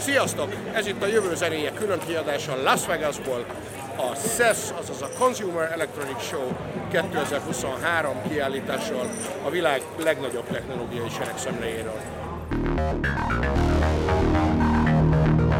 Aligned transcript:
Sziasztok! 0.00 0.54
Ez 0.72 0.86
itt 0.86 1.02
a 1.02 1.06
jövő 1.06 1.34
zenéje 1.34 1.72
külön 1.72 1.98
kiadása 2.06 2.62
Las 2.62 2.86
Vegasból, 2.86 3.44
a 3.96 4.16
CES, 4.16 4.58
azaz 4.80 5.02
a 5.02 5.08
Consumer 5.18 5.72
Electronic 5.72 6.22
Show 6.22 6.52
2023 6.90 8.22
kiállítással 8.28 9.10
a 9.44 9.50
világ 9.50 9.82
legnagyobb 10.04 10.46
technológiai 10.46 11.08
seregszemléjéről. 11.08 12.00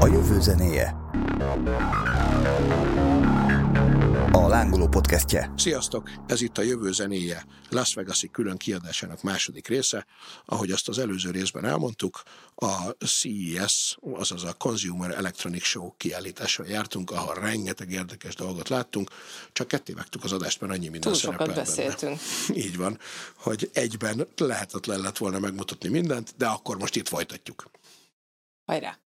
A 0.01 0.07
jövő 0.07 0.41
zenéje. 0.41 0.95
Lángoló 4.51 4.89
podcastje. 4.89 5.53
Sziasztok! 5.57 6.11
Ez 6.27 6.41
itt 6.41 6.59
a 6.59 6.63
jövő 6.63 6.93
zenéje 6.93 7.45
Las 7.69 7.95
Vegas-i 7.95 8.31
külön 8.31 8.57
kiadásának 8.57 9.23
második 9.23 9.69
része. 9.69 10.07
Ahogy 10.45 10.71
azt 10.71 10.89
az 10.89 10.99
előző 10.99 11.31
részben 11.31 11.65
elmondtuk, 11.65 12.23
a 12.55 12.91
CES, 13.07 13.99
azaz 14.01 14.45
a 14.45 14.53
Consumer 14.53 15.11
Electronic 15.11 15.63
Show 15.63 15.93
kiállítással 15.97 16.67
jártunk, 16.67 17.11
ahol 17.11 17.35
rengeteg 17.35 17.91
érdekes 17.91 18.35
dolgot 18.35 18.69
láttunk, 18.69 19.11
csak 19.53 19.69
ketté 19.69 19.93
vágtuk 19.93 20.25
az 20.25 20.33
adást, 20.33 20.61
mert 20.61 20.73
annyi 20.73 20.89
minden 20.89 21.13
Túl 21.13 21.21
sokat 21.21 21.55
beszéltünk. 21.55 22.19
Benne. 22.49 22.61
Így 22.65 22.77
van, 22.77 22.99
hogy 23.37 23.71
egyben 23.73 24.27
lehetetlen 24.37 25.01
lett 25.01 25.19
volna 25.19 25.39
megmutatni 25.39 25.89
mindent, 25.89 26.35
de 26.37 26.47
akkor 26.47 26.79
most 26.79 26.97
itt 26.97 27.09
folytatjuk. 27.09 27.71
Hajrá! 28.65 28.99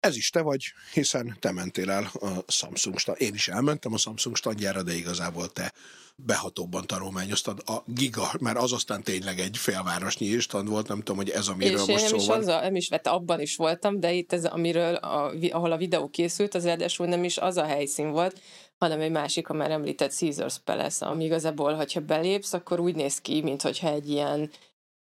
Ez 0.00 0.16
is 0.16 0.30
te 0.30 0.40
vagy, 0.40 0.72
hiszen 0.92 1.36
te 1.40 1.52
mentél 1.52 1.90
el 1.90 2.10
a 2.20 2.52
Samsung 2.52 2.98
stand. 2.98 3.20
Én 3.20 3.34
is 3.34 3.48
elmentem 3.48 3.92
a 3.92 3.96
Samsung 3.96 4.36
standjára, 4.36 4.82
de 4.82 4.94
igazából 4.94 5.48
te 5.48 5.72
behatóbban 6.16 6.86
tanulmányoztad 6.86 7.62
a 7.66 7.82
Giga, 7.86 8.30
mert 8.40 8.58
az 8.58 8.72
aztán 8.72 9.02
tényleg 9.02 9.38
egy 9.38 9.56
félvárosnyi 9.56 10.38
stand 10.38 10.68
volt, 10.68 10.88
nem 10.88 10.98
tudom, 10.98 11.16
hogy 11.16 11.30
ez, 11.30 11.48
amiről 11.48 11.72
és 11.72 11.78
most 11.78 11.90
én 11.90 12.08
szó 12.08 12.16
is 12.16 12.26
van. 12.26 12.38
Az 12.38 12.46
a, 12.46 12.60
nem 12.60 12.74
is 12.74 12.88
vette, 12.88 13.10
abban 13.10 13.40
is 13.40 13.56
voltam, 13.56 14.00
de 14.00 14.12
itt 14.12 14.32
ez, 14.32 14.44
amiről, 14.44 14.94
a, 14.94 15.32
ahol 15.50 15.72
a 15.72 15.76
videó 15.76 16.08
készült, 16.08 16.54
az 16.54 16.64
ráadásul 16.64 17.06
nem 17.06 17.24
is 17.24 17.38
az 17.38 17.56
a 17.56 17.64
helyszín 17.64 18.10
volt, 18.10 18.40
hanem 18.78 19.00
egy 19.00 19.10
másik, 19.10 19.48
a 19.48 19.52
már 19.52 19.70
említett 19.70 20.12
Caesars 20.12 20.58
Palace, 20.64 21.06
ami 21.06 21.24
igazából, 21.24 21.74
hogyha 21.74 22.00
belépsz, 22.00 22.52
akkor 22.52 22.80
úgy 22.80 22.94
néz 22.94 23.20
ki, 23.20 23.42
mintha 23.42 23.88
egy 23.88 24.10
ilyen 24.10 24.50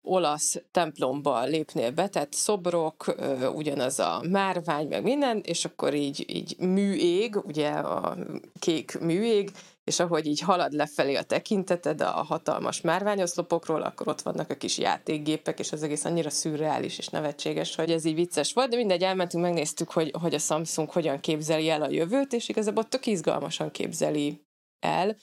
olasz 0.05 0.63
templomba 0.71 1.45
lépnél 1.45 1.91
be, 1.91 2.09
tehát 2.09 2.33
szobrok, 2.33 3.15
ugyanaz 3.55 3.99
a 3.99 4.23
márvány, 4.31 4.89
meg 4.89 5.03
minden, 5.03 5.41
és 5.45 5.65
akkor 5.65 5.95
így, 5.95 6.25
így 6.29 6.57
műég, 6.59 7.37
ugye 7.37 7.69
a 7.69 8.17
kék 8.59 8.99
műég, 9.01 9.51
és 9.85 10.01
ahogy 10.01 10.27
így 10.27 10.41
halad 10.41 10.73
lefelé 10.73 11.15
a 11.15 11.23
tekinteted 11.23 12.01
a 12.01 12.11
hatalmas 12.11 12.81
márványoszlopokról, 12.81 13.83
akkor 13.83 14.09
ott 14.09 14.23
vannak 14.23 14.51
a 14.51 14.57
kis 14.57 14.79
játékgépek, 14.79 15.59
és 15.59 15.73
az 15.73 15.83
egész 15.83 16.05
annyira 16.05 16.31
szürreális 16.31 16.99
és 16.99 17.09
nevetséges, 17.09 17.75
hogy 17.75 17.91
ez 17.91 18.05
így 18.05 18.15
vicces 18.15 18.53
volt, 18.53 18.71
de 18.71 18.77
mindegy, 18.77 19.03
elmentünk, 19.03 19.45
megnéztük, 19.45 19.91
hogy, 19.91 20.13
hogy 20.21 20.35
a 20.35 20.39
Samsung 20.39 20.91
hogyan 20.91 21.21
képzeli 21.21 21.71
el 21.71 21.83
a 21.83 21.91
jövőt, 21.91 22.33
és 22.33 22.49
igazából 22.49 22.85
tök 22.85 23.07
izgalmasan 23.07 23.71
képzeli 23.71 24.41
el. 24.81 25.17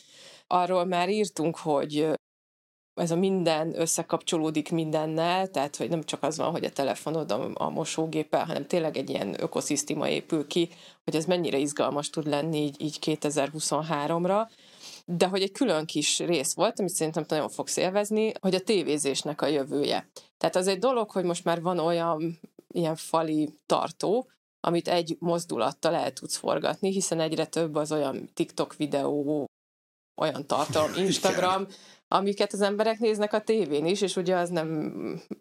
Arról 0.47 0.85
már 0.85 1.09
írtunk, 1.09 1.57
hogy 1.57 2.09
ez 3.01 3.11
a 3.11 3.15
minden 3.15 3.79
összekapcsolódik 3.79 4.71
mindennel, 4.71 5.47
tehát 5.47 5.75
hogy 5.75 5.89
nem 5.89 6.03
csak 6.03 6.23
az 6.23 6.37
van, 6.37 6.51
hogy 6.51 6.63
a 6.63 6.69
telefonod 6.69 7.31
a, 7.31 7.49
a 7.53 7.69
mosógéppel, 7.69 8.45
hanem 8.45 8.67
tényleg 8.67 8.97
egy 8.97 9.09
ilyen 9.09 9.41
ökoszisztéma 9.41 10.09
épül 10.09 10.47
ki, 10.47 10.69
hogy 11.03 11.15
ez 11.15 11.25
mennyire 11.25 11.57
izgalmas 11.57 12.09
tud 12.09 12.27
lenni 12.27 12.57
így, 12.57 12.81
így 12.81 12.97
2023-ra. 13.01 14.49
De 15.05 15.27
hogy 15.27 15.41
egy 15.41 15.51
külön 15.51 15.85
kis 15.85 16.19
rész 16.19 16.53
volt, 16.53 16.79
amit 16.79 16.91
szerintem 16.91 17.25
nagyon 17.27 17.49
fogsz 17.49 17.77
élvezni, 17.77 18.31
hogy 18.39 18.55
a 18.55 18.61
tévézésnek 18.61 19.41
a 19.41 19.47
jövője. 19.47 20.09
Tehát 20.37 20.55
az 20.55 20.67
egy 20.67 20.79
dolog, 20.79 21.11
hogy 21.11 21.23
most 21.23 21.43
már 21.43 21.61
van 21.61 21.79
olyan 21.79 22.39
ilyen 22.67 22.95
fali 22.95 23.53
tartó, 23.65 24.29
amit 24.59 24.87
egy 24.87 25.15
mozdulattal 25.19 25.95
el 25.95 26.13
tudsz 26.13 26.37
forgatni, 26.37 26.91
hiszen 26.91 27.19
egyre 27.19 27.45
több 27.45 27.75
az 27.75 27.91
olyan 27.91 28.29
TikTok 28.33 28.75
videó, 28.75 29.45
olyan 30.21 30.47
tartalom, 30.47 30.93
Instagram, 31.05 31.67
amiket 32.13 32.53
az 32.53 32.61
emberek 32.61 32.99
néznek 32.99 33.33
a 33.33 33.41
tévén 33.41 33.85
is, 33.85 34.01
és 34.01 34.15
ugye 34.15 34.35
az 34.35 34.49
nem, 34.49 34.93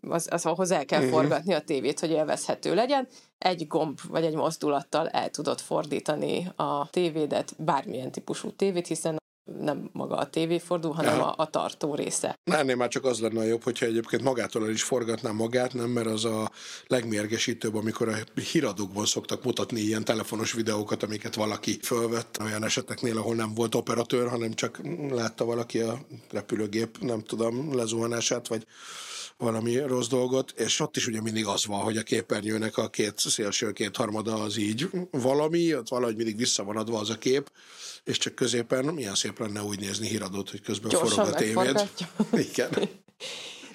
az, 0.08 0.28
az 0.31 0.47
ahhoz 0.47 0.70
el 0.70 0.84
kell 0.84 1.00
uh-huh. 1.00 1.14
forgatni 1.14 1.54
a 1.54 1.60
tévét, 1.60 2.00
hogy 2.00 2.10
élvezhető 2.10 2.75
legyen. 2.75 3.08
Egy 3.38 3.66
gomb 3.66 3.98
vagy 4.08 4.25
egy 4.25 4.34
mozdulattal 4.34 5.08
el 5.08 5.31
tudod 5.31 5.60
fordítani 5.60 6.53
a 6.56 6.91
tévédet, 6.91 7.54
bármilyen 7.58 8.10
típusú 8.10 8.50
tévét, 8.50 8.86
hiszen 8.86 9.19
nem 9.59 9.91
maga 9.93 10.16
a 10.16 10.31
tévé 10.31 10.59
fordul, 10.59 10.93
hanem 10.93 11.21
a, 11.21 11.34
a 11.37 11.50
tartó 11.50 11.94
része. 11.94 12.38
Ennél 12.44 12.77
már 12.77 12.88
csak 12.88 13.05
az 13.05 13.21
lenne 13.21 13.41
a 13.41 13.44
jobb, 13.44 13.62
hogyha 13.62 13.87
egyébként 13.87 14.22
magától 14.22 14.65
el 14.65 14.71
is 14.71 14.83
forgatná 14.83 15.31
magát, 15.31 15.75
nem, 15.75 15.91
mert 15.91 16.06
az 16.06 16.25
a 16.25 16.50
legmérgesítőbb, 16.87 17.75
amikor 17.75 18.09
a 18.09 18.41
híradókban 18.53 19.05
szoktak 19.05 19.44
mutatni 19.44 19.81
ilyen 19.81 20.05
telefonos 20.05 20.53
videókat, 20.53 21.03
amiket 21.03 21.34
valaki 21.34 21.78
fölvett 21.83 22.38
olyan 22.41 22.65
eseteknél, 22.65 23.19
ahol 23.19 23.34
nem 23.34 23.55
volt 23.55 23.75
operatőr, 23.75 24.28
hanem 24.28 24.53
csak 24.53 24.81
látta 25.11 25.44
valaki 25.44 25.78
a 25.78 25.99
repülőgép, 26.31 26.99
nem 27.00 27.22
tudom, 27.22 27.77
lezuhanását, 27.77 28.49
vagy 28.49 28.67
valami 29.41 29.78
rossz 29.78 30.06
dolgot, 30.06 30.51
és 30.56 30.81
ott 30.81 30.97
is 30.97 31.06
ugye 31.06 31.21
mindig 31.21 31.47
az 31.47 31.67
van, 31.67 31.81
hogy 31.81 31.97
a 31.97 32.03
képernyőnek 32.03 32.77
a 32.77 32.89
két 32.89 33.19
szélső, 33.19 33.73
két 33.73 33.97
harmada 33.97 34.34
az 34.34 34.56
így 34.56 34.91
valami, 35.11 35.75
ott 35.75 35.89
valahogy 35.89 36.17
mindig 36.17 36.37
vissza 36.37 36.65
van 36.65 36.77
adva 36.77 36.99
az 36.99 37.11
a 37.11 37.19
kép, 37.19 37.50
és 38.05 38.19
csak 38.19 38.34
középen 38.34 38.84
milyen 38.84 39.15
szép 39.15 39.39
lenne 39.39 39.62
úgy 39.62 39.81
nézni 39.81 40.09
híradót, 40.09 40.50
hogy 40.50 40.62
közben 40.62 40.91
Gyorsan 40.91 41.09
forog 41.09 41.33
a 41.33 41.37
tévéd. 41.37 41.91
Igen. 42.33 42.71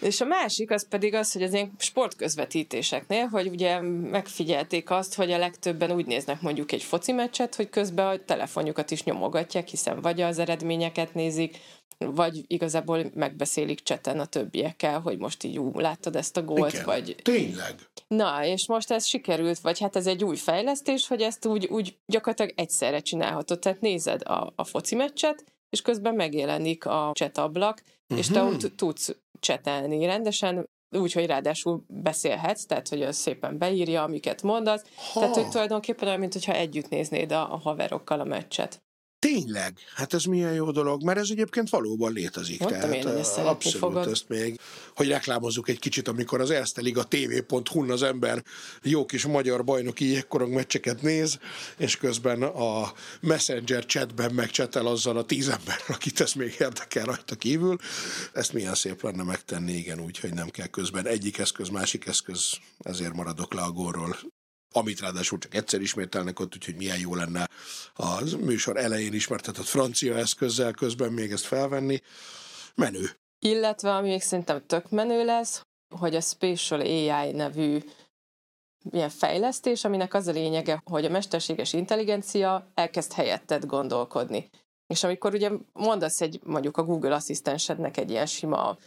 És 0.02 0.22
a 0.22 0.26
másik 0.26 0.72
az 0.72 0.88
pedig 0.88 1.14
az, 1.14 1.32
hogy 1.32 1.44
az 1.44 1.54
ilyen 1.54 1.72
sportközvetítéseknél, 1.78 3.26
hogy 3.26 3.48
ugye 3.48 3.82
megfigyelték 3.82 4.90
azt, 4.90 5.16
hogy 5.16 5.32
a 5.32 5.38
legtöbben 5.38 5.92
úgy 5.92 6.06
néznek 6.06 6.42
mondjuk 6.42 6.72
egy 6.72 6.84
foci 6.84 7.12
meccset, 7.12 7.56
hogy 7.56 7.70
közben 7.70 8.08
a 8.08 8.24
telefonjukat 8.26 8.92
is 8.92 9.04
nyomogatják, 9.04 9.68
hiszen 9.68 10.02
vagy 10.02 10.22
az 10.22 10.40
eredményeket 10.40 11.14
nézik, 11.14 11.58
vagy 11.98 12.44
igazából 12.48 13.12
megbeszélik 13.14 13.84
cseten 13.84 14.20
a 14.20 14.26
többiekkel, 14.26 15.00
hogy 15.00 15.18
most 15.18 15.44
így 15.44 15.60
ú, 15.60 15.80
láttad 15.80 16.16
ezt 16.16 16.38
a 16.38 16.44
gólt, 16.44 16.74
Igen, 16.74 16.86
vagy... 16.86 17.16
Tényleg. 17.22 17.76
Na, 18.08 18.46
és 18.46 18.68
most 18.68 18.92
ez 18.92 19.06
sikerült, 19.06 19.60
vagy 19.60 19.80
hát 19.80 19.96
ez 19.96 20.08
egy 20.08 20.24
új 20.24 20.36
fejlesztés, 20.36 21.08
hogy 21.08 21.22
ezt 21.22 21.46
úgy, 21.46 21.66
úgy 21.66 21.98
gyakorlatilag 22.06 22.54
egyszerre 22.56 23.00
csinálhatod. 23.00 23.60
Tehát 23.60 23.82
nézed 23.82 24.22
a, 24.28 24.54
a 24.56 24.64
foci 24.64 24.96
meccset, 24.96 25.44
és 25.70 25.82
közben 25.82 26.16
megjelenik 26.16 26.86
a 26.86 27.12
chat 27.14 27.38
ablak, 27.38 27.82
uh-huh. 27.86 28.18
és 28.18 28.28
te 28.28 28.42
Mhm. 28.42 28.54
ott 28.54 28.76
tudsz 28.76 29.16
csetelni 29.40 30.06
rendesen, 30.06 30.70
úgy, 30.90 31.14
hogy 31.14 31.26
ráadásul 31.26 31.84
beszélhetsz, 31.88 32.66
tehát 32.66 32.88
hogy 32.88 33.02
az 33.02 33.16
szépen 33.16 33.58
beírja, 33.58 34.04
amiket 34.04 34.42
mondasz. 34.42 34.84
Ha. 35.14 35.20
Tehát, 35.20 35.36
hogy 35.36 35.50
tulajdonképpen 35.50 36.08
olyan, 36.08 36.20
mintha 36.20 36.54
együtt 36.54 36.90
néznéd 36.90 37.32
a, 37.32 37.54
a 37.54 37.58
haverokkal 37.58 38.20
a 38.20 38.24
meccset. 38.24 38.84
Tényleg, 39.26 39.78
hát 39.96 40.14
ez 40.14 40.24
milyen 40.24 40.54
jó 40.54 40.72
dolog, 40.72 41.04
mert 41.04 41.18
ez 41.20 41.30
egyébként 41.30 41.70
valóban 41.70 42.14
létezik. 42.14 42.60
Mondtam 42.60 42.82
tehát, 42.82 42.96
én, 42.96 43.12
hogy 43.12 43.20
ezt 43.20 43.38
abszolút 43.38 43.78
fogod. 43.78 44.08
ezt 44.08 44.30
még, 44.30 44.60
hogy 44.96 45.08
reklámozzuk 45.08 45.70
egy 45.70 45.80
kicsit, 45.80 46.08
amikor 46.08 46.42
az 46.42 46.50
Erste 46.50 46.82
Liga 46.82 47.04
TV.hu-n 47.04 47.92
az 47.92 48.04
ember 48.04 48.44
jó 48.84 49.06
kis 49.06 49.26
magyar 49.26 49.64
bajnoki 49.64 50.06
jégkorong 50.06 50.54
meccseket 50.54 51.02
néz, 51.02 51.40
és 51.78 51.98
közben 51.98 52.44
a 52.44 52.94
Messenger 53.22 53.86
chatben 53.86 54.34
megcsetel 54.34 54.88
azzal 54.88 55.18
a 55.18 55.26
tíz 55.26 55.48
ember, 55.48 55.78
akit 55.88 56.20
ez 56.20 56.34
még 56.34 56.56
érdekel 56.60 57.06
rajta 57.06 57.36
kívül. 57.36 57.78
Ezt 58.34 58.54
milyen 58.54 58.76
szép 58.76 59.02
lenne 59.02 59.24
megtenni, 59.24 59.74
igen, 59.74 60.00
úgy, 60.00 60.20
hogy 60.20 60.34
nem 60.34 60.50
kell 60.50 60.68
közben 60.68 61.08
egyik 61.08 61.38
eszköz, 61.38 61.70
másik 61.70 62.06
eszköz, 62.06 62.58
ezért 62.80 63.14
maradok 63.14 63.54
le 63.54 63.62
a 63.62 63.72
gólról 63.72 64.16
amit 64.76 65.00
ráadásul 65.00 65.38
csak 65.38 65.54
egyszer 65.54 65.82
ismételnek 65.82 66.40
ott, 66.40 66.56
úgyhogy 66.56 66.76
milyen 66.76 67.00
jó 67.00 67.16
lenne 67.16 67.50
a 67.94 68.36
műsor 68.40 68.78
elején 68.78 69.14
ismertetett 69.14 69.66
francia 69.66 70.16
eszközzel 70.16 70.72
közben 70.72 71.14
még 71.14 71.32
ezt 71.32 71.46
felvenni. 71.46 72.02
Menő. 72.76 73.10
Illetve, 73.40 73.96
ami 73.96 74.10
még 74.10 74.22
szerintem 74.22 74.66
tök 74.66 74.90
menő 74.90 75.26
lesz, 75.26 75.62
hogy 75.96 76.16
a 76.16 76.22
Spatial 76.22 76.80
AI 76.80 77.32
nevű 77.32 77.80
ilyen 78.92 79.10
fejlesztés, 79.10 79.84
aminek 79.84 80.14
az 80.14 80.28
a 80.28 80.32
lényege, 80.32 80.82
hogy 80.84 81.06
a 81.06 81.10
mesterséges 81.10 81.74
intelligencia 81.74 82.72
elkezd 82.74 83.14
helyetted 83.14 83.66
gondolkodni. 83.66 84.50
És 84.88 85.04
amikor 85.04 85.34
ugye 85.34 85.50
mondasz 85.74 86.22
egy, 86.22 86.40
mondjuk 86.44 86.78
a 86.78 86.84
Google 86.84 87.16
asszisztensednek 87.16 87.98
egy 87.98 88.10
ilyen 88.10 88.26
sima 88.26 88.78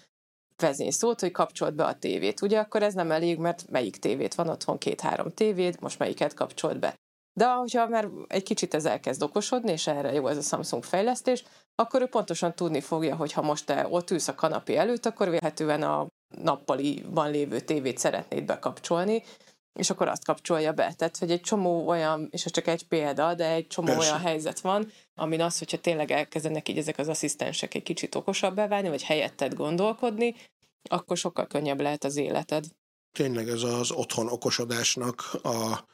vezényszót, 0.60 1.20
hogy 1.20 1.30
kapcsolt 1.30 1.74
be 1.74 1.84
a 1.84 1.98
tévét, 1.98 2.42
ugye 2.42 2.58
akkor 2.58 2.82
ez 2.82 2.94
nem 2.94 3.10
elég, 3.10 3.38
mert 3.38 3.70
melyik 3.70 3.96
tévét 3.96 4.34
van 4.34 4.48
otthon, 4.48 4.78
két-három 4.78 5.30
tévét, 5.30 5.80
most 5.80 5.98
melyiket 5.98 6.34
kapcsolt 6.34 6.78
be. 6.78 6.94
De 7.38 7.52
hogyha 7.52 7.88
már 7.88 8.08
egy 8.26 8.42
kicsit 8.42 8.74
ez 8.74 8.84
elkezd 8.84 9.22
okosodni, 9.22 9.72
és 9.72 9.86
erre 9.86 10.12
jó 10.12 10.26
ez 10.26 10.36
a 10.36 10.40
Samsung 10.40 10.82
fejlesztés, 10.82 11.44
akkor 11.74 12.02
ő 12.02 12.06
pontosan 12.06 12.54
tudni 12.54 12.80
fogja, 12.80 13.16
hogy 13.16 13.32
ha 13.32 13.42
most 13.42 13.66
te 13.66 13.86
ott 13.90 14.10
ülsz 14.10 14.28
a 14.28 14.34
kanapé 14.34 14.76
előtt, 14.76 15.06
akkor 15.06 15.30
vélhetően 15.30 15.82
a 15.82 16.06
nappaliban 16.42 17.30
lévő 17.30 17.60
tévét 17.60 17.98
szeretnéd 17.98 18.44
bekapcsolni, 18.44 19.22
és 19.78 19.90
akkor 19.90 20.08
azt 20.08 20.24
kapcsolja 20.24 20.72
be. 20.72 20.92
Tehát, 20.96 21.16
hogy 21.16 21.30
egy 21.30 21.40
csomó 21.40 21.88
olyan, 21.88 22.28
és 22.30 22.44
ez 22.44 22.52
csak 22.52 22.66
egy 22.66 22.86
példa, 22.86 23.34
de 23.34 23.50
egy 23.50 23.66
csomó 23.66 23.86
Persze. 23.86 24.08
olyan 24.08 24.20
helyzet 24.20 24.60
van, 24.60 24.92
amin 25.14 25.40
az, 25.40 25.58
hogyha 25.58 25.76
tényleg 25.76 26.10
elkezdenek 26.10 26.68
így 26.68 26.78
ezek 26.78 26.98
az 26.98 27.08
asszisztensek 27.08 27.74
egy 27.74 27.82
kicsit 27.82 28.14
okosabbá 28.14 28.66
válni, 28.66 28.88
vagy 28.88 29.02
helyetted 29.02 29.54
gondolkodni, 29.54 30.34
akkor 30.90 31.16
sokkal 31.16 31.46
könnyebb 31.46 31.80
lehet 31.80 32.04
az 32.04 32.16
életed. 32.16 32.64
Tényleg 33.12 33.48
ez 33.48 33.62
az 33.62 33.90
otthon 33.90 34.28
okosodásnak 34.28 35.34
a 35.42 35.86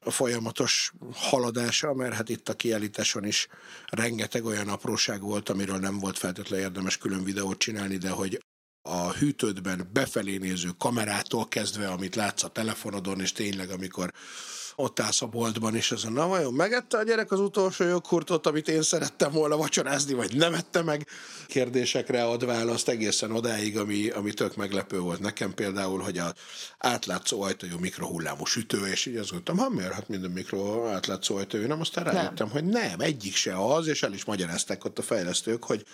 a 0.00 0.10
folyamatos 0.10 0.92
haladása, 1.12 1.94
mert 1.94 2.14
hát 2.14 2.28
itt 2.28 2.48
a 2.48 2.54
kiállításon 2.54 3.24
is 3.24 3.48
rengeteg 3.86 4.44
olyan 4.44 4.68
apróság 4.68 5.20
volt, 5.20 5.48
amiről 5.48 5.78
nem 5.78 5.98
volt 5.98 6.18
feltétlenül 6.18 6.64
érdemes 6.64 6.98
külön 6.98 7.24
videót 7.24 7.58
csinálni, 7.58 7.96
de 7.96 8.10
hogy 8.10 8.40
a 8.86 9.12
hűtődben 9.12 9.88
befelé 9.92 10.36
néző 10.36 10.68
kamerától 10.78 11.48
kezdve, 11.48 11.88
amit 11.88 12.14
látsz 12.14 12.42
a 12.42 12.48
telefonodon, 12.48 13.20
és 13.20 13.32
tényleg 13.32 13.70
amikor 13.70 14.12
ott 14.76 15.00
állsz 15.00 15.22
a 15.22 15.26
boltban, 15.26 15.74
és 15.74 15.92
azon, 15.92 16.12
na 16.12 16.26
vajon 16.26 16.54
megette 16.54 16.98
a 16.98 17.02
gyerek 17.02 17.32
az 17.32 17.40
utolsó 17.40 17.84
joghurtot, 17.84 18.46
amit 18.46 18.68
én 18.68 18.82
szerettem 18.82 19.32
volna 19.32 19.56
vacsorázni, 19.56 20.14
vagy 20.14 20.36
nem 20.36 20.54
ette 20.54 20.82
meg? 20.82 21.06
Kérdésekre 21.46 22.24
ad 22.24 22.46
választ 22.46 22.88
egészen 22.88 23.32
odáig, 23.32 23.78
ami, 23.78 24.08
ami 24.08 24.32
tök 24.32 24.56
meglepő 24.56 24.98
volt 24.98 25.20
nekem 25.20 25.54
például, 25.54 26.00
hogy 26.00 26.18
a 26.18 26.34
átlátszó 26.78 27.42
ajtajú 27.42 27.78
mikrohullámú 27.78 28.44
sütő, 28.44 28.86
és 28.86 29.06
így 29.06 29.16
azt 29.16 29.30
gondoltam, 29.30 29.56
ha 29.56 29.74
miért, 29.74 29.92
hát 29.92 30.08
minden 30.08 30.30
mikro 30.30 30.86
átlátszó 30.86 31.36
ajtajú, 31.36 31.66
nem, 31.66 31.80
aztán 31.80 32.04
rájöttem, 32.04 32.50
hogy 32.50 32.64
nem, 32.64 33.00
egyik 33.00 33.34
se 33.34 33.64
az, 33.74 33.86
és 33.86 34.02
el 34.02 34.12
is 34.12 34.24
magyarázták 34.24 34.84
ott 34.84 34.98
a 34.98 35.02
fejlesztők, 35.02 35.64
hogy 35.64 35.84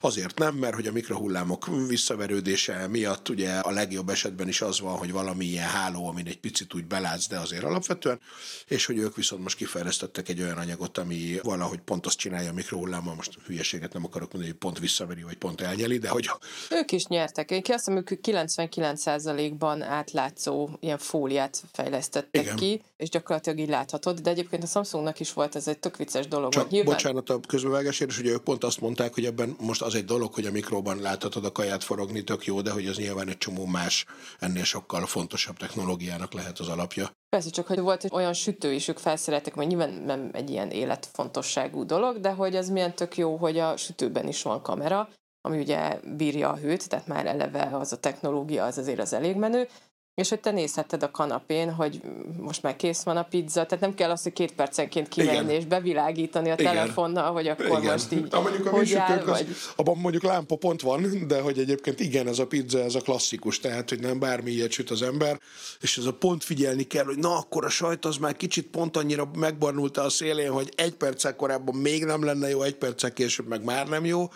azért 0.00 0.38
nem, 0.38 0.54
mert 0.54 0.74
hogy 0.74 0.86
a 0.86 0.92
mikrohullámok 0.92 1.86
visszaverődése 1.88 2.86
miatt 2.86 3.28
ugye 3.28 3.58
a 3.58 3.70
legjobb 3.70 4.08
esetben 4.08 4.48
is 4.48 4.60
az 4.60 4.80
van, 4.80 4.96
hogy 4.96 5.12
valami 5.12 5.44
ilyen 5.44 5.68
háló, 5.68 6.08
amin 6.08 6.26
egy 6.26 6.40
picit 6.40 6.74
úgy 6.74 6.86
belátsz, 6.86 7.28
de 7.28 7.38
azért 7.38 7.64
alapvetően, 7.64 8.20
és 8.66 8.86
hogy 8.86 8.98
ők 8.98 9.16
viszont 9.16 9.42
most 9.42 9.56
kifejlesztettek 9.56 10.28
egy 10.28 10.40
olyan 10.40 10.58
anyagot, 10.58 10.98
ami 10.98 11.38
valahogy 11.42 11.80
pont 11.80 12.06
azt 12.06 12.18
csinálja 12.18 12.50
a 12.50 12.52
mikrohullámmal, 12.52 13.14
most 13.14 13.38
hülyeséget 13.46 13.92
nem 13.92 14.04
akarok 14.04 14.32
mondani, 14.32 14.52
hogy 14.52 14.62
pont 14.62 14.78
visszaveri, 14.78 15.22
vagy 15.22 15.36
pont 15.36 15.60
elnyeli, 15.60 15.98
de 15.98 16.08
hogy 16.08 16.30
Ők 16.70 16.92
is 16.92 17.06
nyertek. 17.06 17.50
Én 17.50 17.58
azt 17.58 17.84
hiszem, 17.84 17.96
ők 17.96 18.10
99%-ban 18.22 19.82
átlátszó 19.82 20.68
ilyen 20.80 20.98
fóliát 20.98 21.62
fejlesztettek 21.72 22.42
Igen. 22.42 22.56
ki, 22.56 22.82
és 22.96 23.08
gyakorlatilag 23.08 23.58
így 23.58 23.68
láthatod, 23.68 24.20
de 24.20 24.30
egyébként 24.30 24.62
a 24.62 24.66
Samsungnak 24.66 25.20
is 25.20 25.32
volt 25.32 25.56
ez 25.56 25.68
egy 25.68 25.78
tök 25.78 25.96
vicces 25.96 26.28
dolog. 26.28 26.52
Csak 26.52 26.70
nyilván... 26.70 26.94
bocsánat 26.94 27.30
a 27.30 27.40
közbevágásért, 27.40 28.10
és 28.10 28.18
ugye 28.18 28.30
ők 28.30 28.42
pont 28.42 28.64
azt 28.64 28.80
mondták, 28.80 29.14
hogy 29.14 29.24
ebben 29.24 29.56
most 29.60 29.82
az 29.82 29.94
egy 29.94 30.04
dolog, 30.04 30.34
hogy 30.34 30.46
a 30.46 30.50
mikróban 30.50 31.00
láthatod 31.00 31.44
a 31.44 31.52
kaját 31.52 31.84
forogni, 31.84 32.24
tök 32.24 32.46
jó, 32.46 32.60
de 32.60 32.70
hogy 32.70 32.86
az 32.86 32.96
nyilván 32.96 33.28
egy 33.28 33.38
csomó 33.38 33.66
más, 33.66 34.04
ennél 34.38 34.64
sokkal 34.64 35.06
fontosabb 35.06 35.56
technológiának 35.56 36.32
lehet 36.32 36.58
az 36.58 36.68
alapja. 36.68 37.10
Persze, 37.28 37.50
csak 37.50 37.66
hogy 37.66 37.80
volt 37.80 38.12
olyan 38.12 38.32
sütő 38.32 38.72
is, 38.72 38.88
ők 38.88 38.98
felszereltek, 38.98 39.54
hogy 39.54 39.66
nyilván 39.66 39.90
nem 39.90 40.30
egy 40.32 40.50
ilyen 40.50 40.70
életfontosságú 40.70 41.84
dolog, 41.84 42.20
de 42.20 42.30
hogy 42.30 42.56
ez 42.56 42.70
milyen 42.70 42.94
tök 42.94 43.16
jó, 43.16 43.36
hogy 43.36 43.58
a 43.58 43.76
sütőben 43.76 44.28
is 44.28 44.42
van 44.42 44.62
kamera, 44.62 45.08
ami 45.40 45.58
ugye 45.58 46.00
bírja 46.16 46.50
a 46.50 46.56
hőt, 46.56 46.88
tehát 46.88 47.06
már 47.06 47.26
eleve 47.26 47.62
az 47.62 47.92
a 47.92 48.00
technológia, 48.00 48.64
az 48.64 48.78
azért 48.78 49.00
az 49.00 49.12
elég 49.12 49.36
menő, 49.36 49.68
és 50.14 50.28
hogy 50.28 50.40
te 50.40 50.50
nézheted 50.50 51.02
a 51.02 51.10
kanapén, 51.10 51.72
hogy 51.72 52.00
most 52.38 52.62
már 52.62 52.76
kész 52.76 53.02
van 53.02 53.16
a 53.16 53.22
pizza, 53.22 53.66
tehát 53.66 53.80
nem 53.80 53.94
kell 53.94 54.10
az, 54.10 54.22
hogy 54.22 54.32
két 54.32 54.52
percenként 54.52 55.08
kimenni 55.08 55.54
és 55.54 55.64
bevilágítani 55.64 56.50
a 56.50 56.54
Igen. 56.58 56.74
telefonnal, 56.74 57.32
hogy 57.32 57.48
akkor 57.48 57.66
Igen. 57.66 57.92
most 57.92 58.12
így 58.12 58.26
Ha 58.30 58.40
mondjuk 58.40 58.66
a 58.66 58.70
hogy 58.70 58.94
áll, 58.94 59.18
az, 59.18 59.26
vagy... 59.26 59.46
abban 59.76 59.98
mondjuk 59.98 60.22
lámpa 60.22 60.56
pont 60.56 60.80
van, 60.80 61.26
de 61.26 61.40
hogy 61.40 61.58
egyébként 61.58 62.00
igen, 62.00 62.28
ez 62.28 62.38
a 62.38 62.46
pizza, 62.46 62.78
ez 62.78 62.94
a 62.94 63.00
klasszikus, 63.00 63.60
tehát 63.60 63.88
hogy 63.88 64.00
nem 64.00 64.18
bármi 64.18 64.50
ilyet 64.50 64.70
süt 64.70 64.90
az 64.90 65.02
ember, 65.02 65.40
és 65.80 65.98
ez 65.98 66.04
a 66.04 66.12
pont 66.12 66.44
figyelni 66.44 66.82
kell, 66.82 67.04
hogy 67.04 67.18
na 67.18 67.36
akkor 67.36 67.64
a 67.64 67.68
sajt 67.68 68.04
az 68.04 68.16
már 68.16 68.36
kicsit 68.36 68.66
pont 68.66 68.96
annyira 68.96 69.30
megbarnulta 69.36 70.02
a 70.02 70.08
szélén, 70.08 70.50
hogy 70.50 70.72
egy 70.76 70.94
perccel 70.94 71.36
korábban 71.36 71.74
még 71.74 72.04
nem 72.04 72.24
lenne 72.24 72.48
jó, 72.48 72.62
egy 72.62 72.76
perccel 72.76 73.12
később 73.12 73.46
meg 73.46 73.64
már 73.64 73.88
nem 73.88 74.04
jó. 74.04 74.28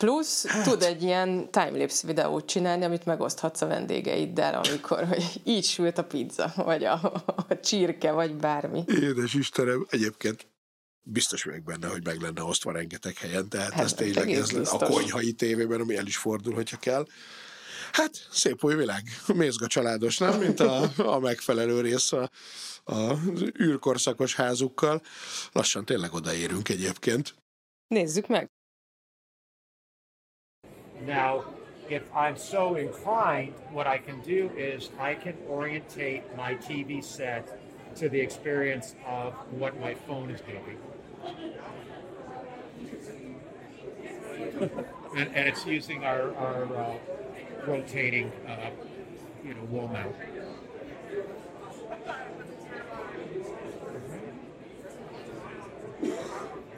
Plusz 0.00 0.46
hát. 0.46 0.64
tud 0.64 0.82
egy 0.82 1.02
ilyen 1.02 1.50
timelapse 1.50 2.06
videót 2.06 2.46
csinálni, 2.46 2.84
amit 2.84 3.04
megoszthatsz 3.04 3.60
a 3.60 3.66
vendégeiddel, 3.66 4.54
amikor 4.54 5.04
hogy 5.04 5.40
így 5.44 5.64
sült 5.64 5.98
a 5.98 6.04
pizza, 6.04 6.52
vagy 6.56 6.84
a, 6.84 7.24
a 7.48 7.60
csirke, 7.62 8.10
vagy 8.12 8.34
bármi. 8.34 8.84
Édes 8.86 9.34
Istenem, 9.34 9.86
egyébként 9.90 10.46
biztos 11.02 11.42
vagyok 11.42 11.62
benne, 11.62 11.86
hogy 11.88 12.04
meg 12.04 12.20
lenne 12.20 12.42
osztva 12.42 12.72
rengeteg 12.72 13.16
helyen, 13.16 13.48
tehát 13.48 13.72
Hát, 13.72 13.84
ez 13.84 13.92
tényleg 13.92 14.30
ez 14.30 14.54
a 14.54 14.78
konyhai 14.78 15.32
tévében, 15.32 15.80
ami 15.80 15.96
el 15.96 16.06
is 16.06 16.16
fordul, 16.16 16.54
hogyha 16.54 16.76
kell. 16.76 17.06
Hát, 17.92 18.28
szép 18.30 18.64
új 18.64 18.74
világ. 18.74 19.02
Mézga 19.34 19.66
családos, 19.66 20.18
nem? 20.18 20.38
Mint 20.38 20.60
a, 20.60 20.92
a 20.96 21.18
megfelelő 21.18 21.80
rész 21.80 22.12
a, 22.12 22.30
a 22.84 23.14
űrkorszakos 23.60 24.34
házukkal. 24.34 25.02
Lassan 25.52 25.84
tényleg 25.84 26.12
odaérünk 26.12 26.68
egyébként. 26.68 27.34
Nézzük 27.88 28.26
meg! 28.26 28.50
Now, 31.06 31.44
if 31.88 32.04
I'm 32.14 32.36
so 32.36 32.76
inclined, 32.76 33.54
what 33.70 33.86
I 33.86 33.98
can 33.98 34.20
do 34.20 34.50
is 34.56 34.90
I 34.98 35.14
can 35.14 35.36
orientate 35.48 36.36
my 36.36 36.54
TV 36.54 37.02
set 37.02 37.58
to 37.96 38.08
the 38.08 38.20
experience 38.20 38.94
of 39.06 39.32
what 39.50 39.80
my 39.80 39.94
phone 39.94 40.30
is 40.30 40.40
doing. 40.42 40.78
and, 45.16 45.28
and 45.34 45.48
it's 45.48 45.66
using 45.66 46.04
our, 46.04 46.34
our 46.36 46.64
uh, 46.76 46.94
rotating, 47.66 48.30
uh, 48.46 48.70
you 49.44 49.54
know, 49.54 49.62
wall 49.64 49.88
mount. 49.88 50.14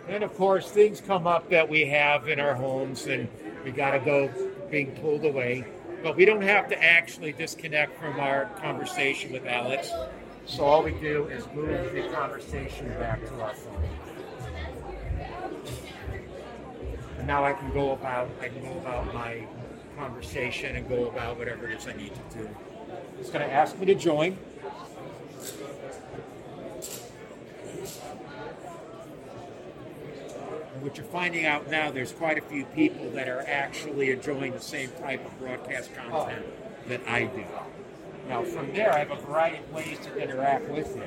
And 0.09 0.25
of 0.25 0.35
course, 0.37 0.71
things 0.71 1.01
come 1.01 1.27
up 1.27 1.49
that 1.51 1.69
we 1.69 1.87
have 1.87 2.29
in 2.29 2.41
our 2.41 2.55
homes 2.55 3.07
and 3.07 3.29
we 3.65 3.71
got 3.71 3.93
to 3.93 4.01
go 4.01 4.31
being 4.71 4.93
pulled 4.97 5.25
away. 5.25 5.65
But 6.03 6.17
we 6.17 6.25
don't 6.25 6.43
have 6.43 6.69
to 6.69 6.83
actually 6.83 7.33
disconnect 7.33 7.97
from 7.99 8.19
our 8.19 8.47
conversation 8.57 9.33
with 9.33 9.47
Alex. 9.47 9.91
So 10.47 10.65
all 10.65 10.83
we 10.83 10.93
do 10.93 11.27
is 11.29 11.47
move 11.55 11.93
the 11.93 12.09
conversation 12.09 12.89
back 12.99 13.25
to 13.27 13.41
our 13.41 13.55
phone. 13.55 13.89
And 17.19 17.27
now 17.27 17.45
I 17.45 17.53
can 17.53 17.73
go 17.73 17.93
about 17.93 18.29
I 18.41 18.49
can 18.49 18.63
go 18.63 18.79
about 18.79 19.15
my 19.15 19.47
conversation 19.97 20.75
and 20.75 20.89
go 20.89 21.07
about 21.09 21.39
whatever 21.39 21.69
it 21.69 21.79
is 21.79 21.87
I 21.87 21.93
need 21.93 22.13
to 22.15 22.39
do. 22.39 22.49
It's 23.21 23.31
going 23.31 23.47
to 23.47 23.53
ask 23.53 23.79
me 23.79 23.87
to 23.87 23.95
join. 23.95 24.37
what 30.83 30.97
you're 30.97 31.07
finding 31.07 31.47
out 31.47 31.71
now, 31.71 31.91
there's 31.91 32.13
quite 32.13 32.39
a 32.39 32.41
few 32.41 32.65
people 32.67 33.09
that 33.11 33.29
are 33.29 33.45
actually 33.47 34.11
enjoying 34.11 34.53
the 34.53 34.61
same 34.61 34.91
type 35.01 35.25
of 35.25 35.39
broadcast 35.39 35.95
content 35.95 36.45
that 36.89 37.01
I 37.07 37.27
do. 37.27 37.45
Now, 38.29 38.43
from 38.43 38.73
there, 38.73 38.93
I 38.93 38.99
have 38.99 39.13
a 39.13 39.17
variety 39.17 39.59
of 39.59 39.73
ways 39.73 39.99
to 40.01 40.17
interact 40.19 40.69
with 40.69 40.97
you. 40.97 41.07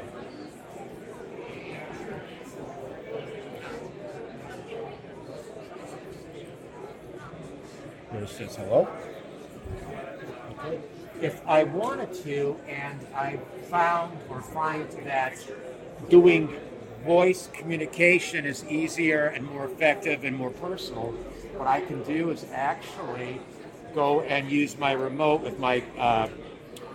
Bruce 8.12 8.32
says 8.32 8.56
hello. 8.56 8.88
Okay. 10.52 10.80
If 11.22 11.46
I 11.46 11.64
wanted 11.64 12.14
to, 12.24 12.58
and 12.68 13.06
I 13.14 13.40
found 13.70 14.18
or 14.30 14.42
find 14.42 14.90
that 15.04 15.38
doing 16.10 16.58
voice 17.06 17.50
communication 17.54 18.46
is 18.46 18.66
easier 18.66 19.28
and 19.28 19.46
more 19.46 19.66
effective 19.66 20.24
and 20.24 20.36
more 20.36 20.50
personal, 20.50 21.14
what 21.56 21.68
I 21.68 21.82
can 21.82 22.04
do 22.04 22.32
is 22.32 22.46
actually 22.52 23.40
go 23.94 24.22
and 24.22 24.52
use 24.52 24.78
my 24.78 24.92
remote 24.92 25.42
with 25.42 25.60
my 25.60 25.84
uh, 25.98 26.28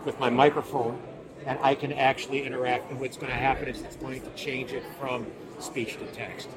with 0.04 0.18
my 0.18 0.30
microphone, 0.30 1.00
and 1.46 1.58
I 1.62 1.74
can 1.74 1.92
actually 1.92 2.42
interact. 2.44 2.90
And 2.90 3.00
what's 3.00 3.16
going 3.16 3.30
to 3.30 3.38
happen 3.38 3.68
is 3.68 3.80
it's 3.82 3.96
going 3.96 4.22
to 4.22 4.30
change 4.30 4.72
it 4.72 4.82
from 4.98 5.26
speech 5.60 5.96
to 5.98 6.06
text. 6.06 6.48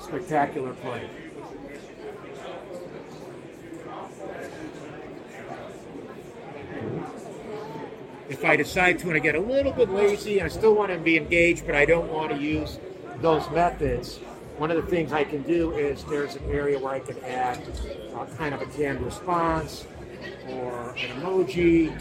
Spectacular 0.00 0.74
play. 0.74 1.08
If 8.38 8.44
I 8.44 8.56
decide 8.56 8.98
to 9.00 9.08
and 9.08 9.16
I 9.16 9.20
get 9.20 9.34
a 9.34 9.40
little 9.40 9.72
bit 9.72 9.90
lazy, 9.90 10.40
I 10.42 10.48
still 10.48 10.74
want 10.74 10.92
to 10.92 10.98
be 10.98 11.16
engaged, 11.16 11.66
but 11.66 11.74
I 11.74 11.84
don't 11.84 12.12
want 12.12 12.30
to 12.30 12.38
use 12.38 12.78
those 13.20 13.48
methods. 13.50 14.18
One 14.58 14.70
of 14.70 14.76
the 14.76 14.90
things 14.90 15.12
I 15.12 15.24
can 15.24 15.42
do 15.42 15.72
is 15.72 16.04
there's 16.04 16.36
an 16.36 16.44
area 16.50 16.78
where 16.78 16.92
I 16.92 17.00
can 17.00 17.18
add 17.24 17.60
uh, 18.14 18.26
kind 18.36 18.54
of 18.54 18.60
a 18.60 18.66
canned 18.66 19.00
response 19.00 19.86
or 20.48 20.90
an 20.90 21.20
emoji 21.20 21.98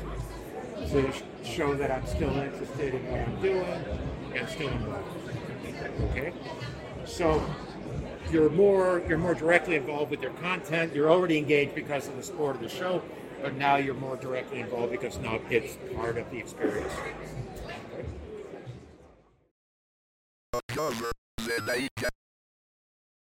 to 0.89 1.11
show 1.43 1.73
that 1.75 1.91
I'm 1.91 2.05
still 2.05 2.29
interested 2.29 2.93
in 2.93 3.11
what 3.11 3.21
I'm 3.21 3.41
doing 3.41 3.83
and 4.35 4.49
still 4.49 4.69
involved. 4.69 5.07
Okay, 6.11 6.33
so 7.05 7.43
you're 8.31 8.49
more 8.49 9.01
you're 9.07 9.17
more 9.17 9.35
directly 9.35 9.75
involved 9.75 10.11
with 10.11 10.21
your 10.21 10.33
content. 10.41 10.93
You're 10.95 11.09
already 11.09 11.37
engaged 11.37 11.75
because 11.75 12.07
of 12.07 12.15
the 12.15 12.23
sport 12.23 12.55
of 12.55 12.61
the 12.61 12.69
show 12.69 13.01
but 13.41 13.55
now 13.57 13.77
you're 13.77 13.99
more 13.99 14.17
directly 14.17 14.59
involved 14.59 14.91
because 14.91 15.17
now 15.19 15.39
it's 15.49 15.77
part 15.95 16.17
of 16.17 16.29
the 16.31 16.37
experience. 16.37 16.93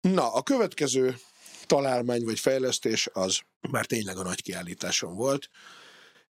Na, 0.01 0.33
a 0.33 0.43
következő 0.43 1.15
találmány 1.65 2.23
vagy 2.23 2.39
fejlesztés 2.39 3.09
az 3.13 3.39
már 3.69 3.85
tényleg 3.85 4.17
a 4.17 4.23
nagy 4.23 4.41
kiállításon 4.41 5.15
volt, 5.15 5.49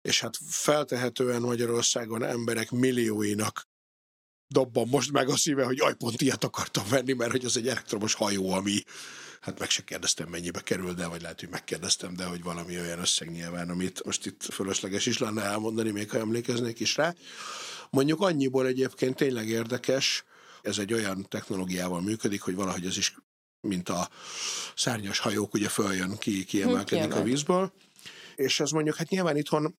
és 0.02 0.20
hát 0.20 0.36
feltehetően 0.48 1.42
Magyarországon 1.42 2.22
emberek 2.24 2.70
millióinak 2.70 3.68
dobban 4.48 4.88
most 4.88 5.12
meg 5.12 5.28
a 5.28 5.36
szíve, 5.36 5.64
hogy 5.64 5.80
aj, 5.80 5.94
pont 5.94 6.20
ilyet 6.20 6.44
akartam 6.44 6.84
venni, 6.88 7.12
mert 7.12 7.30
hogy 7.30 7.44
az 7.44 7.56
egy 7.56 7.68
elektromos 7.68 8.14
hajó, 8.14 8.52
ami 8.52 8.82
hát 9.40 9.58
meg 9.58 9.70
se 9.70 9.82
kérdeztem, 9.82 10.28
mennyibe 10.28 10.60
kerül, 10.60 10.94
de 10.94 11.06
vagy 11.06 11.20
lehet, 11.20 11.40
hogy 11.40 11.48
megkérdeztem, 11.48 12.14
de 12.14 12.24
hogy 12.24 12.42
valami 12.42 12.78
olyan 12.78 12.98
összeg 12.98 13.30
nyilván, 13.30 13.70
amit 13.70 14.04
most 14.04 14.26
itt 14.26 14.42
fölösleges 14.52 15.06
is 15.06 15.18
lenne 15.18 15.42
elmondani, 15.42 15.90
még 15.90 16.10
ha 16.10 16.18
emlékeznék 16.18 16.80
is 16.80 16.96
rá. 16.96 17.14
Mondjuk 17.90 18.20
annyiból 18.20 18.66
egyébként 18.66 19.16
tényleg 19.16 19.48
érdekes, 19.48 20.24
ez 20.62 20.78
egy 20.78 20.92
olyan 20.92 21.26
technológiával 21.28 22.00
működik, 22.00 22.40
hogy 22.40 22.54
valahogy 22.54 22.86
ez 22.86 22.96
is, 22.96 23.16
mint 23.60 23.88
a 23.88 24.08
szárnyas 24.76 25.18
hajók, 25.18 25.54
ugye 25.54 25.68
följön, 25.68 26.18
ki, 26.18 26.44
kiemelkedik 26.44 27.14
a 27.14 27.22
vízből, 27.22 27.72
és 28.36 28.60
ez 28.60 28.70
mondjuk, 28.70 28.96
hát 28.96 29.08
nyilván 29.08 29.36
itthon 29.36 29.78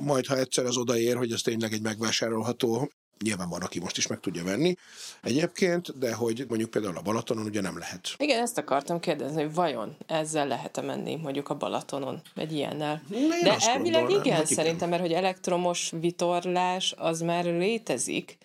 majd 0.00 0.26
ha 0.26 0.38
egyszer 0.38 0.64
az 0.64 0.76
odaér, 0.76 1.16
hogy 1.16 1.32
ez 1.32 1.40
tényleg 1.40 1.72
egy 1.72 1.82
megvásárolható 1.82 2.90
Nyilván 3.24 3.48
van, 3.48 3.62
aki 3.62 3.80
most 3.80 3.96
is 3.96 4.06
meg 4.06 4.20
tudja 4.20 4.44
venni 4.44 4.74
egyébként, 5.22 5.98
de 5.98 6.14
hogy 6.14 6.44
mondjuk 6.48 6.70
például 6.70 6.96
a 6.96 7.02
Balatonon 7.02 7.44
ugye 7.44 7.60
nem 7.60 7.78
lehet. 7.78 8.14
Igen, 8.16 8.42
ezt 8.42 8.58
akartam 8.58 9.00
kérdezni, 9.00 9.42
hogy 9.42 9.54
vajon 9.54 9.96
ezzel 10.06 10.46
lehet-e 10.46 10.80
menni 10.80 11.16
mondjuk 11.16 11.48
a 11.48 11.56
Balatonon 11.56 12.20
egy 12.34 12.52
ilyennel? 12.52 13.02
Én 13.12 13.28
de 13.42 13.56
elvileg 13.60 14.10
igen, 14.10 14.24
igen, 14.24 14.44
szerintem, 14.44 14.88
mert 14.88 15.02
hogy 15.02 15.12
elektromos 15.12 15.92
vitorlás 16.00 16.94
az 16.98 17.20
már 17.20 17.44
létezik, 17.44 18.38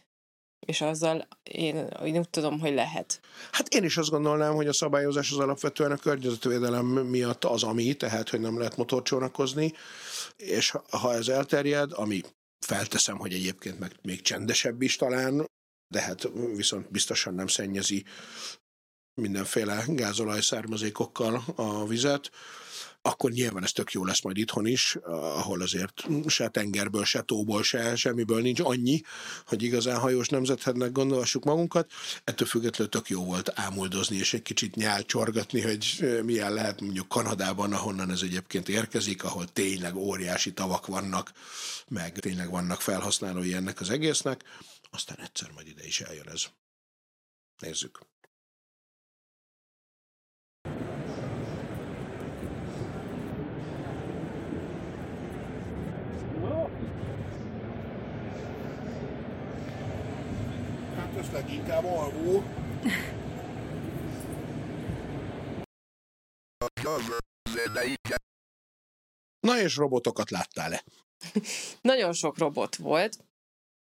és 0.66 0.82
azzal 0.82 1.28
én, 1.44 1.88
én 2.04 2.18
úgy 2.18 2.30
tudom, 2.30 2.60
hogy 2.60 2.74
lehet. 2.74 3.20
Hát 3.52 3.68
én 3.68 3.84
is 3.84 3.98
azt 3.98 4.10
gondolnám, 4.10 4.54
hogy 4.54 4.68
a 4.68 4.74
szabályozás 4.74 5.32
az 5.32 5.38
alapvetően 5.38 5.92
a 5.92 5.98
környezetvédelem 5.98 6.86
miatt 6.86 7.44
az, 7.44 7.64
ami, 7.64 7.94
tehát, 7.94 8.30
hogy 8.30 8.40
nem 8.40 8.58
lehet 8.58 8.78
motorcsónakozni, 8.78 9.74
és 10.36 10.74
ha 10.90 11.14
ez 11.14 11.28
elterjed, 11.28 11.92
ami 11.94 12.22
Felteszem, 12.66 13.18
hogy 13.18 13.34
egyébként 13.34 13.80
meg 13.80 13.92
még 14.02 14.22
csendesebb 14.22 14.82
is 14.82 14.96
talán, 14.96 15.50
de 15.88 16.02
hát 16.02 16.30
viszont 16.56 16.92
biztosan 16.92 17.34
nem 17.34 17.48
szennyezi 17.48 18.06
mindenféle 19.16 19.84
gázolaj 19.88 20.42
származékokkal 20.42 21.44
a 21.56 21.88
vizet, 21.88 22.32
akkor 23.06 23.32
nyilván 23.32 23.64
ez 23.64 23.72
tök 23.72 23.92
jó 23.92 24.06
lesz 24.06 24.22
majd 24.22 24.38
itthon 24.38 24.68
is, 24.68 24.98
ahol 25.04 25.62
azért 25.62 26.04
se 26.28 26.48
tengerből, 26.48 27.06
se 27.06 27.22
tóból, 27.22 27.64
se 27.64 27.96
semmiből 27.96 28.42
nincs 28.42 28.60
annyi, 28.60 29.02
hogy 29.46 29.64
igazán 29.64 30.00
hajós 30.00 30.28
nemzetednek 30.28 30.92
gondolhassuk 30.92 31.44
magunkat. 31.44 31.92
Ettől 32.24 32.48
függetlenül 32.48 32.92
tök 32.94 33.10
jó 33.10 33.24
volt 33.24 33.52
ámuldozni 33.56 34.18
és 34.18 34.34
egy 34.34 34.42
kicsit 34.42 34.76
nyálcsorgatni, 34.76 35.62
hogy 35.62 36.06
milyen 36.24 36.54
lehet 36.54 36.82
mondjuk 36.82 37.08
Kanadában, 37.08 37.74
ahonnan 37.74 38.12
ez 38.12 38.22
egyébként 38.22 38.70
érkezik, 38.70 39.24
ahol 39.24 39.48
tényleg 39.48 39.96
óriási 39.96 40.54
tavak 40.54 40.88
vannak, 40.88 41.32
meg 41.88 42.20
tényleg 42.20 42.50
vannak 42.50 42.82
felhasználói 42.82 43.54
ennek 43.54 43.80
az 43.80 43.90
egésznek. 43.90 44.44
Aztán 44.92 45.20
egyszer 45.20 45.52
majd 45.52 45.68
ide 45.68 45.86
is 45.86 46.02
eljön 46.02 46.28
ez. 46.28 46.44
Nézzük. 47.60 48.00
Ez 61.18 61.32
leginkább 61.32 61.86
alvó. 61.86 62.44
Na 69.40 69.60
és 69.60 69.76
robotokat 69.76 70.30
láttál-e? 70.30 70.84
Nagyon 71.82 72.14
sok 72.14 72.38
robot 72.38 72.76
volt. 72.76 73.18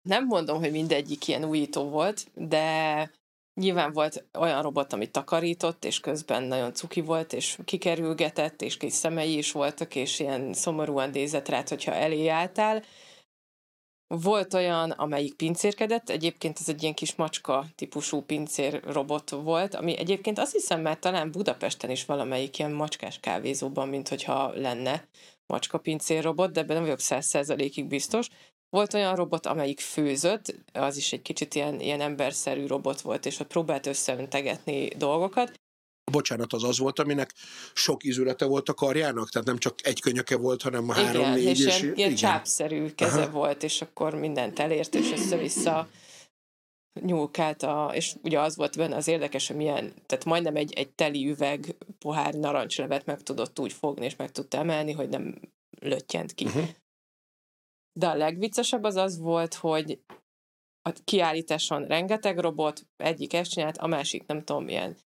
Nem 0.09 0.27
mondom, 0.27 0.59
hogy 0.59 0.71
mindegyik 0.71 1.29
ilyen 1.29 1.45
újító 1.45 1.89
volt, 1.89 2.27
de 2.35 3.11
nyilván 3.61 3.93
volt 3.93 4.25
olyan 4.39 4.63
robot, 4.63 4.93
ami 4.93 5.11
takarított, 5.11 5.85
és 5.85 6.01
közben 6.01 6.43
nagyon 6.43 6.75
cuki 6.75 7.01
volt, 7.01 7.33
és 7.33 7.59
kikerülgetett, 7.65 8.63
és 8.63 8.77
kis 8.77 8.93
szemei 8.93 9.37
is 9.37 9.53
voltak, 9.53 9.95
és 9.95 10.21
ilyen 10.21 10.53
szomorúan 10.53 11.11
nézett 11.11 11.49
rád, 11.49 11.69
hogyha 11.69 11.93
elé 11.93 12.29
álltál. 12.29 12.83
Volt 14.09 14.55
olyan, 14.55 14.91
amelyik 14.91 15.35
pincérkedett, 15.35 16.11
egyébként 16.11 16.59
ez 16.61 16.69
egy 16.69 16.83
ilyen 16.83 16.95
kis 16.95 17.15
macska 17.15 17.67
típusú 17.75 18.21
pincérrobot 18.21 19.31
volt, 19.31 19.75
ami 19.75 19.99
egyébként 19.99 20.39
azt 20.39 20.53
hiszem 20.53 20.81
már 20.81 20.99
talán 20.99 21.31
Budapesten 21.31 21.91
is 21.91 22.05
valamelyik 22.05 22.59
ilyen 22.59 22.73
macskás 22.73 23.21
kávézóban, 23.21 23.89
mint 23.89 24.09
hogyha 24.09 24.53
lenne 24.55 25.09
macska 25.47 25.79
pincérrobot, 25.79 26.53
de 26.53 26.61
ebben 26.61 26.77
nem 26.77 26.85
vagyok 26.85 27.01
száz 27.01 27.27
százalékig 27.27 27.87
biztos. 27.87 28.29
Volt 28.69 28.95
olyan 28.95 29.17
robot, 29.17 29.47
amelyik 29.47 29.81
főzött, 29.81 30.55
az 30.73 30.97
is 30.97 31.13
egy 31.13 31.23
kicsit 31.23 31.55
ilyen, 31.55 31.81
ilyen 31.81 32.01
emberszerű 32.01 32.67
robot 32.67 33.01
volt, 33.01 33.27
és 33.27 33.41
ott 33.41 33.47
próbált 33.47 33.87
összeöntegetni 33.87 34.89
dolgokat 34.89 35.61
bocsánat, 36.13 36.53
az 36.53 36.65
az 36.65 36.79
volt, 36.79 36.99
aminek 36.99 37.35
sok 37.75 38.05
ízülete 38.05 38.45
volt 38.45 38.69
a 38.69 38.75
karjának, 38.75 39.29
tehát 39.29 39.47
nem 39.47 39.59
csak 39.59 39.87
egy 39.87 40.01
könyöke 40.01 40.37
volt, 40.37 40.63
hanem 40.63 40.89
a 40.89 40.93
három, 40.93 41.31
négy. 41.31 41.45
És, 41.45 41.67
és 41.67 41.83
ilyen, 41.83 41.95
ilyen 41.95 42.15
csápszerű 42.15 42.91
keze 42.91 43.23
Aha. 43.23 43.31
volt, 43.31 43.63
és 43.63 43.81
akkor 43.81 44.15
mindent 44.15 44.59
elért, 44.59 44.95
és 44.95 45.11
össze-vissza 45.11 45.89
nyúlkált, 47.01 47.63
a, 47.63 47.91
és 47.95 48.15
ugye 48.23 48.41
az 48.41 48.57
volt 48.57 48.77
benne 48.77 48.97
az 48.97 49.09
érdekes, 49.09 49.47
hogy 49.47 49.57
milyen, 49.57 49.95
tehát 50.07 50.25
majdnem 50.25 50.57
egy, 50.57 50.73
egy 50.73 50.91
teli 50.91 51.29
üveg 51.29 51.77
pohár 51.99 52.35
narancslevet 52.35 53.07
meg 53.07 53.23
tudott 53.23 53.59
úgy 53.59 53.73
fogni, 53.73 54.05
és 54.05 54.17
meg 54.17 54.33
tudta 54.33 54.59
emelni, 54.59 54.93
hogy 54.93 55.09
nem 55.09 55.41
löttyent 55.81 56.35
ki. 56.35 56.45
Uh-huh. 56.45 56.69
De 57.99 58.09
a 58.09 58.15
legviccesebb 58.15 58.85
az 58.85 58.97
az 58.97 59.19
volt, 59.19 59.55
hogy 59.55 60.01
a 60.83 60.93
kiállításon 61.05 61.87
rengeteg 61.87 62.39
robot, 62.39 62.87
egyik 62.97 63.33
ezt 63.33 63.51
csinált, 63.51 63.77
a 63.77 63.87
másik 63.87 64.27
nem 64.27 64.45
tudom, 64.45 64.69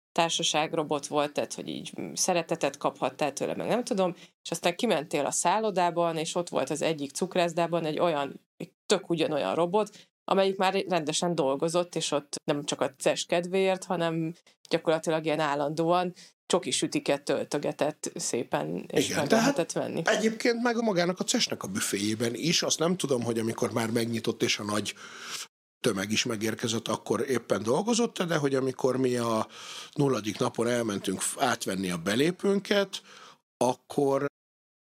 milyen 0.10 0.28
társaságrobot 0.30 1.08
volt, 1.08 1.34
tehát 1.34 1.54
hogy 1.54 1.68
így 1.68 1.92
szeretetet 2.14 2.78
kaphattál 2.78 3.34
tőle, 3.34 3.56
meg 3.56 3.68
nem 3.68 3.84
tudom, 3.84 4.16
és 4.16 4.52
aztán 4.52 4.76
kimentél 4.76 5.26
a 5.26 5.32
szállodában, 5.32 6.18
és 6.18 6.36
ott 6.36 6.50
volt 6.50 6.70
az 6.70 6.82
egyik 6.82 7.12
cukrászdában 7.12 7.86
egy 7.86 8.00
olyan, 8.00 8.42
egy 8.58 8.72
tök 8.86 9.10
ugyanolyan 9.10 9.56
robot, 9.56 9.90
amelyik 10.26 10.58
már 10.58 10.74
rendesen 10.88 11.36
dolgozott, 11.36 11.96
és 11.96 12.12
ott 12.12 12.36
nem 12.44 12.66
csak 12.66 12.82
a 12.82 12.94
CES 12.98 13.26
kedvéért, 13.26 13.84
hanem 13.84 14.34
gyakorlatilag 14.70 15.26
ilyen 15.26 15.40
állandóan 15.40 16.14
csoki 16.46 16.72
sütiket 16.72 17.24
töltögetett 17.24 18.12
szépen, 18.16 18.86
és 18.88 19.06
Igen, 19.06 19.18
meg 19.18 19.28
tehát 19.28 19.44
lehetett 19.44 19.72
venni. 19.72 20.02
Egyébként 20.06 20.62
meg 20.62 20.76
magának 20.76 21.20
a 21.20 21.24
cesnek 21.24 21.64
a 21.64 21.68
büféjében 21.68 22.34
is, 22.36 22.62
azt 22.62 22.80
nem 22.80 22.98
tudom, 22.98 23.24
hogy 23.24 23.40
amikor 23.40 23.72
már 23.72 23.90
megnyitott 23.90 24.44
és 24.44 24.60
a 24.60 24.64
nagy 24.64 24.94
tömeg 25.82 26.12
is 26.12 26.26
megérkezett, 26.26 26.88
akkor 26.88 27.30
éppen 27.30 27.64
dolgozott 27.64 28.24
de 28.24 28.38
hogy 28.38 28.56
amikor 28.56 28.98
mi 28.98 29.16
a 29.16 29.48
nulladik 29.94 30.38
napon 30.38 30.68
elmentünk 30.68 31.22
átvenni 31.38 31.92
a 31.92 31.98
belépőnket, 31.98 33.02
akkor 33.58 34.26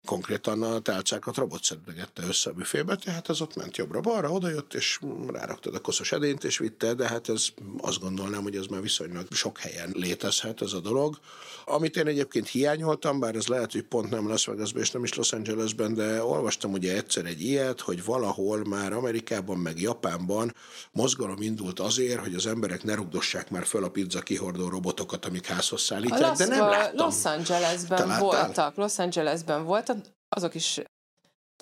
konkrétan 0.08 0.62
a 0.62 0.78
tálcákat 0.78 1.36
robot 1.36 1.62
szedegette 1.64 2.22
össze 2.28 2.50
a 2.50 2.52
büfébe, 2.52 2.96
tehát 2.96 3.28
ez 3.28 3.40
ott 3.40 3.56
ment 3.56 3.76
jobbra-balra, 3.76 4.30
odajött, 4.30 4.74
és 4.74 5.00
ráraktad 5.32 5.74
a 5.74 5.80
koszos 5.80 6.12
edényt, 6.12 6.44
és 6.44 6.58
vitte, 6.58 6.94
de 6.94 7.08
hát 7.08 7.28
ez 7.28 7.46
azt 7.80 8.00
gondolnám, 8.00 8.42
hogy 8.42 8.56
ez 8.56 8.66
már 8.66 8.80
viszonylag 8.80 9.26
sok 9.30 9.58
helyen 9.58 9.90
létezhet 9.94 10.62
ez 10.62 10.72
a 10.72 10.80
dolog. 10.80 11.18
Amit 11.64 11.96
én 11.96 12.06
egyébként 12.06 12.48
hiányoltam, 12.48 13.20
bár 13.20 13.34
ez 13.34 13.46
lehet, 13.46 13.72
hogy 13.72 13.82
pont 13.82 14.10
nem 14.10 14.28
Las 14.28 14.46
Vegasban 14.46 14.82
és 14.82 14.90
nem 14.90 15.04
is 15.04 15.14
Los 15.14 15.32
Angelesben, 15.32 15.94
de 15.94 16.22
olvastam 16.22 16.72
ugye 16.72 16.96
egyszer 16.96 17.24
egy 17.24 17.40
ilyet, 17.40 17.80
hogy 17.80 18.04
valahol 18.04 18.64
már 18.64 18.92
Amerikában 18.92 19.58
meg 19.58 19.80
Japánban 19.80 20.54
mozgalom 20.92 21.42
indult 21.42 21.80
azért, 21.80 22.20
hogy 22.20 22.34
az 22.34 22.46
emberek 22.46 22.82
ne 22.82 22.94
rugdossák 22.94 23.50
már 23.50 23.66
föl 23.66 23.84
a 23.84 23.88
pizza 23.88 24.20
kihordó 24.20 24.68
robotokat, 24.68 25.24
amik 25.24 25.46
házhoz 25.46 25.80
szállítják, 25.80 26.36
de 26.36 26.46
nem 26.46 26.68
láttam. 26.68 27.06
Los 27.06 27.24
Angelesben 27.24 28.18
voltak, 28.18 28.76
Los 28.76 28.98
Angelesben 28.98 29.64
voltak, 29.64 29.97
azok 30.28 30.54
is, 30.54 30.80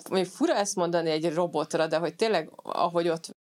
még 0.09 0.25
fura 0.25 0.55
ezt 0.55 0.75
mondani 0.75 1.09
egy 1.09 1.33
robotra, 1.33 1.87
de 1.87 1.97
hogy 1.97 2.15
tényleg, 2.15 2.51
ahogy 2.55 3.07
ott 3.07 3.35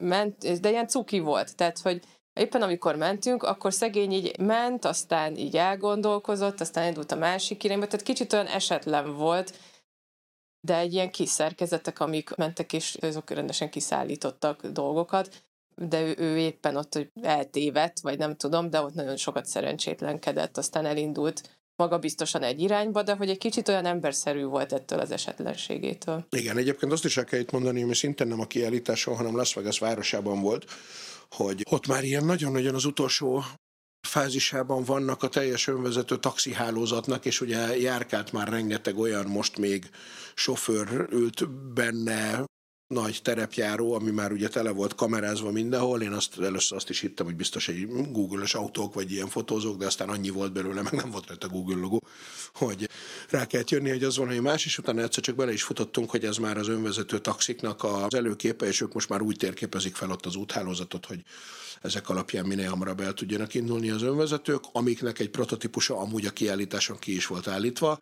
ment, 0.00 0.60
de 0.60 0.70
ilyen 0.70 0.88
cuki 0.88 1.18
volt, 1.18 1.56
tehát, 1.56 1.78
hogy 1.78 2.04
éppen 2.32 2.62
amikor 2.62 2.96
mentünk, 2.96 3.42
akkor 3.42 3.72
szegény 3.72 4.12
így 4.12 4.38
ment, 4.38 4.84
aztán 4.84 5.36
így 5.36 5.56
elgondolkozott, 5.56 6.60
aztán 6.60 6.86
indult 6.86 7.12
a 7.12 7.16
másik 7.16 7.64
irányba, 7.64 7.86
tehát 7.86 8.06
kicsit 8.06 8.32
olyan 8.32 8.46
esetlen 8.46 9.16
volt, 9.16 9.58
de 10.60 10.76
egy 10.76 10.92
ilyen 10.92 11.10
kis 11.10 11.28
szerkezetek, 11.28 12.00
amik 12.00 12.34
mentek, 12.34 12.72
és 12.72 12.94
azok 12.94 13.30
rendesen 13.30 13.70
kiszállítottak 13.70 14.66
dolgokat, 14.66 15.46
de 15.74 16.00
ő, 16.00 16.14
ő 16.18 16.38
éppen 16.38 16.76
ott 16.76 16.94
hogy 16.94 17.10
eltévedt, 17.22 18.00
vagy 18.00 18.18
nem 18.18 18.36
tudom, 18.36 18.70
de 18.70 18.80
ott 18.80 18.94
nagyon 18.94 19.16
sokat 19.16 19.46
szerencsétlenkedett, 19.46 20.56
aztán 20.56 20.86
elindult 20.86 21.60
magabiztosan 21.78 22.42
egy 22.42 22.60
irányba, 22.60 23.02
de 23.02 23.14
hogy 23.14 23.28
egy 23.28 23.38
kicsit 23.38 23.68
olyan 23.68 23.84
emberszerű 23.84 24.44
volt 24.44 24.72
ettől 24.72 24.98
az 24.98 25.10
esetlenségétől. 25.10 26.26
Igen, 26.30 26.56
egyébként 26.56 26.92
azt 26.92 27.04
is 27.04 27.16
el 27.16 27.24
kell 27.24 27.40
itt 27.40 27.50
mondani, 27.50 27.80
hogy 27.80 27.94
szintén 27.94 28.26
nem 28.26 28.40
a 28.40 28.46
kiállításon, 28.46 29.16
hanem 29.16 29.36
Las 29.36 29.54
Vegas 29.54 29.78
városában 29.78 30.40
volt, 30.40 30.64
hogy 31.30 31.62
ott 31.70 31.86
már 31.86 32.04
ilyen 32.04 32.24
nagyon-nagyon 32.24 32.74
az 32.74 32.84
utolsó 32.84 33.44
fázisában 34.08 34.84
vannak 34.84 35.22
a 35.22 35.28
teljes 35.28 35.66
önvezető 35.66 36.16
taxihálózatnak, 36.16 37.24
és 37.24 37.40
ugye 37.40 37.76
járkált 37.76 38.32
már 38.32 38.48
rengeteg 38.48 38.98
olyan 38.98 39.26
most 39.26 39.58
még 39.58 39.90
sofőr 40.34 41.06
ült 41.10 41.50
benne, 41.50 42.44
nagy 42.88 43.22
terepjáró, 43.22 43.92
ami 43.92 44.10
már 44.10 44.32
ugye 44.32 44.48
tele 44.48 44.70
volt 44.70 44.94
kamerázva 44.94 45.50
mindenhol. 45.50 46.02
Én 46.02 46.12
azt 46.12 46.40
először 46.40 46.76
azt 46.76 46.90
is 46.90 47.00
hittem, 47.00 47.26
hogy 47.26 47.36
biztos 47.36 47.68
egy 47.68 47.86
Google-ös 48.10 48.54
autók 48.54 48.94
vagy 48.94 49.12
ilyen 49.12 49.28
fotózók, 49.28 49.76
de 49.76 49.86
aztán 49.86 50.08
annyi 50.08 50.28
volt 50.28 50.52
belőle, 50.52 50.82
meg 50.82 50.92
nem 50.92 51.10
volt 51.10 51.26
rajta 51.26 51.48
Google 51.48 51.76
logó, 51.76 52.02
hogy 52.54 52.88
rá 53.30 53.46
kellett 53.46 53.70
jönni, 53.70 53.88
hogy 53.88 54.04
az 54.04 54.16
van, 54.16 54.26
hogy 54.26 54.40
más, 54.40 54.64
és 54.64 54.78
utána 54.78 55.02
egyszer 55.02 55.22
csak 55.22 55.36
bele 55.36 55.52
is 55.52 55.62
futottunk, 55.62 56.10
hogy 56.10 56.24
ez 56.24 56.36
már 56.36 56.58
az 56.58 56.68
önvezető 56.68 57.18
taxiknak 57.18 57.84
az 57.84 58.14
előképe, 58.14 58.66
és 58.66 58.80
ők 58.80 58.92
most 58.92 59.08
már 59.08 59.22
úgy 59.22 59.36
térképezik 59.36 59.94
fel 59.94 60.10
ott 60.10 60.26
az 60.26 60.36
úthálózatot, 60.36 61.06
hogy 61.06 61.22
ezek 61.82 62.08
alapján 62.08 62.46
minél 62.46 62.68
hamarabb 62.68 63.00
el 63.00 63.12
tudjanak 63.12 63.54
indulni 63.54 63.90
az 63.90 64.02
önvezetők, 64.02 64.62
amiknek 64.72 65.18
egy 65.18 65.30
prototípusa 65.30 65.98
amúgy 65.98 66.26
a 66.26 66.30
kiállításon 66.30 66.98
ki 66.98 67.14
is 67.14 67.26
volt 67.26 67.48
állítva. 67.48 68.00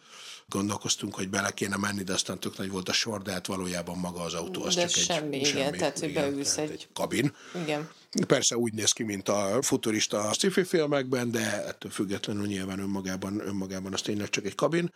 Gondolkoztunk, 0.48 1.14
hogy 1.14 1.28
bele 1.28 1.50
kéne 1.50 1.76
menni, 1.76 2.02
de 2.02 2.12
aztán 2.12 2.40
tök 2.40 2.58
nagy 2.58 2.70
volt 2.70 2.88
a 2.88 2.92
sor, 2.92 3.22
de 3.22 3.32
hát 3.32 3.46
valójában 3.46 3.98
maga 3.98 4.20
az 4.20 4.34
autó 4.34 4.62
az 4.62 4.74
De 4.74 4.86
csak 4.86 5.02
semmi, 5.04 5.36
egy 5.36 5.46
igen, 5.48 5.72
tehát, 5.72 6.12
beülsz 6.12 6.54
tehát 6.54 6.70
egy- 6.70 6.76
egy 6.76 6.88
kabin. 6.92 7.32
Igen. 7.62 7.88
Persze 8.26 8.56
úgy 8.56 8.72
néz 8.72 8.92
ki, 8.92 9.02
mint 9.02 9.28
a 9.28 9.58
futurista 9.62 10.32
sci-fi 10.32 10.62
filmekben, 10.64 11.30
de 11.30 11.64
ettől 11.66 11.90
függetlenül 11.90 12.46
nyilván 12.46 12.78
önmagában, 12.78 13.40
önmagában 13.46 13.92
az 13.92 14.00
tényleg 14.00 14.30
csak 14.30 14.44
egy 14.44 14.54
kabin. 14.54 14.92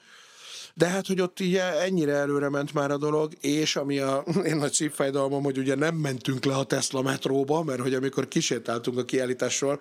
De 0.74 0.86
hát, 0.86 1.06
hogy 1.06 1.20
ott 1.20 1.40
így 1.40 1.56
ennyire 1.56 2.12
előre 2.12 2.48
ment 2.48 2.74
már 2.74 2.90
a 2.90 2.96
dolog, 2.96 3.32
és 3.40 3.76
ami 3.76 3.98
a 3.98 4.24
én 4.50 4.56
nagy 4.56 4.72
szívfájdalmam, 4.72 5.42
hogy 5.42 5.58
ugye 5.58 5.74
nem 5.74 5.94
mentünk 5.94 6.44
le 6.44 6.54
a 6.54 6.64
Tesla 6.64 7.02
metróba, 7.02 7.62
mert 7.62 7.80
hogy 7.80 7.94
amikor 7.94 8.28
kisétáltunk 8.28 8.98
a 8.98 9.04
kiállításról, 9.04 9.80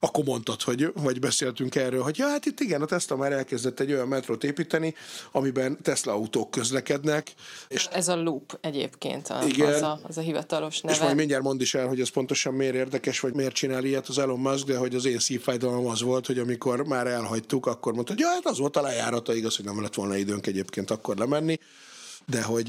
akkor 0.00 0.24
mondtad, 0.24 0.62
hogy, 0.62 0.92
vagy 0.94 1.18
beszéltünk 1.18 1.74
erről, 1.74 2.02
hogy 2.02 2.18
ja, 2.18 2.28
hát 2.28 2.46
itt 2.46 2.60
igen, 2.60 2.82
a 2.82 2.86
Tesla 2.86 3.16
már 3.16 3.32
elkezdett 3.32 3.80
egy 3.80 3.92
olyan 3.92 4.08
metrót 4.08 4.44
építeni, 4.44 4.94
amiben 5.32 5.78
Tesla 5.82 6.12
autók 6.12 6.50
közlekednek, 6.50 7.32
és 7.68 7.86
Ez 7.92 8.08
a 8.08 8.16
loop 8.16 8.58
egyébként, 8.60 9.28
a, 9.28 9.44
Igen. 9.46 9.74
az, 9.74 9.82
a, 9.82 10.00
az 10.02 10.18
a 10.18 10.20
hivatalos 10.20 10.80
neve. 10.80 10.94
És 10.94 11.02
majd 11.02 11.16
mindjárt 11.16 11.42
mondd 11.42 11.60
is 11.60 11.74
el, 11.74 11.86
hogy 11.86 12.00
ez 12.00 12.08
pontosan 12.08 12.54
miért 12.54 12.74
érdekes, 12.74 13.20
vagy 13.20 13.34
miért 13.34 13.54
csinál 13.54 13.84
ilyet 13.84 14.08
az 14.08 14.18
Elon 14.18 14.38
Musk, 14.38 14.66
de 14.66 14.76
hogy 14.76 14.94
az 14.94 15.04
én 15.04 15.18
szívfájdalmam 15.18 15.86
az 15.86 16.02
volt, 16.02 16.26
hogy 16.26 16.38
amikor 16.38 16.86
már 16.86 17.06
elhagytuk, 17.06 17.66
akkor 17.66 17.92
mondta, 17.92 18.12
hogy 18.12 18.20
ja, 18.20 18.28
hát 18.28 18.46
az 18.46 18.58
volt 18.58 18.76
a 18.76 18.80
lejárata, 18.80 19.34
igaz, 19.34 19.56
hogy 19.56 19.64
nem 19.64 19.82
lett 19.82 19.94
volna 19.94 20.16
időnk 20.28 20.46
egyébként 20.46 20.90
akkor 20.90 21.16
lemenni, 21.16 21.58
de 22.26 22.42
hogy 22.42 22.68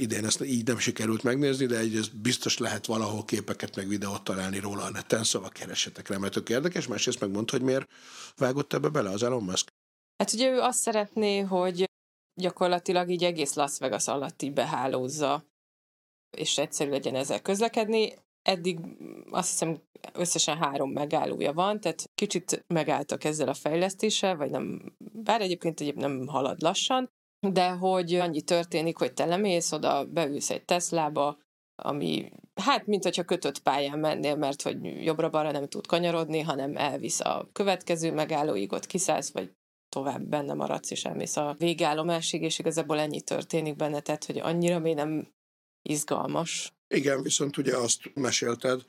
idén 0.00 0.24
ezt 0.24 0.44
így 0.44 0.66
nem 0.66 0.78
sikerült 0.78 1.22
megnézni, 1.22 1.66
de 1.66 1.78
egy, 1.78 1.96
ez 1.96 2.08
biztos 2.08 2.58
lehet 2.58 2.86
valahol 2.86 3.24
képeket 3.24 3.76
meg 3.76 3.88
videót 3.88 4.24
találni 4.24 4.58
róla 4.58 4.82
a 4.82 4.90
neten, 4.90 5.24
szóval 5.24 5.48
keressetek 5.48 6.08
rá, 6.08 6.16
mert 6.16 6.48
érdekes, 6.48 6.86
másrészt 6.86 7.20
megmondta, 7.20 7.56
hogy 7.56 7.66
miért 7.66 7.88
vágott 8.36 8.72
ebbe 8.72 8.88
bele 8.88 9.10
az 9.10 9.22
Elon 9.22 9.42
Musk. 9.42 9.68
Hát 10.16 10.32
ugye 10.32 10.50
ő 10.50 10.60
azt 10.60 10.78
szeretné, 10.78 11.40
hogy 11.40 11.90
gyakorlatilag 12.40 13.10
így 13.10 13.24
egész 13.24 13.54
Las 13.54 13.78
Vegas 13.78 14.06
alatt 14.06 14.42
így 14.42 14.52
behálózza, 14.52 15.44
és 16.36 16.58
egyszerű 16.58 16.90
legyen 16.90 17.14
ezzel 17.14 17.42
közlekedni. 17.42 18.12
Eddig 18.42 18.78
azt 19.30 19.50
hiszem 19.50 19.80
összesen 20.12 20.56
három 20.56 20.90
megállója 20.90 21.52
van, 21.52 21.80
tehát 21.80 22.10
kicsit 22.14 22.64
megálltak 22.66 23.24
ezzel 23.24 23.48
a 23.48 23.54
fejlesztéssel, 23.54 24.36
vagy 24.36 24.50
nem, 24.50 24.96
bár 24.98 25.40
egyébként 25.40 25.80
egyéb 25.80 25.96
nem 25.96 26.26
halad 26.26 26.62
lassan, 26.62 27.10
de 27.52 27.70
hogy 27.70 28.14
annyi 28.14 28.42
történik, 28.42 28.98
hogy 28.98 29.12
te 29.12 29.24
lemész 29.24 29.72
oda, 29.72 30.04
beülsz 30.04 30.50
egy 30.50 30.64
Teslába, 30.64 31.38
ami 31.82 32.30
hát, 32.54 32.86
mint 32.86 33.02
hogyha 33.02 33.24
kötött 33.24 33.58
pályán 33.58 33.98
mennél, 33.98 34.36
mert 34.36 34.62
hogy 34.62 35.04
jobbra-balra 35.04 35.50
nem 35.50 35.68
tud 35.68 35.86
kanyarodni, 35.86 36.40
hanem 36.40 36.76
elvisz 36.76 37.20
a 37.20 37.48
következő 37.52 38.12
megállóig, 38.12 38.72
ott 38.72 38.86
kiszállsz, 38.86 39.32
vagy 39.32 39.52
tovább 39.88 40.22
benne 40.22 40.54
maradsz, 40.54 40.90
és 40.90 41.04
elmész 41.04 41.36
a 41.36 41.54
végállomásig, 41.58 42.42
és 42.42 42.58
igazából 42.58 42.98
ennyi 42.98 43.20
történik 43.20 43.76
benne, 43.76 44.00
tehát, 44.00 44.24
hogy 44.24 44.38
annyira 44.38 44.78
még 44.78 44.94
nem 44.94 45.32
izgalmas. 45.82 46.73
Igen, 46.94 47.22
viszont 47.22 47.56
ugye 47.56 47.76
azt 47.76 48.00
mesélted, 48.14 48.80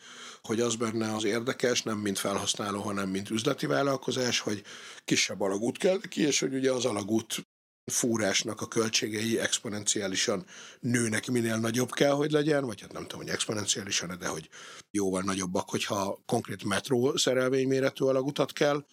hogy 0.41 0.59
az 0.59 0.75
benne 0.75 1.15
az 1.15 1.23
érdekes, 1.23 1.81
nem 1.81 1.97
mint 1.97 2.19
felhasználó, 2.19 2.81
hanem 2.81 3.09
mint 3.09 3.29
üzleti 3.29 3.65
vállalkozás, 3.65 4.39
hogy 4.39 4.63
kisebb 5.05 5.41
alagút 5.41 5.77
kell 5.77 5.99
ki, 6.09 6.21
és 6.21 6.39
hogy 6.39 6.53
ugye 6.53 6.71
az 6.71 6.85
alagút 6.85 7.45
fúrásnak 7.91 8.61
a 8.61 8.67
költségei 8.67 9.39
exponenciálisan 9.39 10.45
nőnek, 10.79 11.27
minél 11.27 11.57
nagyobb 11.57 11.89
kell, 11.89 12.11
hogy 12.11 12.31
legyen, 12.31 12.65
vagy 12.65 12.81
hát 12.81 12.91
nem 12.91 13.01
tudom, 13.01 13.19
hogy 13.19 13.33
exponenciálisan, 13.33 14.17
de 14.19 14.27
hogy 14.27 14.49
jóval 14.91 15.21
nagyobbak, 15.21 15.69
hogyha 15.69 16.19
konkrét 16.25 16.63
metró 16.63 17.17
szerelvényméretű 17.17 18.05
alagutat 18.05 18.53
kell 18.53 18.85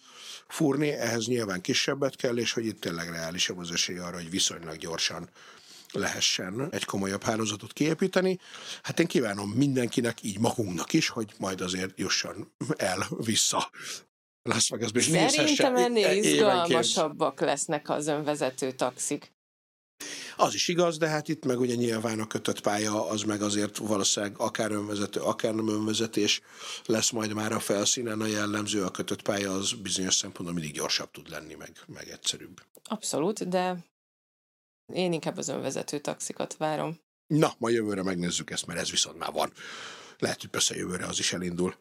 fúrni, 0.47 0.89
ehhez 0.89 1.27
nyilván 1.27 1.61
kisebbet 1.61 2.15
kell, 2.15 2.37
és 2.37 2.53
hogy 2.53 2.65
itt 2.65 2.81
tényleg 2.81 3.09
reálisabb 3.09 3.57
az 3.57 3.71
esély 3.71 3.97
arra, 3.97 4.15
hogy 4.15 4.29
viszonylag 4.29 4.77
gyorsan 4.77 5.29
lehessen 5.93 6.67
egy 6.71 6.85
komolyabb 6.85 7.23
hálózatot 7.23 7.73
kiépíteni. 7.73 8.39
Hát 8.81 8.99
én 8.99 9.07
kívánom 9.07 9.49
mindenkinek, 9.49 10.23
így 10.23 10.39
magunknak 10.39 10.93
is, 10.93 11.09
hogy 11.09 11.33
majd 11.37 11.61
azért 11.61 11.99
jusson 11.99 12.51
el 12.77 13.07
vissza 13.17 13.69
Las 14.43 14.69
Vegasba, 14.69 14.99
és 14.99 15.05
Szerintem 15.05 15.75
ennél 15.75 16.11
izgalmasabbak 16.11 17.39
lesznek 17.39 17.89
az 17.89 18.07
önvezető 18.07 18.71
taxik. 18.71 19.31
Az 20.37 20.53
is 20.53 20.67
igaz, 20.67 20.97
de 20.97 21.07
hát 21.07 21.27
itt 21.27 21.45
meg 21.45 21.59
ugye 21.59 21.75
nyilván 21.75 22.19
a 22.19 22.27
kötött 22.27 22.61
pálya 22.61 23.09
az 23.09 23.21
meg 23.21 23.41
azért 23.41 23.77
valószínűleg 23.77 24.35
akár 24.37 24.71
önvezető, 24.71 25.19
akár 25.19 25.53
nem 25.53 25.67
önvezetés 25.67 26.41
lesz 26.85 27.09
majd 27.09 27.33
már 27.33 27.51
a 27.51 27.59
felszínen 27.59 28.21
a 28.21 28.25
jellemző, 28.25 28.83
a 28.83 28.91
kötött 28.91 29.21
pálya 29.21 29.51
az 29.51 29.71
bizonyos 29.71 30.15
szempontból 30.15 30.53
mindig 30.53 30.73
gyorsabb 30.75 31.11
tud 31.11 31.29
lenni, 31.29 31.53
meg, 31.53 31.71
meg 31.87 32.07
egyszerűbb. 32.07 32.61
Abszolút, 32.83 33.49
de 33.49 33.77
én 34.93 35.13
inkább 35.13 35.37
az 35.37 35.47
önvezető 35.47 35.99
taxikat 35.99 36.57
várom. 36.57 36.99
Na, 37.27 37.53
ma 37.57 37.69
jövőre 37.69 38.03
megnézzük 38.03 38.49
ezt, 38.49 38.65
mert 38.65 38.79
ez 38.79 38.89
viszont 38.91 39.17
már 39.17 39.31
van. 39.31 39.53
Lehet, 40.17 40.41
hogy 40.41 40.49
persze 40.49 40.75
jövőre 40.75 41.05
az 41.05 41.19
is 41.19 41.33
elindul. 41.33 41.75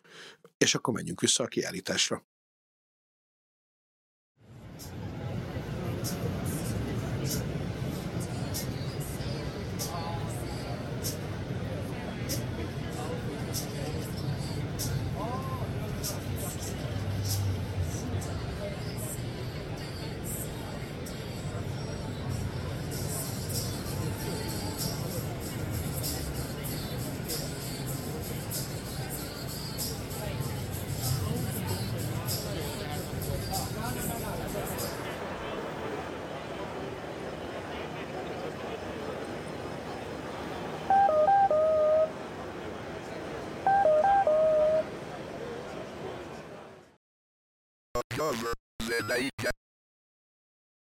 És 0.58 0.74
akkor 0.74 0.94
menjünk 0.94 1.20
vissza 1.20 1.44
a 1.44 1.46
kiállításra. 1.46 2.26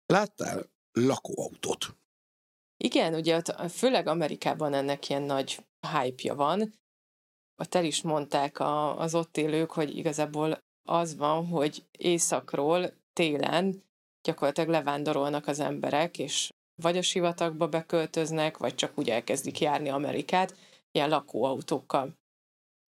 Láttál 0.06 0.72
lakóautót? 0.92 1.98
Igen, 2.84 3.14
ugye 3.14 3.42
főleg 3.70 4.08
Amerikában 4.08 4.74
ennek 4.74 5.10
ilyen 5.10 5.22
nagy 5.22 5.66
hype-ja 5.92 6.36
van. 6.36 6.80
El 7.70 7.86
is 7.86 8.02
mondták 8.02 8.60
az 8.98 9.16
ott 9.16 9.38
élők, 9.38 9.72
hogy 9.72 9.98
igazából 9.98 10.58
az 10.90 11.16
van, 11.16 11.48
hogy 11.48 11.88
északról 11.92 12.94
télen 13.14 13.84
gyakorlatilag 14.22 14.70
levándorolnak 14.70 15.48
az 15.48 15.60
emberek, 15.60 16.18
és 16.18 16.54
vagy 16.82 16.98
a 16.98 17.02
sivatagba 17.02 17.68
beköltöznek, 17.68 18.58
vagy 18.58 18.76
csak 18.76 18.98
úgy 18.98 19.10
elkezdik 19.10 19.60
járni 19.60 19.90
Amerikát, 19.90 20.58
ilyen 20.92 21.10
lakóautókkal. 21.10 22.19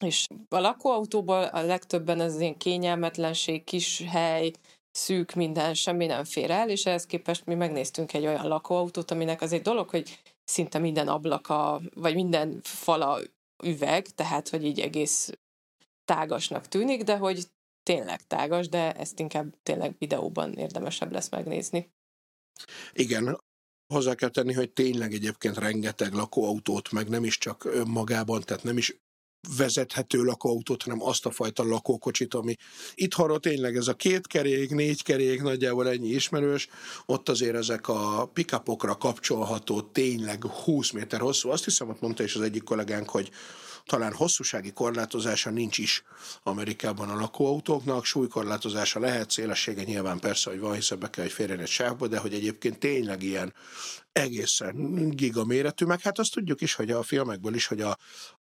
És 0.02 0.28
a 0.50 0.60
lakóautóból 0.60 1.44
a 1.44 1.62
legtöbben 1.62 2.20
az 2.20 2.40
ilyen 2.40 2.58
kényelmetlenség, 2.58 3.64
kis 3.64 4.02
hely, 4.08 4.52
szűk 4.92 5.34
minden, 5.34 5.74
semmi 5.74 6.06
nem 6.06 6.24
fér 6.24 6.52
el, 6.52 6.70
és 6.70 6.86
ehhez 6.86 7.06
képest 7.06 7.46
mi 7.46 7.54
megnéztünk 7.54 8.14
egy 8.14 8.26
olyan 8.26 8.48
lakóautót, 8.48 9.12
aminek 9.12 9.42
az 9.42 9.54
egy 9.54 9.62
dolog, 9.62 9.90
hogy 9.90 10.20
szinte 10.44 10.80
minden 10.80 11.08
ablaka, 11.08 11.82
vagy 11.94 12.16
minden 12.16 12.60
fala 12.64 13.20
üveg, 13.64 14.08
tehát 14.08 14.50
hogy 14.50 14.66
így 14.66 14.80
egész 14.80 15.32
tágasnak 16.06 16.68
tűnik, 16.68 17.04
de 17.04 17.18
hogy 17.18 17.44
tényleg 17.84 18.28
tágas, 18.28 18.70
de 18.70 18.94
ezt 18.94 19.20
inkább 19.20 19.56
tényleg 19.64 19.96
videóban 19.98 20.54
érdemesebb 20.54 21.12
lesz 21.12 21.30
megnézni. 21.30 21.92
Igen, 22.94 23.42
hozzá 23.94 24.16
kell 24.16 24.30
tenni, 24.30 24.54
hogy 24.54 24.72
tényleg 24.72 25.14
egyébként 25.14 25.58
rengeteg 25.58 26.14
lakóautót, 26.14 26.92
meg 26.92 27.10
nem 27.10 27.24
is 27.24 27.38
csak 27.38 27.86
magában, 27.86 28.42
tehát 28.42 28.64
nem 28.64 28.78
is 28.78 28.96
vezethető 29.58 30.23
lakóautót, 30.23 30.84
hanem 30.84 31.04
azt 31.04 31.25
a 31.25 31.32
fajta 31.32 31.63
lakókocsit, 31.63 32.34
ami 32.34 32.56
itthonról 32.95 33.39
tényleg 33.39 33.75
ez 33.75 33.88
a 33.88 33.93
két 33.93 34.27
kerék, 34.27 34.69
négy 34.69 35.04
kerék, 35.04 35.41
nagyjából 35.41 35.89
ennyi 35.89 36.10
ismerős, 36.10 36.67
ott 37.06 37.30
azért 37.30 37.56
ezek 37.56 37.88
a 37.88 38.30
pikapokra 38.34 38.95
kapcsolható, 38.95 39.82
tényleg 39.82 40.45
20 40.45 40.91
méter 40.91 41.19
hosszú. 41.19 41.49
Azt 41.49 41.63
hiszem, 41.63 41.89
ott 41.89 42.01
mondta 42.01 42.23
is 42.23 42.36
az 42.36 42.41
egyik 42.41 42.63
kollégánk, 42.63 43.10
hogy 43.10 43.30
talán 43.86 44.13
hosszúsági 44.13 44.72
korlátozása 44.72 45.50
nincs 45.50 45.78
is 45.78 46.04
Amerikában 46.44 47.10
a 47.10 47.20
lakóautóknak, 47.20 48.06
súlykorlátozása 48.06 49.00
lehet, 49.00 49.32
szélessége 49.32 49.84
nyilván 49.84 50.20
persze, 50.20 50.50
hogy 50.50 50.60
van, 50.60 50.74
hiszen 50.74 51.00
be 51.00 51.10
kell, 51.10 51.24
hogy 51.24 51.34
férjen 51.34 51.60
egy 51.60 51.67
sávba, 51.67 52.08
de 52.08 52.17
hogy 52.17 52.34
egyébként 52.34 52.80
tényleg 52.80 53.24
ilyen 53.24 53.54
egészen 54.12 55.10
gigaméretű, 55.10 55.86
meg 55.86 56.02
hát 56.02 56.20
azt 56.20 56.32
tudjuk 56.32 56.62
is, 56.62 56.74
hogy 56.74 56.91
a 56.91 57.04
filmekből 57.04 57.56
is, 57.56 57.67
hogy 57.67 57.82
a 57.82 57.98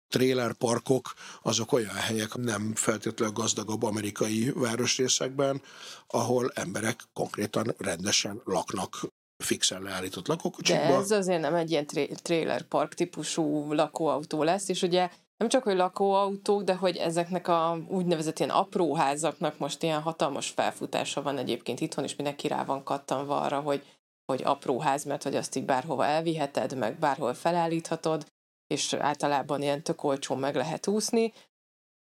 trailer 0.09 0.53
parkok 0.53 1.13
azok 1.41 1.71
olyan 1.71 1.95
helyek 1.95 2.35
nem 2.35 2.75
feltétlenül 2.75 3.33
gazdagabb 3.33 3.83
amerikai 3.83 4.51
városrészekben, 4.55 5.61
ahol 6.07 6.51
emberek 6.55 6.99
konkrétan 7.13 7.75
rendesen 7.77 8.41
laknak 8.43 8.99
fixen 9.37 9.81
leállított 9.81 10.27
lakókocsikba. 10.27 10.87
De 10.87 10.93
ez 10.93 11.11
azért 11.11 11.41
nem 11.41 11.55
egy 11.55 11.71
ilyen 11.71 11.85
trailer 12.21 12.61
park 12.61 12.93
típusú 12.93 13.73
lakóautó 13.73 14.43
lesz, 14.43 14.69
és 14.69 14.81
ugye 14.81 15.09
nem 15.41 15.49
csak, 15.49 15.63
hogy 15.63 15.75
lakóautók, 15.75 16.63
de 16.63 16.75
hogy 16.75 16.97
ezeknek 16.97 17.47
a 17.47 17.77
úgynevezett 17.87 18.39
ilyen 18.39 18.51
apró 18.51 18.95
házaknak 18.95 19.57
most 19.57 19.83
ilyen 19.83 20.01
hatalmas 20.01 20.49
felfutása 20.49 21.21
van 21.21 21.37
egyébként 21.37 21.79
itthon, 21.79 22.03
és 22.03 22.15
mindenki 22.15 22.47
rá 22.47 22.63
van 22.63 22.83
kattanva 22.83 23.41
arra, 23.41 23.59
hogy, 23.59 23.85
hogy 24.25 24.41
apró 24.43 24.79
ház, 24.79 25.03
mert 25.03 25.23
hogy 25.23 25.35
azt 25.35 25.55
így 25.55 25.65
bárhova 25.65 26.05
elviheted, 26.05 26.77
meg 26.77 26.99
bárhol 26.99 27.33
felállíthatod, 27.33 28.25
és 28.67 28.93
általában 28.93 29.61
ilyen 29.61 29.83
tök 29.83 30.03
olcsón 30.03 30.37
meg 30.39 30.55
lehet 30.55 30.87
úszni, 30.87 31.33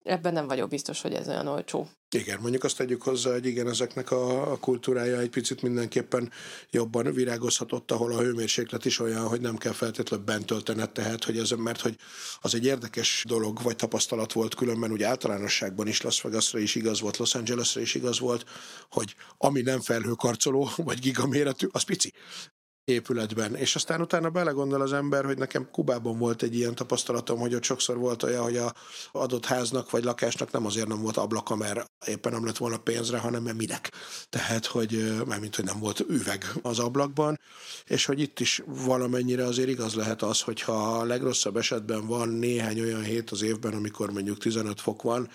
Ebben 0.02 0.32
nem 0.32 0.46
vagyok 0.46 0.68
biztos, 0.68 1.00
hogy 1.00 1.12
ez 1.12 1.28
olyan 1.28 1.46
olcsó. 1.46 1.88
Igen, 2.14 2.38
mondjuk 2.40 2.64
azt 2.64 2.76
tegyük 2.76 3.02
hozzá, 3.02 3.32
hogy 3.32 3.46
igen, 3.46 3.68
ezeknek 3.68 4.10
a, 4.10 4.52
a 4.52 4.58
kultúrája 4.58 5.18
egy 5.18 5.30
picit 5.30 5.62
mindenképpen 5.62 6.30
jobban 6.70 7.12
virágozhatott, 7.12 7.90
ahol 7.90 8.12
a 8.12 8.20
hőmérséklet 8.20 8.84
is 8.84 8.98
olyan, 8.98 9.26
hogy 9.26 9.40
nem 9.40 9.56
kell 9.56 9.72
feltétlenül 9.72 10.24
bent 10.24 10.46
töltened, 10.46 10.90
tehát, 10.90 11.24
hogy 11.24 11.38
ez, 11.38 11.50
mert 11.50 11.80
hogy 11.80 11.96
az 12.40 12.54
egy 12.54 12.64
érdekes 12.64 13.24
dolog, 13.28 13.62
vagy 13.62 13.76
tapasztalat 13.76 14.32
volt 14.32 14.54
különben, 14.54 14.92
úgy 14.92 15.02
általánosságban 15.02 15.86
is 15.86 16.00
Las 16.00 16.22
Vegasra 16.22 16.58
is 16.58 16.74
igaz 16.74 17.00
volt, 17.00 17.16
Los 17.16 17.34
Angelesre 17.34 17.80
is 17.80 17.94
igaz 17.94 18.18
volt, 18.18 18.44
hogy 18.90 19.14
ami 19.38 19.60
nem 19.60 19.80
felhőkarcoló, 19.80 20.70
vagy 20.76 20.98
gigaméretű, 20.98 21.66
az 21.70 21.82
pici 21.82 22.12
épületben. 22.84 23.54
És 23.54 23.74
aztán 23.74 24.00
utána 24.00 24.30
belegondol 24.30 24.80
az 24.80 24.92
ember, 24.92 25.24
hogy 25.24 25.38
nekem 25.38 25.68
Kubában 25.70 26.18
volt 26.18 26.42
egy 26.42 26.54
ilyen 26.56 26.74
tapasztalatom, 26.74 27.38
hogy 27.38 27.54
ott 27.54 27.62
sokszor 27.62 27.96
volt 27.96 28.22
olyan, 28.22 28.42
hogy 28.42 28.56
a 28.56 28.74
adott 29.12 29.44
háznak 29.44 29.90
vagy 29.90 30.04
lakásnak 30.04 30.50
nem 30.50 30.66
azért 30.66 30.88
nem 30.88 31.02
volt 31.02 31.16
ablaka, 31.16 31.56
mert 31.56 31.90
éppen 32.06 32.32
nem 32.32 32.44
lett 32.44 32.56
volna 32.56 32.76
pénzre, 32.76 33.18
hanem 33.18 33.42
mert 33.42 33.56
minek. 33.56 33.92
Tehát, 34.28 34.66
hogy 34.66 35.22
mint 35.40 35.56
hogy 35.56 35.64
nem 35.64 35.78
volt 35.78 36.00
üveg 36.08 36.44
az 36.62 36.78
ablakban, 36.78 37.40
és 37.84 38.04
hogy 38.04 38.20
itt 38.20 38.40
is 38.40 38.62
valamennyire 38.66 39.44
azért 39.44 39.68
igaz 39.68 39.94
lehet 39.94 40.22
az, 40.22 40.40
hogyha 40.40 40.98
a 40.98 41.04
legrosszabb 41.04 41.56
esetben 41.56 42.06
van 42.06 42.28
néhány 42.28 42.80
olyan 42.80 43.02
hét 43.02 43.30
az 43.30 43.42
évben, 43.42 43.72
amikor 43.72 44.10
mondjuk 44.10 44.38
15 44.38 44.80
fok 44.80 45.02
van, 45.02 45.28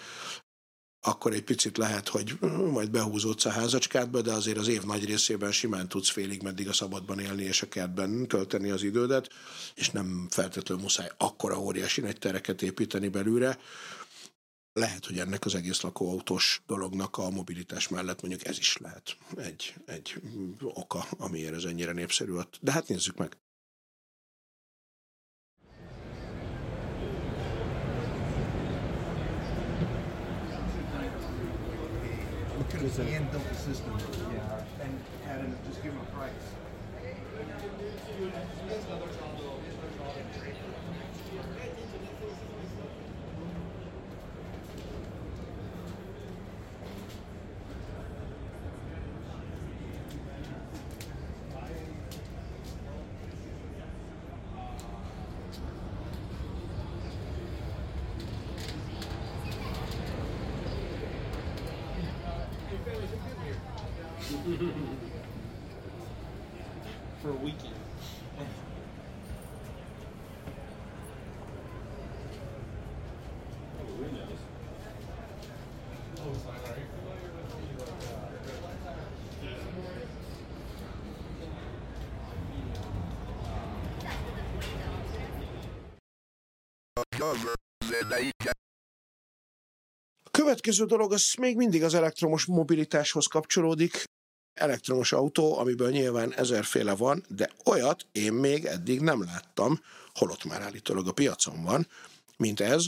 akkor 1.07 1.33
egy 1.33 1.43
picit 1.43 1.77
lehet, 1.77 2.07
hogy 2.07 2.37
majd 2.71 2.91
behúzódsz 2.91 3.45
a 3.45 3.49
házacskádba, 3.49 4.21
de 4.21 4.31
azért 4.31 4.57
az 4.57 4.67
év 4.67 4.83
nagy 4.83 5.05
részében 5.05 5.51
simán 5.51 5.87
tudsz 5.87 6.09
félig 6.09 6.41
meddig 6.41 6.67
a 6.67 6.73
szabadban 6.73 7.19
élni 7.19 7.43
és 7.43 7.61
a 7.61 7.67
kertben 7.67 8.27
tölteni 8.27 8.69
az 8.69 8.83
idődet, 8.83 9.29
és 9.75 9.89
nem 9.89 10.27
feltétlenül 10.29 10.83
muszáj 10.83 11.09
akkora 11.17 11.59
óriási 11.59 12.01
nagy 12.01 12.17
tereket 12.17 12.61
építeni 12.61 13.07
belőle. 13.07 13.57
Lehet, 14.73 15.05
hogy 15.05 15.19
ennek 15.19 15.45
az 15.45 15.55
egész 15.55 15.81
lakóautós 15.81 16.61
dolognak 16.67 17.17
a 17.17 17.29
mobilitás 17.29 17.87
mellett 17.87 18.21
mondjuk 18.21 18.45
ez 18.45 18.57
is 18.57 18.77
lehet 18.77 19.17
egy, 19.35 19.73
egy 19.85 20.21
oka, 20.61 21.05
amiért 21.17 21.53
ez 21.53 21.63
ennyire 21.63 21.91
népszerű. 21.91 22.33
De 22.61 22.71
hát 22.71 22.87
nézzük 22.87 23.17
meg. 23.17 23.37
Could 32.89 33.03
have 33.03 33.13
hand 33.13 33.31
built 33.31 33.43
the 33.49 33.55
system. 33.57 34.16
A 90.23 90.29
következő 90.31 90.85
dolog 90.85 91.13
az 91.13 91.33
még 91.39 91.55
mindig 91.55 91.83
az 91.83 91.93
elektromos 91.93 92.45
mobilitáshoz 92.45 93.27
kapcsolódik. 93.27 94.03
Elektromos 94.53 95.11
autó, 95.11 95.57
amiből 95.57 95.89
nyilván 95.89 96.33
ezerféle 96.33 96.95
van, 96.95 97.25
de 97.29 97.51
olyat 97.65 98.05
én 98.11 98.33
még 98.33 98.65
eddig 98.65 99.01
nem 99.01 99.23
láttam, 99.23 99.81
holott 100.13 100.43
már 100.43 100.61
állítólag 100.61 101.07
a 101.07 101.11
piacon 101.11 101.63
van, 101.63 101.87
mint 102.37 102.59
ez, 102.59 102.85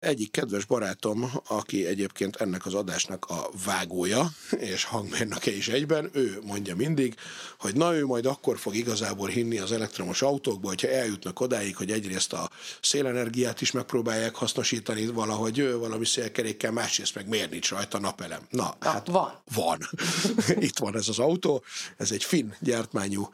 egyik 0.00 0.30
kedves 0.30 0.64
barátom, 0.64 1.30
aki 1.48 1.86
egyébként 1.86 2.36
ennek 2.36 2.66
az 2.66 2.74
adásnak 2.74 3.24
a 3.24 3.50
vágója, 3.64 4.30
és 4.58 4.84
hangmérnöke 4.84 5.52
is 5.56 5.68
egyben, 5.68 6.10
ő 6.12 6.38
mondja 6.42 6.76
mindig, 6.76 7.14
hogy 7.58 7.74
na 7.74 7.94
ő 7.94 8.06
majd 8.06 8.26
akkor 8.26 8.58
fog 8.58 8.74
igazából 8.74 9.28
hinni 9.28 9.58
az 9.58 9.72
elektromos 9.72 10.22
autókba, 10.22 10.68
hogyha 10.68 10.88
eljutnak 10.88 11.40
odáig, 11.40 11.76
hogy 11.76 11.90
egyrészt 11.90 12.32
a 12.32 12.50
szélenergiát 12.80 13.60
is 13.60 13.70
megpróbálják 13.70 14.34
hasznosítani 14.34 15.06
valahogy 15.06 15.72
valami 15.72 16.06
szélkerékkel, 16.06 16.70
másrészt 16.70 17.14
meg 17.14 17.28
miért 17.28 17.50
nincs 17.50 17.70
rajta 17.70 17.98
napelem. 17.98 18.46
Na, 18.50 18.76
na 18.80 18.90
hát 18.90 19.06
van. 19.06 19.42
Van. 19.54 19.78
Itt 20.68 20.78
van 20.78 20.96
ez 20.96 21.08
az 21.08 21.18
autó, 21.18 21.64
ez 21.96 22.12
egy 22.12 22.24
finn 22.24 22.50
gyártmányú 22.60 23.28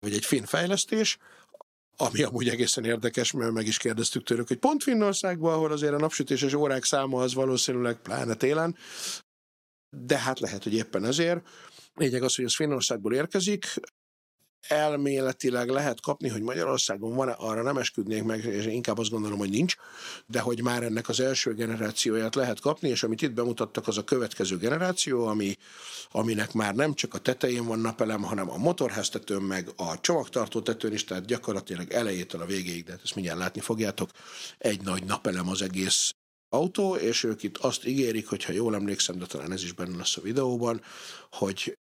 vagy 0.00 0.14
egy 0.14 0.24
finn 0.24 0.44
fejlesztés, 0.44 1.18
ami 2.00 2.22
amúgy 2.22 2.48
egészen 2.48 2.84
érdekes, 2.84 3.32
mert 3.32 3.52
meg 3.52 3.66
is 3.66 3.76
kérdeztük 3.76 4.22
tőlük, 4.22 4.48
hogy 4.48 4.58
pont 4.58 4.82
Finnországban, 4.82 5.52
ahol 5.52 5.72
azért 5.72 5.92
a 5.92 5.98
napsütéses 5.98 6.54
órák 6.54 6.84
száma 6.84 7.22
az 7.22 7.34
valószínűleg 7.34 7.96
pláne 8.02 8.34
télen, 8.34 8.76
de 9.96 10.18
hát 10.18 10.40
lehet, 10.40 10.62
hogy 10.62 10.74
éppen 10.74 11.04
ezért. 11.04 11.48
Lényeg 11.94 12.22
az, 12.22 12.34
hogy 12.34 12.44
ez 12.44 12.54
Finnországból 12.54 13.14
érkezik, 13.14 13.66
elméletileg 14.68 15.68
lehet 15.68 16.00
kapni, 16.00 16.28
hogy 16.28 16.42
Magyarországon 16.42 17.14
van 17.14 17.28
arra 17.28 17.62
nem 17.62 17.76
esküdnék 17.76 18.22
meg, 18.22 18.44
és 18.44 18.66
inkább 18.66 18.98
azt 18.98 19.10
gondolom, 19.10 19.38
hogy 19.38 19.50
nincs, 19.50 19.74
de 20.26 20.40
hogy 20.40 20.62
már 20.62 20.82
ennek 20.82 21.08
az 21.08 21.20
első 21.20 21.54
generációját 21.54 22.34
lehet 22.34 22.60
kapni, 22.60 22.88
és 22.88 23.02
amit 23.02 23.22
itt 23.22 23.32
bemutattak, 23.32 23.88
az 23.88 23.98
a 23.98 24.04
következő 24.04 24.56
generáció, 24.56 25.26
ami, 25.26 25.56
aminek 26.10 26.52
már 26.52 26.74
nem 26.74 26.94
csak 26.94 27.14
a 27.14 27.18
tetején 27.18 27.64
van 27.64 27.78
napelem, 27.78 28.22
hanem 28.22 28.50
a 28.50 28.56
motorháztetőn, 28.56 29.42
meg 29.42 29.68
a 29.76 30.00
csomagtartó 30.00 30.60
tetőn 30.60 30.92
is, 30.92 31.04
tehát 31.04 31.24
gyakorlatilag 31.24 31.90
elejétől 31.90 32.40
a 32.40 32.46
végéig, 32.46 32.84
de 32.84 32.90
hát 32.90 33.00
ezt 33.04 33.14
mindjárt 33.14 33.38
látni 33.38 33.60
fogjátok, 33.60 34.10
egy 34.58 34.80
nagy 34.82 35.04
napelem 35.04 35.48
az 35.48 35.62
egész 35.62 36.14
autó, 36.48 36.96
és 36.96 37.24
ők 37.24 37.42
itt 37.42 37.56
azt 37.56 37.86
ígérik, 37.86 38.28
hogy 38.28 38.44
ha 38.44 38.52
jól 38.52 38.74
emlékszem, 38.74 39.18
de 39.18 39.26
talán 39.26 39.52
ez 39.52 39.62
is 39.62 39.72
benne 39.72 39.96
lesz 39.96 40.16
a 40.16 40.20
videóban, 40.20 40.82
hogy 41.30 41.78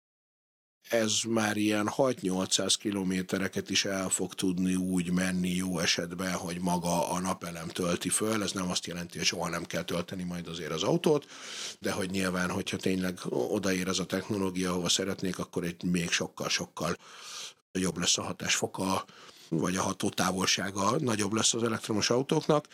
ez 0.89 1.19
már 1.27 1.57
ilyen 1.57 1.89
6-800 1.97 2.75
kilométereket 2.79 3.69
is 3.69 3.85
el 3.85 4.09
fog 4.09 4.33
tudni 4.33 4.75
úgy 4.75 5.11
menni 5.11 5.49
jó 5.49 5.79
esetben, 5.79 6.33
hogy 6.33 6.59
maga 6.61 7.09
a 7.09 7.19
napelem 7.19 7.67
tölti 7.67 8.09
föl. 8.09 8.43
Ez 8.43 8.51
nem 8.51 8.69
azt 8.69 8.85
jelenti, 8.85 9.17
hogy 9.17 9.27
soha 9.27 9.49
nem 9.49 9.65
kell 9.65 9.83
tölteni 9.83 10.23
majd 10.23 10.47
azért 10.47 10.71
az 10.71 10.83
autót, 10.83 11.25
de 11.79 11.91
hogy 11.91 12.09
nyilván, 12.09 12.49
hogyha 12.49 12.77
tényleg 12.77 13.19
odaér 13.29 13.87
ez 13.87 13.99
a 13.99 14.05
technológia, 14.05 14.71
ahova 14.71 14.89
szeretnék, 14.89 15.39
akkor 15.39 15.63
egy 15.63 15.83
még 15.83 16.11
sokkal-sokkal 16.11 16.97
jobb 17.71 17.97
lesz 17.97 18.17
a 18.17 18.23
hatásfoka, 18.23 19.05
vagy 19.49 19.75
a 19.75 19.81
hatótávolsága 19.81 20.99
nagyobb 20.99 21.33
lesz 21.33 21.53
az 21.53 21.63
elektromos 21.63 22.09
autóknak. 22.09 22.67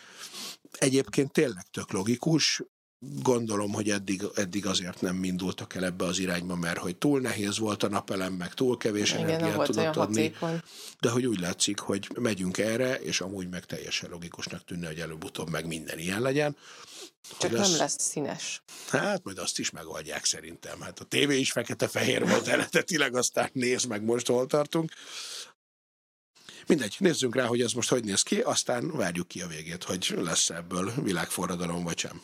Egyébként 0.72 1.32
tényleg 1.32 1.64
tök 1.70 1.92
logikus, 1.92 2.62
gondolom, 2.98 3.72
hogy 3.72 3.90
eddig, 3.90 4.22
eddig 4.34 4.66
azért 4.66 5.00
nem 5.00 5.24
indultak 5.24 5.74
el 5.74 5.84
ebbe 5.84 6.04
az 6.04 6.18
irányba, 6.18 6.56
mert 6.56 6.78
hogy 6.78 6.96
túl 6.96 7.20
nehéz 7.20 7.58
volt 7.58 7.82
a 7.82 7.88
napelem, 7.88 8.32
meg 8.32 8.54
túl 8.54 8.76
kevés 8.76 9.12
Igen, 9.12 9.28
energiát 9.28 9.66
tudott 9.66 9.96
adni. 9.96 10.22
Hatékony. 10.22 10.60
De 11.00 11.10
hogy 11.10 11.26
úgy 11.26 11.40
látszik, 11.40 11.78
hogy 11.78 12.08
megyünk 12.14 12.58
erre, 12.58 13.00
és 13.00 13.20
amúgy 13.20 13.48
meg 13.48 13.64
teljesen 13.64 14.10
logikusnak 14.10 14.64
tűnne, 14.64 14.86
hogy 14.86 15.00
előbb-utóbb 15.00 15.50
meg 15.50 15.66
minden 15.66 15.98
ilyen 15.98 16.20
legyen. 16.20 16.56
Csak 17.38 17.50
lesz, 17.50 17.70
nem 17.70 17.78
lesz 17.78 17.96
színes. 17.98 18.62
Hát 18.88 19.24
majd 19.24 19.38
azt 19.38 19.58
is 19.58 19.70
megoldják 19.70 20.24
szerintem. 20.24 20.80
Hát 20.80 21.00
a 21.00 21.04
tévé 21.04 21.38
is 21.38 21.52
fekete-fehér 21.52 22.28
volt 22.28 22.46
eredetileg, 22.56 23.16
aztán 23.16 23.50
nézd 23.52 23.88
meg 23.88 24.02
most 24.02 24.26
hol 24.26 24.46
tartunk. 24.46 24.92
Mindegy, 26.66 26.96
nézzünk 26.98 27.34
rá, 27.34 27.46
hogy 27.46 27.60
ez 27.60 27.72
most 27.72 27.88
hogy 27.88 28.04
néz 28.04 28.22
ki, 28.22 28.40
aztán 28.40 28.90
várjuk 28.96 29.28
ki 29.28 29.40
a 29.40 29.46
végét, 29.46 29.84
hogy 29.84 30.14
lesz 30.16 30.50
ebből 30.50 30.92
világforradalom 31.02 31.84
vagy 31.84 31.98
sem. 31.98 32.22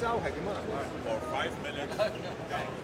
For 0.00 1.20
five 1.30 1.52
minutes. 1.62 1.94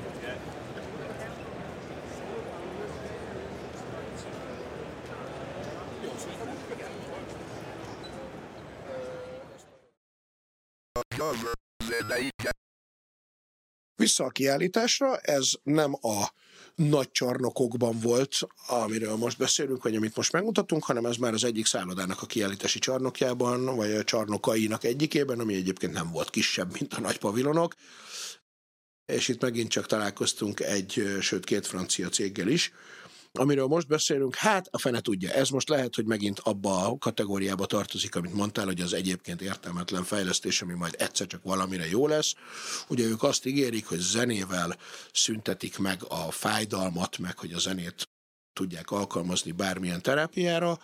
Vissza 13.97 14.25
a 14.25 14.29
kiállításra, 14.29 15.17
ez 15.17 15.51
nem 15.63 15.95
a 16.01 16.31
nagy 16.77 17.11
csarnokokban 17.11 17.99
volt, 18.01 18.39
amiről 18.67 19.17
most 19.17 19.39
beszélünk, 19.39 19.83
vagy 19.83 19.97
amit 19.97 20.17
most 20.17 20.33
megmutatunk, 20.33 20.85
hanem 20.85 21.05
ez 21.05 21.17
már 21.17 21.33
az 21.33 21.45
egyik 21.45 21.67
szállodának 21.67 22.23
a 22.23 22.27
kiállítási 22.27 22.79
csarnokjában, 22.79 23.65
vagy 23.77 23.91
a 23.91 24.05
csarnokainak 24.05 24.85
egyikében, 24.85 25.41
ami 25.41 25.55
egyébként 25.55 25.93
nem 25.93 26.11
volt 26.11 26.31
kisebb, 26.31 26.73
mint 26.79 26.95
a 26.95 27.01
nagy 27.01 27.19
pavilonok. 27.19 27.75
És 29.07 29.29
itt 29.29 29.41
megint 29.41 29.71
csak 29.71 29.87
találkoztunk 29.87 30.61
egy, 30.61 31.17
sőt 31.21 31.45
két 31.45 31.67
francia 31.67 32.09
céggel 32.09 32.49
is, 32.49 32.73
Amiről 33.39 33.67
most 33.67 33.87
beszélünk, 33.87 34.35
hát 34.35 34.69
a 34.71 34.79
fene 34.79 35.01
tudja. 35.01 35.31
Ez 35.33 35.49
most 35.49 35.69
lehet, 35.69 35.95
hogy 35.95 36.05
megint 36.05 36.39
abba 36.39 36.87
a 36.87 36.99
kategóriába 36.99 37.67
tartozik, 37.67 38.15
amit 38.15 38.33
mondtál, 38.33 38.65
hogy 38.65 38.81
az 38.81 38.93
egyébként 38.93 39.43
értelmetlen 39.43 40.05
fejlesztés, 40.05 40.63
ami 40.63 40.75
majd 40.75 40.95
egyszer 40.99 41.27
csak 41.27 41.43
valamire 41.43 41.89
jó 41.89 42.07
lesz. 42.07 42.35
Ugye 42.89 43.05
ők 43.05 43.23
azt 43.23 43.47
ígérik, 43.47 43.87
hogy 43.87 43.99
zenével 43.99 44.77
szüntetik 45.13 45.79
meg 45.79 46.01
a 46.09 46.31
fájdalmat, 46.31 47.19
meg 47.19 47.39
hogy 47.39 47.53
a 47.53 47.59
zenét 47.59 48.09
tudják 48.53 48.91
alkalmazni 48.91 49.53
bármilyen 49.53 50.03
terápiára. 50.03 50.79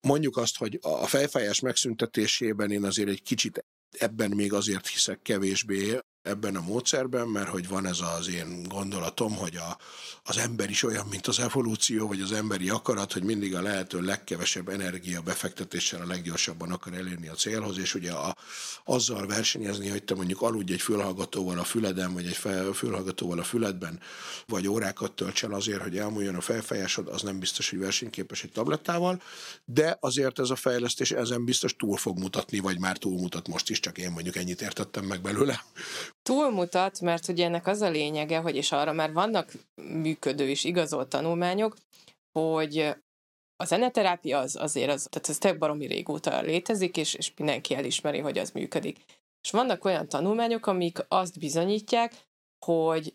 Mondjuk 0.00 0.36
azt, 0.36 0.56
hogy 0.56 0.78
a 0.82 1.06
fejfájás 1.06 1.60
megszüntetésében 1.60 2.70
én 2.70 2.84
azért 2.84 3.08
egy 3.08 3.22
kicsit 3.22 3.64
ebben 3.98 4.30
még 4.30 4.52
azért 4.52 4.88
hiszek 4.88 5.22
kevésbé, 5.22 5.98
ebben 6.26 6.56
a 6.56 6.60
módszerben, 6.60 7.28
mert 7.28 7.48
hogy 7.48 7.68
van 7.68 7.86
ez 7.86 7.98
az 8.18 8.28
én 8.28 8.62
gondolatom, 8.62 9.36
hogy 9.36 9.56
a, 9.56 9.78
az 10.22 10.38
ember 10.38 10.70
is 10.70 10.82
olyan, 10.82 11.06
mint 11.10 11.26
az 11.26 11.40
evolúció, 11.40 12.08
vagy 12.08 12.20
az 12.20 12.32
emberi 12.32 12.68
akarat, 12.68 13.12
hogy 13.12 13.22
mindig 13.22 13.54
a 13.54 13.62
lehető 13.62 14.00
legkevesebb 14.00 14.68
energia 14.68 15.20
befektetéssel 15.20 16.00
a 16.00 16.06
leggyorsabban 16.06 16.70
akar 16.70 16.94
elérni 16.94 17.28
a 17.28 17.34
célhoz, 17.34 17.78
és 17.78 17.94
ugye 17.94 18.12
a, 18.12 18.36
azzal 18.84 19.26
versenyezni, 19.26 19.88
hogy 19.88 20.04
te 20.04 20.14
mondjuk 20.14 20.42
aludj 20.42 20.72
egy 20.72 20.80
fülhallgatóval 20.80 21.58
a 21.58 21.64
füleden, 21.64 22.12
vagy 22.12 22.26
egy 22.26 22.36
fülhallgatóval 22.74 23.38
a 23.38 23.44
füledben, 23.44 24.00
vagy 24.46 24.68
órákat 24.68 25.12
töltsen 25.12 25.52
azért, 25.52 25.82
hogy 25.82 25.98
elmúljon 25.98 26.34
a 26.34 26.40
felfejásod, 26.40 27.08
az 27.08 27.22
nem 27.22 27.38
biztos, 27.38 27.70
hogy 27.70 27.78
versenyképes 27.78 28.42
egy 28.42 28.52
tablettával, 28.52 29.22
de 29.64 29.96
azért 30.00 30.38
ez 30.38 30.50
a 30.50 30.56
fejlesztés 30.56 31.10
ezen 31.10 31.44
biztos 31.44 31.76
túl 31.76 31.96
fog 31.96 32.18
mutatni, 32.18 32.58
vagy 32.58 32.78
már 32.78 32.96
túlmutat 32.98 33.48
most 33.48 33.70
is, 33.70 33.80
csak 33.80 33.98
én 33.98 34.10
mondjuk 34.10 34.36
ennyit 34.36 34.62
értettem 34.62 35.04
meg 35.04 35.20
belőle 35.20 35.64
túlmutat, 36.26 37.00
mert 37.00 37.28
ugye 37.28 37.44
ennek 37.44 37.66
az 37.66 37.80
a 37.80 37.90
lényege, 37.90 38.38
hogy 38.38 38.56
és 38.56 38.72
arra 38.72 38.92
már 38.92 39.12
vannak 39.12 39.52
működő 39.74 40.48
és 40.48 40.64
igazolt 40.64 41.08
tanulmányok, 41.08 41.76
hogy 42.32 42.78
a 43.56 43.64
zeneterápia 43.64 44.38
az 44.38 44.56
azért, 44.56 44.90
az, 44.90 45.06
tehát 45.10 45.28
ez 45.28 45.38
tényleg 45.38 45.60
baromi 45.60 45.86
régóta 45.86 46.40
létezik, 46.40 46.96
és, 46.96 47.14
és 47.14 47.34
mindenki 47.36 47.74
elismeri, 47.74 48.18
hogy 48.18 48.38
az 48.38 48.50
működik. 48.50 49.04
És 49.40 49.50
vannak 49.50 49.84
olyan 49.84 50.08
tanulmányok, 50.08 50.66
amik 50.66 50.98
azt 51.08 51.38
bizonyítják, 51.38 52.14
hogy 52.66 53.14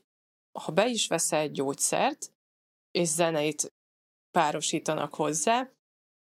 ha 0.60 0.72
be 0.72 0.88
is 0.88 1.08
veszel 1.08 1.40
egy 1.40 1.52
gyógyszert, 1.52 2.32
és 2.92 3.08
zeneit 3.08 3.74
párosítanak 4.32 5.16
hozzá, 5.16 5.70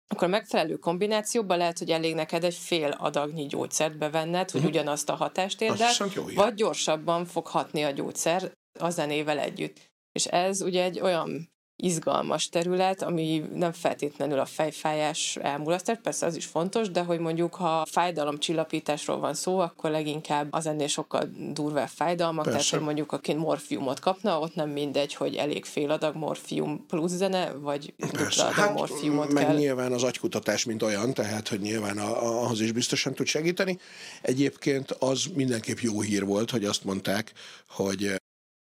akkor 0.09 0.27
a 0.27 0.31
megfelelő 0.31 0.77
kombinációban 0.77 1.59
lehet, 1.59 1.79
hogy 1.79 1.91
elég 1.91 2.15
neked 2.15 2.45
egy 2.45 2.55
fél 2.55 2.91
adagnyi 2.91 3.47
gyógyszert 3.47 3.99
bevenned, 3.99 4.51
hogy 4.51 4.61
uh-huh. 4.61 4.75
ugyanazt 4.75 5.09
a 5.09 5.15
hatást 5.15 5.61
érd 5.61 5.81
el, 5.81 5.93
vagy 6.35 6.55
gyorsabban 6.55 7.25
fog 7.25 7.47
hatni 7.47 7.83
a 7.83 7.91
gyógyszer 7.91 8.53
a 8.79 8.91
zenével 8.91 9.39
együtt. 9.39 9.91
És 10.13 10.27
ez 10.27 10.63
ugye 10.63 10.83
egy 10.83 11.01
olyan 11.01 11.55
izgalmas 11.77 12.49
terület, 12.49 13.03
ami 13.03 13.45
nem 13.55 13.73
feltétlenül 13.73 14.39
a 14.39 14.45
fejfájás 14.45 15.37
elmulasztás, 15.37 15.99
persze 16.03 16.27
az 16.27 16.37
is 16.37 16.45
fontos, 16.45 16.91
de 16.91 17.03
hogy 17.03 17.19
mondjuk 17.19 17.55
ha 17.55 17.87
fájdalomcsillapításról 17.91 19.19
van 19.19 19.35
szó, 19.35 19.59
akkor 19.59 19.91
leginkább 19.91 20.49
az 20.51 20.67
ennél 20.67 20.87
sokkal 20.87 21.29
durvább 21.53 21.89
fájdalmak, 21.89 22.45
persze. 22.45 22.59
tehát 22.59 22.73
hogy 22.73 22.83
mondjuk 22.85 23.13
aki 23.13 23.35
morfiumot 23.35 24.01
kapna, 24.01 24.41
ott 24.41 24.55
nem 24.55 24.71
mindegy, 24.71 25.15
hogy 25.15 25.35
elég 25.35 25.65
fél 25.65 25.91
adag 25.91 26.17
morfium 26.17 26.87
plusz 26.87 27.13
zene, 27.13 27.53
vagy 27.53 27.95
dupla 27.97 28.45
adag 28.45 28.55
hát, 28.55 28.75
morfiumot 28.75 29.33
meg 29.33 29.45
kell. 29.45 29.57
nyilván 29.57 29.93
az 29.93 30.03
agykutatás, 30.03 30.65
mint 30.65 30.83
olyan, 30.83 31.15
tehát 31.15 31.49
hogy 31.49 31.61
nyilván 31.61 31.99
ahhoz 31.99 32.61
is 32.61 32.73
biztosan 32.73 33.15
tud 33.15 33.27
segíteni. 33.27 33.79
Egyébként 34.23 34.91
az 34.91 35.25
mindenképp 35.35 35.79
jó 35.79 36.01
hír 36.01 36.25
volt, 36.25 36.51
hogy 36.51 36.65
azt 36.65 36.85
mondták, 36.85 37.33
hogy 37.69 38.17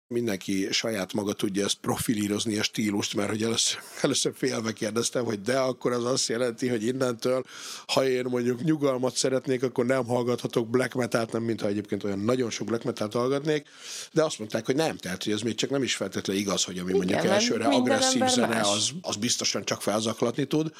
mindenki 0.08 0.68
saját 0.70 1.12
maga 1.12 1.32
tudja 1.32 1.64
ezt 1.64 1.78
profilírozni 1.80 2.58
a 2.58 2.62
stílust, 2.62 3.14
mert 3.14 3.28
hogy 3.28 3.42
először, 3.42 3.80
először 4.02 4.32
félve 4.36 4.72
kérdeztem, 4.72 5.24
hogy 5.24 5.40
de 5.40 5.58
akkor 5.58 5.92
az 5.92 6.04
azt 6.04 6.28
jelenti, 6.28 6.68
hogy 6.68 6.84
innentől, 6.84 7.44
ha 7.86 8.08
én 8.08 8.24
mondjuk 8.24 8.62
nyugalmat 8.62 9.16
szeretnék, 9.16 9.62
akkor 9.62 9.86
nem 9.86 10.04
hallgathatok 10.04 10.70
black 10.70 10.94
metalt, 10.94 11.32
nem 11.32 11.42
mintha 11.42 11.66
egyébként 11.66 12.04
olyan 12.04 12.18
nagyon 12.18 12.50
sok 12.50 12.66
black 12.66 12.84
metalt 12.84 13.12
hallgatnék, 13.12 13.66
de 14.12 14.24
azt 14.24 14.38
mondták, 14.38 14.66
hogy 14.66 14.76
nem, 14.76 14.96
tehát 14.96 15.24
hogy 15.24 15.32
ez 15.32 15.40
még 15.40 15.54
csak 15.54 15.70
nem 15.70 15.82
is 15.82 15.94
feltétlenül 15.94 16.42
igaz, 16.42 16.64
hogy 16.64 16.78
ami 16.78 16.94
Igen, 16.94 17.06
mondjuk 17.06 17.32
elsőre 17.32 17.66
agresszív 17.66 18.26
zene, 18.26 18.60
az, 18.60 18.90
az 19.00 19.16
biztosan 19.16 19.64
csak 19.64 19.82
felzaklatni 19.82 20.44
tud, 20.44 20.72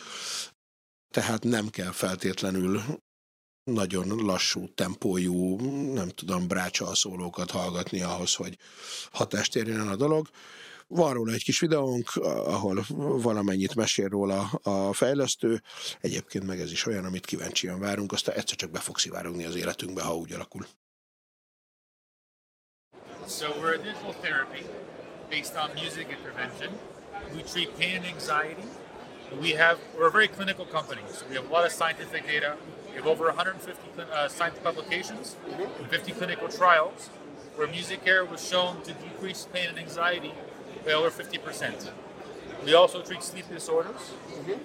tehát 1.14 1.44
nem 1.44 1.68
kell 1.68 1.92
feltétlenül 1.92 2.82
nagyon 3.72 4.24
lassú 4.24 4.68
tempójú, 4.74 5.56
nem 5.92 6.08
tudom, 6.08 6.46
szólókat 6.92 7.50
hallgatni 7.50 8.02
ahhoz, 8.02 8.34
hogy 8.34 8.56
hatást 9.12 9.56
érjen 9.56 9.88
a 9.88 9.96
dolog. 9.96 10.28
Van 10.86 11.12
róla 11.12 11.32
egy 11.32 11.42
kis 11.42 11.60
videónk, 11.60 12.16
ahol 12.24 12.84
valamennyit 13.22 13.74
mesél 13.74 14.08
róla 14.08 14.40
a 14.62 14.92
fejlesztő. 14.92 15.62
Egyébként 16.00 16.46
meg 16.46 16.60
ez 16.60 16.72
is 16.72 16.86
olyan, 16.86 17.04
amit 17.04 17.26
kíváncsian 17.26 17.80
várunk, 17.80 18.12
aztán 18.12 18.36
egyszer 18.36 18.56
csak 18.56 18.70
be 18.70 18.78
fog 18.78 18.98
szivárogni 18.98 19.44
az 19.44 19.54
életünkbe, 19.54 20.02
ha 20.02 20.16
úgy 20.16 20.32
alakul. 20.32 20.66
So 23.26 23.46
we're 23.46 23.74
a 23.74 23.82
digital 23.82 24.14
therapy. 24.20 24.64
based 25.30 25.56
on 25.56 25.74
music 25.74 26.08
intervention. 26.10 26.70
We 27.34 27.42
treat 27.42 27.76
pain 27.78 27.96
and 27.96 28.06
anxiety. 28.06 28.62
We 29.40 29.50
have 29.52 29.78
we're 29.96 30.08
a 30.08 30.10
very 30.10 30.28
clinical 30.28 30.64
company, 30.64 31.02
so 31.12 31.26
we 31.28 31.34
have 31.36 31.48
a 31.48 31.52
lot 31.52 31.66
of 31.66 31.72
scientific 31.72 32.26
data. 32.26 32.56
We 32.98 33.02
have 33.02 33.12
over 33.12 33.26
150 33.26 34.02
uh, 34.02 34.26
scientific 34.26 34.64
publications 34.64 35.36
and 35.78 35.86
50 35.86 36.12
clinical 36.14 36.48
trials 36.48 37.10
where 37.54 37.68
music 37.68 38.04
care 38.04 38.24
was 38.24 38.44
shown 38.44 38.82
to 38.82 38.92
decrease 38.92 39.46
pain 39.52 39.68
and 39.68 39.78
anxiety 39.78 40.34
by 40.84 40.94
over 40.94 41.08
50%. 41.08 41.90
We 42.64 42.74
also 42.74 43.00
treat 43.02 43.22
sleep 43.22 43.48
disorders. 43.48 44.14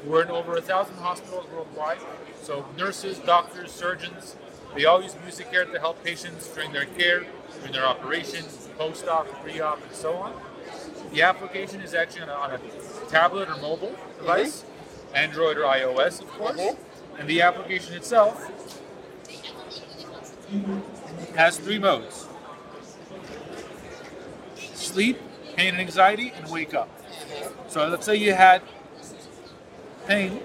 We're 0.04 0.24
in 0.24 0.32
over 0.32 0.58
a 0.58 0.62
thousand 0.62 0.96
hospitals 0.96 1.46
worldwide. 1.54 2.00
So 2.42 2.66
nurses, 2.76 3.20
doctors, 3.20 3.72
surgeons, 3.72 4.36
they 4.74 4.86
all 4.86 5.04
use 5.04 5.16
music 5.22 5.52
care 5.52 5.66
to 5.66 5.80
help 5.80 6.04
patients 6.04 6.48
during 6.48 6.74
their 6.74 6.86
care, 6.86 7.28
during 7.60 7.74
their 7.74 7.86
operations, 7.86 8.68
post-op, 8.80 9.28
pre-op, 9.44 9.80
and 9.80 9.94
so 9.94 10.16
on. 10.16 10.34
The 11.12 11.22
application 11.22 11.82
is 11.82 11.94
actually 11.94 12.24
on 12.24 12.30
a, 12.30 12.34
on 12.34 12.52
a 12.54 13.10
tablet 13.12 13.48
or 13.48 13.58
mobile 13.58 13.96
device, 14.18 14.66
Android 15.14 15.58
or 15.58 15.66
iOS, 15.66 16.20
of 16.20 16.30
course. 16.30 16.58
And 17.18 17.28
the 17.30 17.42
application 17.42 17.94
itself 17.94 18.50
has 21.36 21.58
three 21.58 21.80
modes: 21.80 22.28
sleep, 24.74 25.20
pain 25.56 25.70
and 25.70 25.80
anxiety, 25.80 26.34
and 26.36 26.50
wake 26.52 26.74
up. 26.74 26.90
So 27.68 27.88
let's 27.88 28.06
say 28.06 28.16
you 28.16 28.34
had 28.34 28.62
pain. 30.08 30.42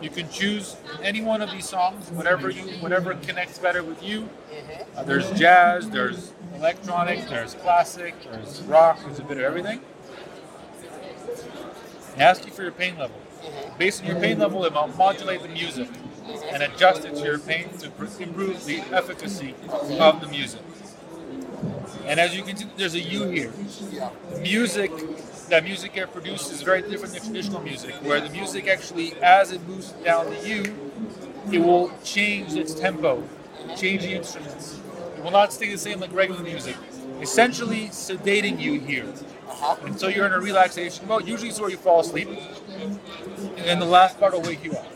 You 0.00 0.10
can 0.10 0.28
choose 0.30 0.76
any 1.00 1.20
one 1.20 1.42
of 1.42 1.52
these 1.52 1.68
songs, 1.68 2.10
whatever 2.10 2.50
you, 2.50 2.62
whatever 2.80 3.14
connects 3.14 3.58
better 3.60 3.84
with 3.84 4.02
you. 4.02 4.28
Uh, 4.96 5.04
there's 5.04 5.30
jazz, 5.38 5.88
there's 5.90 6.32
electronic, 6.56 7.28
there's 7.28 7.54
classic, 7.54 8.16
there's 8.24 8.62
rock, 8.62 8.98
there's 9.04 9.20
a 9.20 9.22
bit 9.22 9.36
of 9.36 9.44
everything. 9.44 9.80
It 12.16 12.20
asks 12.20 12.44
you 12.44 12.50
for 12.50 12.62
your 12.62 12.72
pain 12.72 12.98
level. 12.98 13.21
Based 13.78 14.02
on 14.02 14.08
your 14.08 14.20
pain 14.20 14.38
level, 14.38 14.64
it 14.64 14.72
will 14.72 14.88
modulate 14.88 15.42
the 15.42 15.48
music 15.48 15.88
and 16.50 16.62
adjust 16.62 17.04
it 17.04 17.14
to 17.16 17.22
your 17.22 17.38
pain 17.38 17.68
to 17.78 17.86
improve 18.22 18.64
the 18.64 18.80
efficacy 18.92 19.54
of 19.98 20.20
the 20.20 20.28
music. 20.28 20.60
And 22.06 22.18
as 22.18 22.34
you 22.36 22.42
can 22.42 22.56
see, 22.56 22.66
there's 22.76 22.94
a 22.94 23.00
U 23.00 23.28
here. 23.28 23.52
Music 24.40 24.90
that 25.48 25.64
music 25.64 25.92
care 25.92 26.06
produces 26.06 26.50
is 26.50 26.62
very 26.62 26.82
different 26.82 27.14
than 27.14 27.22
traditional 27.22 27.60
music, 27.60 27.94
where 28.02 28.20
the 28.20 28.30
music 28.30 28.66
actually, 28.68 29.14
as 29.22 29.52
it 29.52 29.66
moves 29.68 29.90
down 30.04 30.30
the 30.30 30.48
U, 30.48 30.90
it 31.50 31.58
will 31.58 31.92
change 32.04 32.54
its 32.54 32.74
tempo, 32.74 33.22
change 33.76 34.02
the 34.02 34.14
instruments. 34.14 34.80
It 35.16 35.22
will 35.22 35.30
not 35.30 35.52
stay 35.52 35.70
the 35.70 35.78
same 35.78 36.00
like 36.00 36.12
regular 36.12 36.42
music. 36.42 36.76
Essentially 37.20 37.88
sedating 37.88 38.60
you 38.60 38.80
here. 38.80 39.06
Until 39.82 40.10
you're 40.10 40.26
in 40.26 40.32
a 40.32 40.40
relaxation 40.40 41.06
mode. 41.06 41.28
Usually 41.28 41.50
it's 41.50 41.60
where 41.60 41.70
you 41.70 41.76
fall 41.76 42.00
asleep. 42.00 42.28
And 42.82 43.64
then 43.68 43.78
the 43.78 43.86
last 43.86 44.18
part 44.18 44.32
will 44.32 44.42
wake 44.42 44.64
you 44.64 44.72
up. 44.72 44.86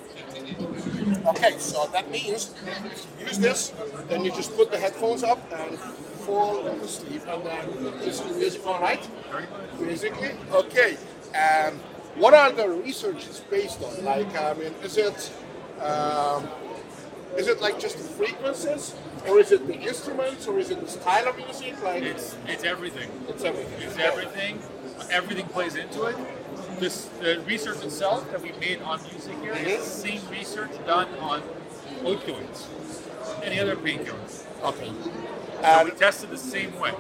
Okay, 1.27 1.59
so 1.59 1.89
that 1.93 2.11
means 2.11 2.55
if 2.67 3.07
you 3.21 3.27
use 3.27 3.39
this, 3.39 3.73
then 4.09 4.25
you 4.25 4.31
just 4.31 4.57
put 4.57 4.71
the 4.71 4.79
headphones 4.79 5.23
up 5.23 5.41
and 5.53 5.79
fall 6.27 6.67
asleep 6.67 7.23
and 7.29 7.45
then 7.45 7.85
listen 8.01 8.29
to 8.29 8.35
music 8.35 8.67
all 8.67 8.81
night, 8.81 9.09
basically. 9.79 10.31
Okay, 10.53 10.97
and 11.35 11.77
what 12.17 12.35
are 12.35 12.53
the 12.53 12.69
researches 12.69 13.41
based 13.51 13.83
on? 13.83 14.05
Like, 14.05 14.37
I 14.37 14.55
mean, 14.55 14.73
is 14.83 14.97
it 14.97 15.33
um, 15.81 16.49
is 17.37 17.49
it 17.49 17.61
like 17.61 17.79
just 17.79 17.99
the 17.99 18.05
frequencies, 18.05 18.95
or 19.29 19.39
is 19.39 19.53
it 19.53 19.67
the 19.67 19.75
instruments, 19.79 20.47
or 20.47 20.59
is 20.59 20.71
it 20.71 20.81
the 20.81 20.89
style 20.89 21.29
of 21.29 21.37
music? 21.37 21.81
Like, 21.83 22.03
It's 22.03 22.37
it's 22.47 22.65
everything. 22.65 23.11
it's 23.29 23.45
everything. 23.45 23.83
It's 23.83 23.99
everything. 23.99 24.59
Everything 25.11 25.47
plays 25.49 25.77
into 25.77 26.05
it. 26.05 26.17
This 26.79 27.07
the 27.21 27.41
research 27.47 27.83
itself 27.85 28.31
that 28.33 28.43
we 28.43 28.53
made 28.61 28.83
on 28.83 29.01
music 29.11 29.39
here 29.41 29.55
is 29.55 29.79
the 29.79 30.09
same 30.09 30.21
research 30.31 30.71
done 30.87 31.09
on 31.21 31.43
opioids, 32.03 32.67
any 33.43 33.59
other 33.59 33.77
painkillers. 33.77 34.45
Okay. 34.63 34.93
So 35.63 35.85
we 35.85 35.91
tested 35.93 36.31
the 36.31 36.37
same 36.39 36.79
way. 36.79 36.93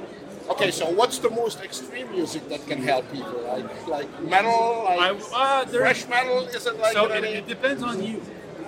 okay, 0.51 0.71
so 0.71 0.89
what's 0.89 1.19
the 1.19 1.29
most 1.31 1.61
extreme 1.63 2.11
music 2.11 2.49
that 2.49 2.67
can 2.67 2.83
help 2.83 3.11
people? 3.13 3.43
Like, 3.43 3.87
like 3.87 4.23
metal, 4.23 4.85
like 4.85 4.99
I, 5.35 5.63
uh, 5.63 5.67
fresh 5.67 6.09
metal? 6.09 6.39
Is 6.47 6.67
it 6.67 6.79
like? 6.79 6.93
so 6.95 7.05
it, 7.05 7.09
what 7.11 7.19
I 7.19 7.21
mean? 7.21 7.37
it 7.37 7.47
depends 7.47 7.83
on 7.83 8.03
you. 8.03 8.23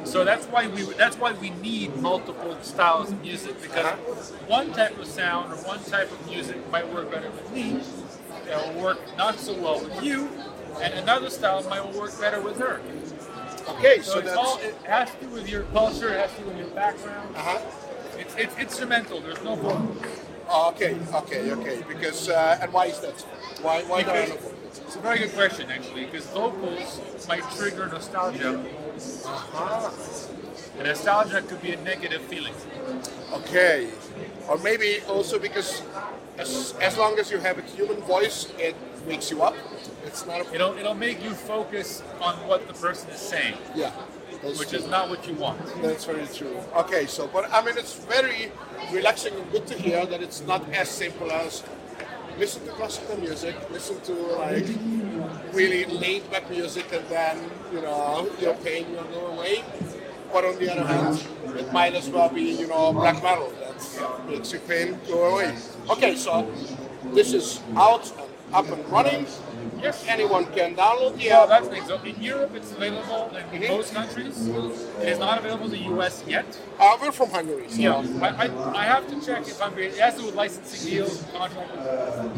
So 0.05 0.25
that's 0.25 0.47
why 0.47 0.67
we 0.67 0.83
that's 0.95 1.17
why 1.17 1.33
we 1.33 1.51
need 1.51 1.97
multiple 1.97 2.57
styles 2.63 3.13
of 3.13 3.23
music 3.23 3.61
because 3.63 3.87
Uh-huh. 3.87 4.45
one 4.47 4.73
type 4.73 4.99
of 4.99 5.07
sound 5.07 5.53
or 5.53 5.57
one 5.73 5.83
type 5.85 6.11
of 6.13 6.21
music 6.29 6.57
might 6.71 6.87
work 6.93 7.11
better 7.11 7.31
with 7.31 7.51
me, 7.53 7.81
it 8.51 8.57
will 8.75 8.83
work 8.83 8.99
not 9.17 9.39
so 9.39 9.53
well 9.55 9.81
with 9.81 10.03
you, 10.03 10.29
and 10.81 10.95
another 10.95 11.31
style 11.31 11.63
might 11.69 11.95
work 11.95 12.19
better 12.21 12.41
with 12.41 12.59
her. 12.59 12.81
Okay, 13.77 14.01
So, 14.01 14.13
so, 14.15 14.21
that's 14.23 14.37
all 14.37 14.59
it 14.59 14.75
has 14.85 15.11
to 15.15 15.21
do 15.21 15.29
with 15.29 15.49
your 15.49 15.63
culture, 15.65 16.09
it 16.15 16.21
has 16.21 16.33
to 16.37 16.41
do 16.43 16.47
with 16.49 16.59
your 16.59 16.69
background. 16.69 17.35
uh-huh. 17.37 17.61
It's, 18.19 18.35
it's 18.37 18.57
instrumental. 18.59 19.21
There's 19.21 19.43
no 19.45 19.55
vocals. 19.55 19.99
Oh, 20.49 20.71
okay, 20.71 20.97
okay, 21.15 21.53
okay. 21.53 21.85
Because 21.87 22.29
uh, 22.29 22.59
and 22.61 22.73
why 22.73 22.87
is 22.87 22.99
that? 23.01 23.21
Why 23.63 23.83
why 23.83 24.03
Because 24.03 24.31
vocals? 24.31 24.55
it's 24.87 24.97
a 24.97 25.01
very 25.01 25.19
good 25.19 25.35
question 25.35 25.71
actually, 25.71 26.07
because 26.07 26.27
vocals 26.27 27.27
might 27.29 27.45
trigger 27.53 27.87
nostalgia, 27.87 28.59
Uh-huh. 29.27 29.91
and 30.79 30.87
nostalgia 30.89 31.43
could 31.43 31.61
be 31.63 31.73
a 31.73 31.81
negative 31.83 32.23
feeling. 32.23 32.55
Okay, 33.33 33.91
or 34.49 34.57
maybe 34.59 35.01
also 35.09 35.39
because 35.39 35.83
as, 36.39 36.75
as 36.81 36.97
long 36.97 37.19
as 37.21 37.31
you 37.31 37.39
have 37.39 37.59
a 37.59 37.63
human 37.63 38.01
voice, 38.03 38.49
it 38.59 38.75
wakes 39.07 39.31
you 39.31 39.43
up. 39.43 39.55
It's 40.09 40.25
not 40.25 40.41
a 40.41 40.55
It'll 40.55 40.73
it'll 40.79 40.95
make 40.95 41.23
you 41.23 41.31
focus 41.31 42.03
on 42.23 42.35
what 42.49 42.67
the 42.67 42.73
person 42.73 43.11
is 43.11 43.21
saying, 43.21 43.59
yeah. 43.75 43.91
Which 44.43 44.71
true. 44.71 44.79
is 44.79 44.87
not 44.89 45.11
what 45.11 45.29
you 45.29 45.35
want. 45.35 45.61
That's 45.83 46.07
very 46.07 46.27
true. 46.29 46.57
Okay, 46.83 47.05
so 47.07 47.29
but 47.29 47.53
I 47.53 47.63
mean 47.65 47.77
it's 47.77 47.95
very 48.17 48.51
relaxing 48.91 49.35
and 49.35 49.53
good 49.53 49.67
to 49.67 49.77
hear 49.77 50.07
that 50.07 50.23
it's 50.23 50.41
not 50.47 50.63
as 50.73 50.89
simple 50.89 51.31
as 51.31 51.63
listen 52.39 52.65
to 52.65 52.73
classical 52.73 53.21
music, 53.21 53.55
listen 53.71 54.01
to 54.09 54.15
like 54.45 54.67
really 55.53 55.85
laid 55.85 56.25
back 56.31 56.49
music, 56.49 56.87
and 56.91 57.05
then 57.09 57.37
you 57.71 57.83
know 57.83 58.31
your 58.41 58.55
pain 58.67 58.91
will 58.93 59.05
go 59.13 59.27
away. 59.37 59.63
But 60.33 60.47
on 60.47 60.59
the 60.59 60.73
other 60.73 60.87
hand, 60.87 61.23
it 61.61 61.71
might 61.71 61.95
as 61.95 62.09
well 62.09 62.31
be 62.31 62.45
you 62.63 62.67
know 62.67 62.95
black 62.95 63.23
metal 63.23 63.53
that 63.61 64.27
makes 64.27 64.53
your 64.53 64.63
pain 64.63 64.99
go 65.07 65.35
away. 65.35 65.55
Okay, 65.91 66.17
so 66.17 66.51
this 67.13 67.35
is 67.35 67.61
out 67.77 68.11
and 68.17 68.55
up 68.55 68.69
and 68.73 68.89
running. 68.89 69.27
Yes. 69.81 70.05
Anyone 70.09 70.47
can 70.47 70.75
download 70.75 71.17
the 71.17 71.31
app. 71.31 71.49
that's 71.49 71.69
the 71.69 71.75
thing. 71.75 71.85
So 71.87 72.01
in 72.03 72.21
Europe, 72.23 72.53
it's 72.55 72.73
available 72.73 73.31
in 73.53 73.61
most 73.69 73.95
countries. 73.95 74.47
It 74.49 75.09
is 75.09 75.19
not 75.19 75.39
available 75.39 75.67
in 75.67 75.71
the 75.71 75.85
U.S. 75.95 76.25
yet. 76.27 76.47
Uh, 76.79 76.97
we're 77.01 77.13
from 77.13 77.31
Hungary, 77.31 77.69
so 77.69 77.77
Yeah, 77.77 78.05
I, 78.23 78.47
I, 78.47 78.77
I 78.77 78.85
have 78.85 79.09
to 79.09 79.25
check 79.25 79.43
if 79.47 79.61
I'm. 79.63 79.77
It 79.79 79.97
has 79.99 80.15
to 80.15 80.21
do 80.21 80.27
with 80.27 80.35
licensing 80.35 80.91
deals, 80.91 81.25
contract. 81.33 81.71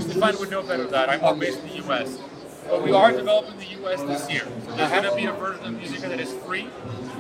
Stefan 0.03 0.39
would 0.39 0.51
know 0.51 0.63
better 0.63 0.83
than 0.85 0.93
that. 0.93 1.09
I'm 1.09 1.21
more 1.21 1.35
based 1.35 1.61
in 1.61 1.69
the 1.69 1.77
U.S. 1.87 2.19
But 2.69 2.85
we 2.85 2.93
are 2.93 3.11
developing 3.11 3.59
the 3.59 3.67
U.S. 3.81 4.03
this 4.03 4.31
year. 4.31 4.47
So 4.67 4.77
there's 4.77 4.91
going 4.91 5.05
to 5.05 5.17
be 5.17 5.25
a 5.25 5.33
version 5.33 5.65
of 5.65 5.73
Musica 5.75 6.09
that 6.09 6.21
is 6.21 6.33
free, 6.45 6.69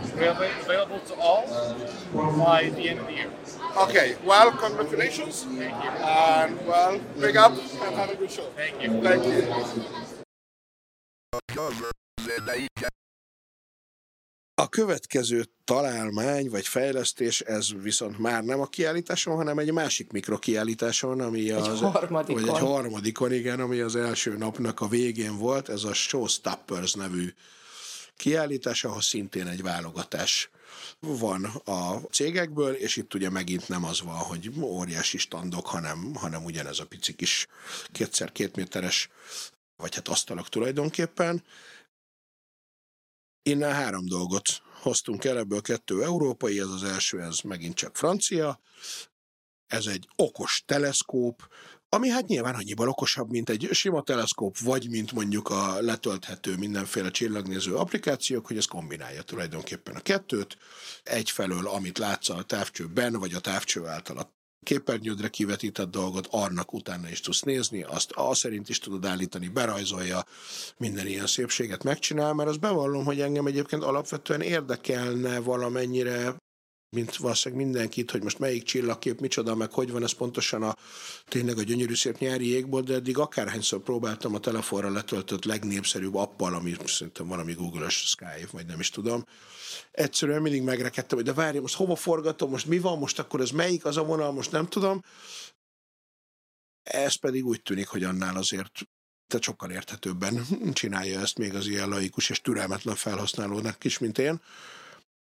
available 0.02 0.46
available 0.60 1.00
to 1.00 1.14
all 1.14 1.46
by 2.12 2.68
the 2.70 2.88
end 2.90 3.00
of 3.00 3.06
the 3.06 3.14
year. 3.14 3.30
Okay, 3.76 4.16
well, 4.24 4.50
congratulations. 4.50 5.44
Thank 5.44 5.84
you. 5.84 5.90
And, 5.90 6.66
well, 6.66 7.00
big 7.20 7.36
up 7.36 7.52
and 7.82 7.96
have 7.96 8.10
a 8.10 8.16
good 8.16 8.30
show. 8.30 8.50
Thank 8.56 8.82
you. 8.82 9.00
Thank 9.00 9.24
you. 9.24 9.78
A 14.54 14.68
következő 14.68 15.44
találmány 15.64 16.50
vagy 16.50 16.66
fejlesztés, 16.66 17.40
ez 17.40 17.68
viszont 17.82 18.18
már 18.18 18.44
nem 18.44 18.60
a 18.60 18.66
kiállításon, 18.66 19.36
hanem 19.36 19.58
egy 19.58 19.72
másik 19.72 20.12
mikrokiállításon, 20.12 21.20
ami 21.20 21.50
az... 21.50 21.80
harmadikon. 21.80 22.42
Vagy 22.42 22.54
egy 22.54 22.58
harmadikon, 22.58 23.32
igen, 23.32 23.60
ami 23.60 23.80
az 23.80 23.96
első 23.96 24.36
napnak 24.36 24.80
a 24.80 24.88
végén 24.88 25.38
volt, 25.38 25.68
ez 25.68 25.84
a 25.84 25.92
Showstoppers 25.92 26.92
nevű 26.92 27.32
kiállítás, 28.16 28.84
ahol 28.84 29.00
szintén 29.00 29.46
egy 29.46 29.62
válogatás 29.62 30.50
van 31.00 31.44
a 31.64 32.00
cégekből, 32.10 32.74
és 32.74 32.96
itt 32.96 33.14
ugye 33.14 33.30
megint 33.30 33.68
nem 33.68 33.84
az 33.84 34.00
van, 34.00 34.16
hogy 34.16 34.50
óriási 34.60 35.18
standok, 35.18 35.66
hanem, 35.66 36.14
hanem 36.14 36.44
ugyanez 36.44 36.78
a 36.78 36.86
pici 36.86 37.14
kis 37.14 37.46
kétszer 37.92 38.32
két 38.32 38.56
vagy 39.76 39.94
hát 39.94 40.08
asztalok 40.08 40.48
tulajdonképpen. 40.48 41.44
Innen 43.42 43.72
három 43.72 44.06
dolgot 44.06 44.62
hoztunk 44.80 45.24
el, 45.24 45.38
ebből 45.38 45.60
kettő 45.60 46.02
európai, 46.02 46.60
ez 46.60 46.68
az 46.68 46.82
első, 46.82 47.20
ez 47.20 47.40
megint 47.40 47.74
csak 47.74 47.96
francia. 47.96 48.60
Ez 49.66 49.86
egy 49.86 50.08
okos 50.16 50.62
teleszkóp, 50.66 51.48
ami 51.92 52.08
hát 52.08 52.26
nyilván 52.26 52.54
annyiban 52.54 52.88
okosabb, 52.88 53.30
mint 53.30 53.48
egy 53.48 53.68
sima 53.72 54.02
teleszkóp, 54.02 54.58
vagy 54.58 54.90
mint 54.90 55.12
mondjuk 55.12 55.48
a 55.48 55.80
letölthető 55.80 56.56
mindenféle 56.56 57.10
csillagnéző 57.10 57.74
applikációk, 57.74 58.46
hogy 58.46 58.56
ez 58.56 58.64
kombinálja 58.64 59.22
tulajdonképpen 59.22 59.94
a 59.94 60.00
kettőt. 60.00 60.56
Egyfelől, 61.02 61.66
amit 61.68 61.98
látsz 61.98 62.28
a 62.28 62.42
távcsőben, 62.42 63.12
vagy 63.12 63.34
a 63.34 63.40
távcső 63.40 63.86
által 63.86 64.18
a 64.18 64.32
képernyődre 64.62 65.28
kivetített 65.28 65.90
dolgot, 65.90 66.26
annak 66.30 66.72
utána 66.72 67.08
is 67.08 67.20
tudsz 67.20 67.42
nézni, 67.42 67.82
azt 67.82 68.10
a 68.10 68.34
szerint 68.34 68.68
is 68.68 68.78
tudod 68.78 69.04
állítani, 69.04 69.48
berajzolja, 69.48 70.24
minden 70.76 71.06
ilyen 71.06 71.26
szépséget 71.26 71.84
megcsinál, 71.84 72.34
mert 72.34 72.48
az 72.48 72.56
bevallom, 72.56 73.04
hogy 73.04 73.20
engem 73.20 73.46
egyébként 73.46 73.82
alapvetően 73.82 74.40
érdekelne 74.40 75.40
valamennyire 75.40 76.34
mint 76.90 77.16
valószínűleg 77.16 77.64
mindenkit, 77.64 78.10
hogy 78.10 78.22
most 78.22 78.38
melyik 78.38 78.62
csillagkép 78.62 79.20
micsoda, 79.20 79.54
meg 79.54 79.72
hogy 79.72 79.90
van 79.90 80.02
ez 80.02 80.12
pontosan 80.12 80.62
a 80.62 80.76
tényleg 81.28 81.58
a 81.58 81.62
gyönyörű 81.62 81.94
szép 81.94 82.18
nyári 82.18 82.46
égbolt, 82.46 82.84
de 82.84 82.94
eddig 82.94 83.18
akárhányszor 83.18 83.82
próbáltam 83.82 84.34
a 84.34 84.38
telefonra 84.38 84.90
letöltött 84.90 85.44
legnépszerűbb 85.44 86.14
appal, 86.14 86.54
ami 86.54 86.74
szerintem 86.84 87.26
valami 87.26 87.52
Google-ös 87.52 87.94
Skype, 87.94 88.48
vagy 88.50 88.66
nem 88.66 88.80
is 88.80 88.90
tudom. 88.90 89.24
Egyszerűen 89.90 90.42
mindig 90.42 90.62
megrekedtem, 90.62 91.16
hogy 91.18 91.26
de 91.26 91.32
várj, 91.32 91.58
most 91.58 91.74
hova 91.74 91.96
forgatom, 91.96 92.50
most 92.50 92.66
mi 92.66 92.78
van, 92.78 92.98
most 92.98 93.18
akkor 93.18 93.40
ez 93.40 93.50
melyik 93.50 93.84
az 93.84 93.96
a 93.96 94.04
vonal, 94.04 94.32
most 94.32 94.50
nem 94.50 94.66
tudom. 94.66 95.02
Ez 96.82 97.14
pedig 97.14 97.46
úgy 97.46 97.62
tűnik, 97.62 97.88
hogy 97.88 98.04
annál 98.04 98.36
azért 98.36 98.72
te 99.26 99.38
sokkal 99.40 99.70
érthetőbben 99.70 100.46
csinálja 100.72 101.20
ezt 101.20 101.38
még 101.38 101.54
az 101.54 101.66
ilyen 101.66 101.88
laikus 101.88 102.30
és 102.30 102.40
türelmetlen 102.40 102.94
felhasználónak 102.94 103.84
is, 103.84 103.98
mint 103.98 104.18
én 104.18 104.40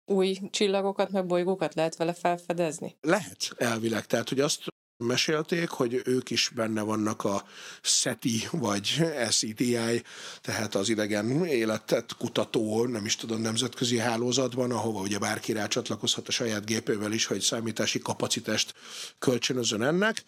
új 0.05 0.39
csillagokat, 0.49 1.09
meg 1.09 1.25
bolygókat 1.25 1.75
lehet 1.75 1.95
vele 1.95 2.13
felfedezni? 2.13 2.97
Lehet, 3.01 3.49
elvileg. 3.57 4.05
Tehát, 4.05 4.29
hogy 4.29 4.39
azt 4.39 4.63
mesélték, 5.01 5.69
hogy 5.69 6.01
ők 6.05 6.29
is 6.29 6.51
benne 6.55 6.81
vannak 6.81 7.23
a 7.23 7.43
SETI 7.81 8.43
vagy 8.51 8.85
SETI, 9.29 10.03
tehát 10.41 10.75
az 10.75 10.89
idegen 10.89 11.45
életet 11.45 12.15
kutató, 12.17 12.85
nem 12.85 13.05
is 13.05 13.15
tudom, 13.15 13.41
nemzetközi 13.41 13.97
hálózatban, 13.97 14.71
ahova 14.71 14.99
ugye 15.01 15.17
bárki 15.17 15.51
rá 15.53 15.67
csatlakozhat 15.67 16.27
a 16.27 16.31
saját 16.31 16.65
gépével 16.65 17.11
is, 17.11 17.25
hogy 17.25 17.41
számítási 17.41 17.99
kapacitást 17.99 18.73
kölcsönözön 19.19 19.81
ennek. 19.81 20.23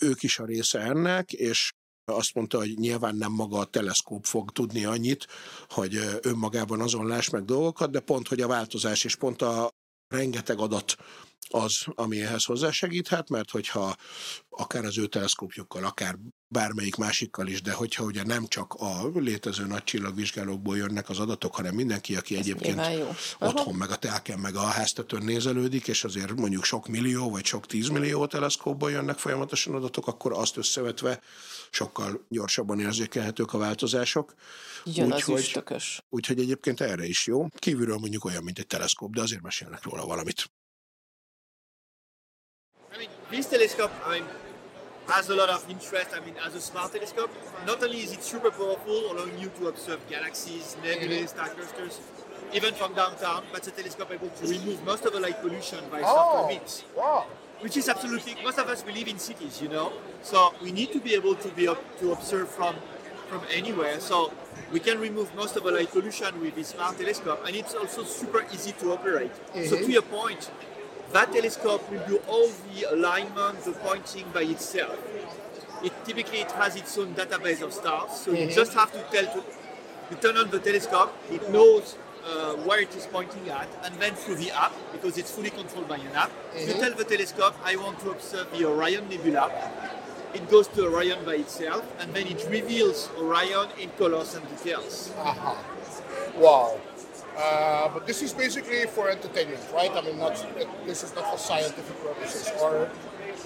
Ők 0.00 0.22
is 0.22 0.38
a 0.38 0.44
része 0.44 0.80
ennek, 0.80 1.32
és 1.32 1.72
azt 2.04 2.34
mondta, 2.34 2.58
hogy 2.58 2.78
nyilván 2.78 3.16
nem 3.16 3.32
maga 3.32 3.58
a 3.58 3.64
teleszkóp 3.64 4.24
fog 4.24 4.50
tudni 4.50 4.84
annyit, 4.84 5.26
hogy 5.68 5.98
önmagában 6.20 6.80
azon 6.80 7.06
láss 7.06 7.28
meg 7.28 7.44
dolgokat, 7.44 7.90
de 7.90 8.00
pont, 8.00 8.28
hogy 8.28 8.40
a 8.40 8.46
változás 8.46 9.04
és 9.04 9.16
pont 9.16 9.42
a 9.42 9.70
rengeteg 10.08 10.58
adat 10.58 10.96
az, 11.52 11.84
ami 11.94 12.22
ehhez 12.22 12.44
hozzásegíthet, 12.44 13.28
mert 13.28 13.50
hogyha 13.50 13.96
akár 14.50 14.84
az 14.84 14.98
ő 14.98 15.06
teleszkópjukkal, 15.06 15.84
akár 15.84 16.18
bármelyik 16.48 16.96
másikkal 16.96 17.46
is, 17.46 17.62
de 17.62 17.72
hogyha 17.72 18.04
ugye 18.04 18.22
nem 18.22 18.46
csak 18.46 18.74
a 18.74 19.08
létező 19.14 19.66
nagy 19.66 19.84
csillagvizsgálókból 19.84 20.76
jönnek 20.76 21.08
az 21.08 21.18
adatok, 21.18 21.54
hanem 21.54 21.74
mindenki, 21.74 22.16
aki 22.16 22.36
egyébként 22.36 22.80
jó. 22.98 23.08
otthon, 23.38 23.74
meg 23.74 23.90
a 23.90 23.96
telken, 23.96 24.38
meg 24.38 24.56
a 24.56 24.60
háztetőn 24.60 25.24
nézelődik, 25.24 25.88
és 25.88 26.04
azért 26.04 26.34
mondjuk 26.34 26.64
sok 26.64 26.88
millió, 26.88 27.30
vagy 27.30 27.44
sok 27.44 27.66
tízmillió 27.66 28.26
teleszkópból 28.26 28.90
jönnek 28.90 29.18
folyamatosan 29.18 29.74
adatok, 29.74 30.06
akkor 30.06 30.32
azt 30.32 30.56
összevetve 30.56 31.20
sokkal 31.70 32.26
gyorsabban 32.28 32.80
érzékelhetők 32.80 33.52
a 33.52 33.58
változások. 33.58 34.34
Jön 34.84 35.06
úgy, 35.06 35.12
az 35.12 35.28
üstökös. 35.28 36.02
Úgyhogy 36.08 36.38
egyébként 36.38 36.80
erre 36.80 37.04
is 37.04 37.26
jó. 37.26 37.46
Kívülről 37.56 37.98
mondjuk 37.98 38.24
olyan, 38.24 38.42
mint 38.44 38.58
egy 38.58 38.66
teleszkóp, 38.66 39.14
de 39.14 39.20
azért 39.20 39.42
mesélnek 39.42 39.82
róla 39.82 40.06
valamit. 40.06 40.50
This 43.32 43.46
telescope, 43.46 43.90
I 44.04 44.20
mean, 44.20 44.24
has 45.08 45.30
a 45.30 45.34
lot 45.34 45.48
of 45.48 45.64
interest. 45.70 46.10
I 46.14 46.20
mean, 46.20 46.34
as 46.44 46.54
a 46.54 46.60
smart 46.60 46.92
telescope, 46.92 47.30
not 47.66 47.82
only 47.82 48.00
is 48.00 48.12
it 48.12 48.22
super 48.22 48.50
powerful, 48.50 49.10
allowing 49.10 49.38
you 49.38 49.50
to 49.58 49.68
observe 49.68 50.06
galaxies, 50.06 50.76
nebulae, 50.84 51.24
star 51.24 51.48
clusters, 51.48 51.98
even 52.52 52.74
from 52.74 52.92
downtown, 52.92 53.42
but 53.50 53.62
the 53.62 53.70
telescope 53.70 54.10
able 54.12 54.28
to 54.28 54.46
remove 54.46 54.84
most 54.84 55.06
of 55.06 55.14
the 55.14 55.20
light 55.20 55.40
pollution 55.40 55.78
by 55.90 56.02
oh, 56.04 56.46
means. 56.46 56.84
Wow. 56.94 57.24
Which 57.60 57.78
is 57.78 57.88
absolutely 57.88 58.36
most 58.44 58.58
of 58.58 58.68
us 58.68 58.84
we 58.84 58.92
live 58.92 59.08
in 59.08 59.18
cities, 59.18 59.62
you 59.62 59.70
know, 59.70 59.94
so 60.20 60.52
we 60.62 60.70
need 60.70 60.92
to 60.92 61.00
be 61.00 61.14
able 61.14 61.34
to 61.36 61.48
be 61.48 61.64
to 62.00 62.12
observe 62.12 62.50
from 62.50 62.76
from 63.30 63.40
anywhere. 63.50 63.98
So 63.98 64.30
we 64.70 64.78
can 64.78 65.00
remove 65.00 65.34
most 65.34 65.56
of 65.56 65.62
the 65.62 65.70
light 65.70 65.90
pollution 65.90 66.38
with 66.38 66.54
this 66.54 66.68
smart 66.68 66.98
telescope, 66.98 67.42
and 67.46 67.56
it's 67.56 67.74
also 67.74 68.04
super 68.04 68.44
easy 68.52 68.72
to 68.72 68.92
operate. 68.92 69.32
Mm-hmm. 69.32 69.68
So 69.70 69.76
to 69.78 69.90
your 69.90 70.02
point, 70.02 70.50
that 71.12 71.32
telescope 71.32 71.90
will 71.90 72.06
do 72.06 72.16
all 72.28 72.48
the 72.74 72.92
alignment, 72.92 73.60
the 73.64 73.72
pointing 73.72 74.24
by 74.32 74.42
itself. 74.42 74.98
It 75.82 75.92
typically 76.04 76.40
it 76.40 76.52
has 76.52 76.76
its 76.76 76.96
own 76.96 77.14
database 77.14 77.60
of 77.60 77.72
stars, 77.72 78.12
so 78.12 78.32
mm-hmm. 78.32 78.48
you 78.48 78.54
just 78.54 78.72
have 78.74 78.92
to 78.92 79.02
tell 79.10 79.26
to 79.34 79.44
you 80.12 80.18
turn 80.18 80.36
on 80.36 80.50
the 80.50 80.58
telescope, 80.58 81.10
it 81.30 81.50
knows 81.50 81.96
uh, 82.26 82.54
where 82.66 82.80
it 82.80 82.94
is 82.94 83.06
pointing 83.06 83.48
at, 83.48 83.66
and 83.84 83.94
then 83.96 84.14
through 84.14 84.34
the 84.34 84.50
app, 84.50 84.72
because 84.92 85.16
it's 85.16 85.30
fully 85.30 85.48
controlled 85.48 85.88
by 85.88 85.96
an 85.96 86.12
app, 86.14 86.30
mm-hmm. 86.30 86.68
you 86.68 86.74
tell 86.74 86.92
the 86.94 87.04
telescope, 87.04 87.54
I 87.64 87.76
want 87.76 87.98
to 88.00 88.10
observe 88.10 88.50
the 88.52 88.66
Orion 88.66 89.08
Nebula. 89.08 89.50
It 90.34 90.50
goes 90.50 90.68
to 90.68 90.84
Orion 90.84 91.24
by 91.24 91.36
itself, 91.36 91.84
and 91.98 92.12
then 92.12 92.26
it 92.26 92.46
reveals 92.50 93.08
Orion 93.18 93.68
in 93.80 93.88
colors 93.90 94.34
and 94.34 94.46
details. 94.50 95.12
Uh-huh. 95.18 95.56
Wow. 96.36 96.80
Uh, 97.36 97.88
but 97.88 98.06
this 98.06 98.22
is 98.22 98.32
basically 98.32 98.84
for 98.86 99.08
entertainment, 99.08 99.60
right? 99.72 99.90
I 99.90 100.02
mean, 100.02 100.18
not 100.18 100.34
this 100.84 101.02
is 101.02 101.14
not 101.14 101.30
for 101.30 101.38
scientific 101.38 102.02
purposes 102.02 102.50
or. 102.60 102.90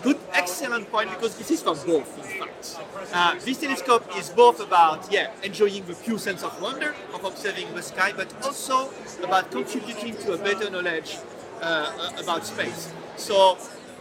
Good, 0.03 0.19
excellent 0.35 0.91
point 0.93 1.09
because 1.11 1.37
this 1.39 1.51
is 1.51 1.63
for 1.63 1.75
both, 1.75 2.19
in 2.19 2.41
fact. 2.41 2.79
Uh, 3.13 3.35
this 3.43 3.59
telescope 3.59 4.05
is 4.19 4.29
both 4.29 4.61
about, 4.61 5.11
yeah, 5.11 5.31
enjoying 5.43 5.87
the 5.87 5.95
pure 5.95 6.19
sense 6.19 6.43
of 6.43 6.61
wonder 6.61 6.95
of 7.15 7.25
observing 7.25 7.73
the 7.75 7.83
sky, 7.83 8.13
but 8.15 8.33
also 8.45 8.91
about 9.23 9.51
contributing 9.51 10.15
to 10.19 10.35
a 10.35 10.39
better 10.39 10.69
knowledge 10.69 11.17
uh, 11.63 12.13
about 12.23 12.45
space. 12.45 12.93
So, 13.17 13.57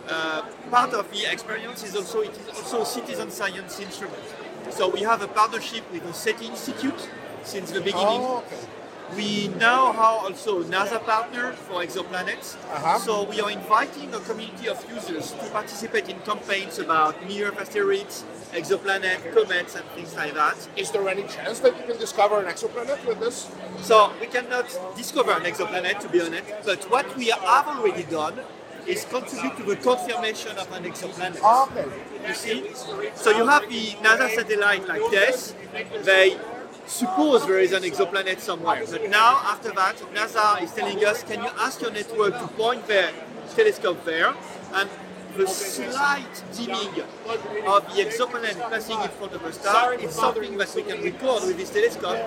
uh, 0.10 0.42
part 0.70 0.94
of 0.94 1.10
the 1.12 1.32
experience 1.32 1.84
is 1.84 1.96
also 1.96 2.22
it 2.22 2.38
is 2.38 2.50
also 2.50 2.82
a 2.82 2.86
citizen 2.86 3.32
science 3.32 3.80
instrument. 3.80 4.24
So 4.72 4.90
we 4.90 5.02
have 5.02 5.22
a 5.22 5.28
partnership 5.28 5.90
with 5.94 6.04
the 6.04 6.14
SETI 6.14 6.48
Institute 6.48 7.10
since 7.44 7.72
the 7.72 7.80
beginning. 7.80 8.22
Oh, 8.22 8.44
okay 8.46 8.75
we 9.16 9.50
now 9.60 9.94
are 9.94 10.26
also 10.26 10.64
NASA 10.64 11.04
partner 11.04 11.54
for 11.54 11.82
exoplanets. 11.82 12.56
Uh-huh. 12.56 12.98
So 12.98 13.24
we 13.30 13.40
are 13.40 13.52
inviting 13.52 14.14
a 14.14 14.20
community 14.20 14.68
of 14.68 14.84
users 14.90 15.32
to 15.32 15.46
participate 15.52 16.10
in 16.10 16.20
campaigns 16.22 16.80
about 16.80 17.14
near-Earth 17.28 17.62
asteroids, 17.62 18.26
exoplanet, 18.54 19.34
comets, 19.34 19.76
and 19.76 19.86
things 19.96 20.16
like 20.16 20.34
that. 20.34 20.58
Is 20.76 20.92
there 20.92 21.08
any 21.08 21.24
chance 21.24 21.60
that 21.60 21.78
you 21.78 21.84
can 21.86 21.98
discover 22.00 22.40
an 22.40 22.46
exoplanet 22.46 23.06
with 23.06 23.20
this? 23.20 23.52
So 23.82 24.12
we 24.20 24.28
cannot 24.28 24.66
discover 24.98 25.32
an 25.32 25.44
exoplanet, 25.44 26.00
to 26.00 26.10
be 26.10 26.22
honest. 26.22 26.46
But 26.66 26.84
what 26.90 27.16
we 27.16 27.28
have 27.28 27.68
already 27.68 28.04
done 28.04 28.40
is 28.88 29.06
contribute 29.06 29.58
to 29.58 29.64
the 29.64 29.76
confirmation 29.78 30.58
of 30.58 30.72
an 30.72 30.84
exoplanet. 30.84 31.42
Okay. 31.68 31.86
You 32.28 32.34
see? 32.34 32.74
So 33.16 33.32
you 33.32 33.46
have 33.48 33.70
the 33.70 33.96
NASA 34.02 34.30
satellite 34.30 34.88
like 34.88 35.12
this. 35.12 35.56
They 36.04 36.38
suppose 36.88 37.46
there 37.46 37.60
is 37.60 37.72
an 37.72 37.84
exoplanet 37.84 38.40
somewhere. 38.40 38.84
But 38.90 39.10
now, 39.10 39.40
after 39.44 39.72
that, 39.72 39.98
NASA 40.14 40.62
is 40.62 40.72
telling 40.72 41.04
us, 41.06 41.24
can 41.24 41.44
you 41.44 41.50
ask 41.60 41.82
your 41.82 41.92
network 41.92 42.40
to 42.40 42.48
point 42.50 42.88
their 42.88 43.12
telescope 43.56 44.04
there? 44.06 44.34
And 44.74 44.90
the 45.36 45.48
slight 45.48 46.44
dimming 46.56 47.04
of 47.68 47.84
the 47.94 48.04
exoplanet 48.04 48.58
passing 48.70 49.02
in 49.02 49.10
front 49.10 49.34
of 49.34 49.44
a 49.44 49.52
star 49.52 49.94
is 49.96 50.14
something 50.14 50.58
that 50.58 50.74
we 50.76 50.84
can 50.84 51.02
record 51.02 51.44
with 51.44 51.58
this 51.58 51.70
telescope. 51.72 52.18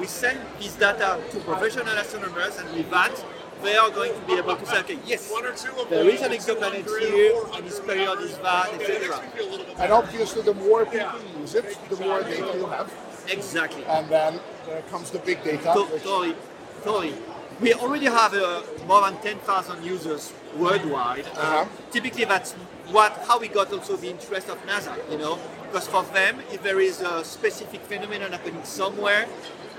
We 0.00 0.06
send 0.06 0.40
this 0.58 0.74
data 0.74 1.20
to 1.30 1.40
professional 1.40 1.96
astronomers, 1.96 2.58
and 2.58 2.68
with 2.76 2.90
that, 2.90 3.24
they 3.62 3.76
are 3.76 3.90
going 3.90 4.12
to 4.12 4.20
be 4.26 4.34
able 4.34 4.56
to 4.56 4.66
say, 4.66 4.80
okay, 4.80 4.98
yes, 5.06 5.32
there 5.88 6.08
is 6.08 6.20
an 6.22 6.32
exoplanet 6.32 6.86
here, 7.00 7.40
and 7.54 7.66
this 7.66 7.80
period 7.80 8.18
is 8.20 8.36
that, 8.38 8.74
etc. 8.74 9.22
And 9.78 9.92
obviously, 9.92 10.42
the 10.42 10.54
more 10.54 10.84
people 10.86 11.20
use 11.40 11.54
it, 11.54 11.78
the 11.88 11.96
more 12.04 12.22
data 12.22 12.52
you 12.54 12.66
have. 12.66 12.92
Exactly. 13.28 13.84
And 13.84 14.08
then 14.08 14.40
there 14.66 14.82
comes 14.82 15.10
the 15.10 15.18
big 15.20 15.42
data. 15.44 15.72
totally, 15.74 16.34
totally. 16.82 17.14
We 17.60 17.72
already 17.72 18.06
have 18.06 18.34
uh, 18.34 18.62
more 18.86 19.00
than 19.02 19.16
10,000 19.22 19.82
users 19.82 20.32
worldwide. 20.56 21.26
Uh, 21.26 21.40
uh-huh. 21.40 21.64
typically, 21.90 22.24
that's 22.24 22.52
what 22.92 23.12
how 23.26 23.38
we 23.38 23.48
got 23.48 23.72
also 23.72 23.96
the 23.96 24.10
interest 24.10 24.48
of 24.48 24.58
NASA. 24.66 24.94
You 25.10 25.18
know, 25.18 25.38
because 25.62 25.88
for 25.88 26.02
them, 26.12 26.40
if 26.52 26.62
there 26.62 26.80
is 26.80 27.00
a 27.00 27.24
specific 27.24 27.80
phenomenon 27.82 28.32
happening 28.32 28.62
somewhere, 28.64 29.26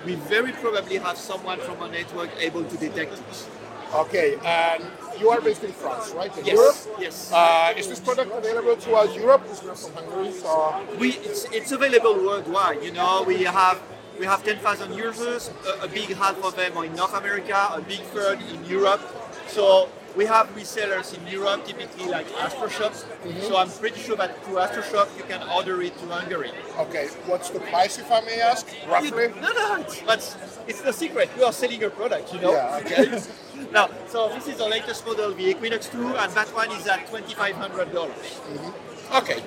we 0.05 0.15
very 0.15 0.51
probably 0.53 0.97
have 0.97 1.17
someone 1.17 1.59
from 1.59 1.81
our 1.81 1.89
network 1.89 2.29
able 2.39 2.63
to 2.63 2.77
detect 2.77 3.13
it. 3.13 3.47
Okay, 3.93 4.37
and 4.43 4.83
you 5.19 5.29
are 5.29 5.41
based 5.41 5.63
in 5.63 5.71
France, 5.71 6.11
right? 6.11 6.35
In 6.37 6.45
yes. 6.45 6.55
Europe? 6.55 7.01
Yes. 7.01 7.31
Uh, 7.33 7.73
is 7.77 7.87
this 7.87 7.99
product 7.99 8.31
available 8.33 8.75
throughout 8.75 9.13
Europe? 9.15 9.43
Is 9.51 9.59
from 9.59 9.93
Hungary? 9.93 10.31
So... 10.31 10.85
We, 10.99 11.13
it's, 11.13 11.45
it's 11.45 11.71
available 11.71 12.15
worldwide. 12.15 12.83
You 12.83 12.91
know, 12.91 13.23
we 13.25 13.43
have 13.43 13.81
we 14.19 14.25
have 14.25 14.43
10,000 14.43 14.93
users. 14.93 15.51
A, 15.67 15.85
a, 15.85 15.87
big 15.87 16.15
half 16.15 16.43
of 16.43 16.55
them 16.55 16.75
are 16.77 16.85
in 16.85 16.95
North 16.95 17.13
America, 17.13 17.69
a 17.71 17.81
big 17.81 17.99
third 17.99 18.41
in 18.41 18.65
Europe. 18.65 19.01
So 19.47 19.89
we 20.15 20.25
have 20.25 20.47
resellers 20.55 21.15
in 21.15 21.25
Europe, 21.27 21.65
typically 21.65 22.07
like 22.07 22.27
AstroShop. 22.29 22.95
So 23.41 23.57
I'm 23.57 23.69
pretty 23.69 23.99
sure 24.01 24.17
that 24.17 24.43
through 24.43 24.55
AstroShop 24.55 25.15
you 25.17 25.23
can 25.23 25.47
order 25.49 25.81
it 25.83 25.97
to 25.99 26.07
Hungary. 26.07 26.51
Okay, 26.79 27.07
what's 27.27 27.51
the 27.51 27.59
price 27.59 27.99
if 27.99 28.11
I 28.11 28.21
may 28.21 28.41
ask, 28.41 28.67
roughly? 28.87 29.27
No, 29.39 29.51
no, 29.53 29.85
it's, 30.09 30.35
it's 30.67 30.81
the 30.81 30.93
secret. 30.93 31.29
We 31.37 31.43
are 31.43 31.53
selling 31.53 31.83
a 31.83 31.89
product, 31.89 32.33
you 32.33 32.41
know? 32.41 32.53
Yeah, 32.53 32.81
okay. 32.81 33.21
now, 33.71 33.89
so 34.07 34.29
this 34.29 34.47
is 34.47 34.57
the 34.57 34.67
latest 34.67 35.05
model, 35.05 35.33
the 35.33 35.49
Equinox 35.49 35.89
2, 35.89 36.15
and 36.15 36.31
that 36.33 36.47
one 36.53 36.71
is 36.71 36.87
at 36.87 37.07
$2,500. 37.07 39.21
Okay. 39.21 39.43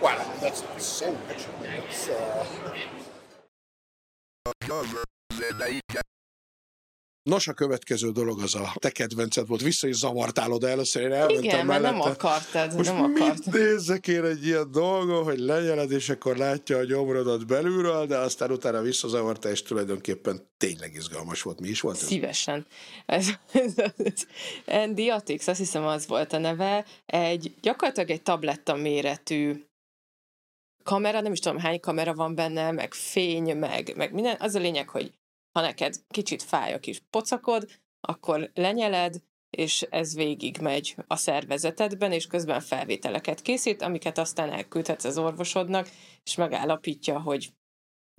Wow, 0.00 0.24
that's 0.40 0.64
so 0.84 1.12
much. 1.28 1.46
Uh, 2.10 2.44
Nos, 7.26 7.48
a 7.48 7.52
következő 7.52 8.10
dolog 8.10 8.40
az 8.42 8.54
a 8.54 8.72
te 8.78 8.90
kedvenced 8.90 9.46
volt. 9.46 9.60
Vissza 9.60 9.86
is 9.86 9.96
zavartál 9.96 10.52
oda 10.52 10.68
először, 10.68 11.02
én 11.02 11.12
elmentem 11.12 11.44
Igen, 11.44 11.66
mert 11.66 11.82
nem 11.82 12.00
akartad, 12.00 12.74
Most 12.74 12.92
nem 12.92 13.10
mit 13.10 13.20
akartad. 13.20 13.54
nézzek 13.54 14.08
én 14.08 14.24
egy 14.24 14.46
ilyen 14.46 14.70
dolgon, 14.70 15.24
hogy 15.24 15.38
lenyeled, 15.38 15.90
és 15.90 16.08
akkor 16.08 16.36
látja 16.36 16.76
a 16.76 16.84
gyomrodat 16.84 17.46
belülről, 17.46 18.06
de 18.06 18.16
aztán 18.16 18.50
utána 18.50 18.80
visszazavarta, 18.80 19.50
és 19.50 19.62
tulajdonképpen 19.62 20.48
tényleg 20.56 20.94
izgalmas 20.94 21.42
volt. 21.42 21.60
Mi 21.60 21.68
is 21.68 21.80
volt? 21.80 21.96
Szívesen. 21.96 22.66
Ez, 23.06 23.28
ez, 23.52 23.72
ez, 23.96 24.26
Andy 24.66 25.08
Atix, 25.08 25.46
azt 25.46 25.58
hiszem 25.58 25.86
az 25.86 26.06
volt 26.06 26.32
a 26.32 26.38
neve, 26.38 26.84
egy 27.06 27.54
gyakorlatilag 27.60 28.10
egy 28.10 28.22
tabletta 28.22 28.74
méretű 28.74 29.64
kamera, 30.82 31.20
nem 31.20 31.32
is 31.32 31.38
tudom 31.38 31.58
hány 31.58 31.80
kamera 31.80 32.14
van 32.14 32.34
benne, 32.34 32.70
meg 32.70 32.94
fény, 32.94 33.56
meg, 33.56 33.92
meg 33.96 34.12
minden. 34.12 34.36
Az 34.38 34.54
a 34.54 34.58
lényeg, 34.58 34.88
hogy 34.88 35.12
ha 35.56 35.62
neked 35.62 35.94
kicsit 36.08 36.42
fáj 36.42 36.72
a 36.72 36.78
kis 36.78 37.02
pocakod, 37.10 37.70
akkor 38.00 38.50
lenyeled, 38.54 39.22
és 39.50 39.82
ez 39.90 40.14
végig 40.14 40.58
megy 40.58 40.96
a 41.06 41.16
szervezetedben, 41.16 42.12
és 42.12 42.26
közben 42.26 42.60
felvételeket 42.60 43.42
készít, 43.42 43.82
amiket 43.82 44.18
aztán 44.18 44.50
elküldhetsz 44.50 45.04
az 45.04 45.18
orvosodnak, 45.18 45.88
és 46.22 46.34
megállapítja, 46.34 47.20
hogy 47.20 47.52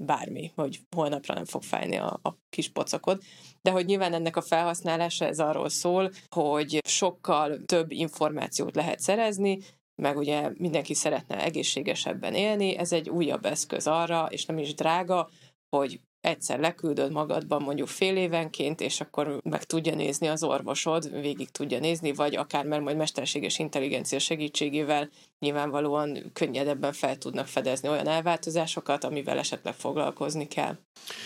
bármi, 0.04 0.52
hogy 0.56 0.80
holnapra 0.96 1.34
nem 1.34 1.46
fog 1.46 1.64
fájni 1.64 1.98
a, 1.98 2.20
a 2.22 2.38
kis 2.50 2.70
pocakod. 2.70 3.22
De 3.62 3.72
hogy 3.72 3.86
nyilván 3.86 4.14
ennek 4.14 4.36
a 4.36 4.42
felhasználása 4.42 5.26
ez 5.26 5.40
arról 5.40 5.70
szól, 5.70 6.12
hogy 6.36 6.80
sokkal 6.88 7.58
több 7.66 7.92
információt 7.92 8.76
lehet 8.76 9.00
szerezni, 9.00 9.60
meg 10.02 10.18
ugye 10.18 10.52
mindenki 10.54 10.94
szeretne 10.94 11.44
egészségesebben 11.44 12.34
élni, 12.34 12.78
ez 12.78 12.92
egy 12.92 13.10
újabb 13.10 13.46
eszköz 13.46 13.88
arra, 13.88 14.28
és 14.30 14.46
nem 14.46 14.58
is 14.58 14.74
drága, 14.74 15.30
hogy 15.70 16.00
egyszer 16.28 16.59
leküldöd 16.59 17.11
magadban 17.11 17.61
mondjuk 17.61 17.88
fél 17.88 18.17
évenként, 18.17 18.82
és 18.82 19.01
akkor 19.01 19.39
meg 19.43 19.63
tudja 19.63 19.95
nézni 19.95 20.28
az 20.28 20.43
orvosod, 20.43 21.21
végig 21.21 21.49
tudja 21.49 21.80
nézni, 21.80 22.13
vagy 22.13 22.36
akár 22.36 22.65
mert 22.65 22.84
majd 22.84 22.97
mesterséges 22.97 23.59
intelligencia 23.59 24.19
segítségével 24.19 25.09
nyilvánvalóan 25.40 26.32
könnyedebben 26.34 26.94
fel 26.94 27.18
tudnak 27.18 27.48
fedezni 27.48 27.90
olyan 27.90 28.08
elváltozásokat, 28.08 29.04
amivel 29.04 29.38
esetleg 29.38 29.74
foglalkozni 29.74 30.48
kell. 30.48 30.78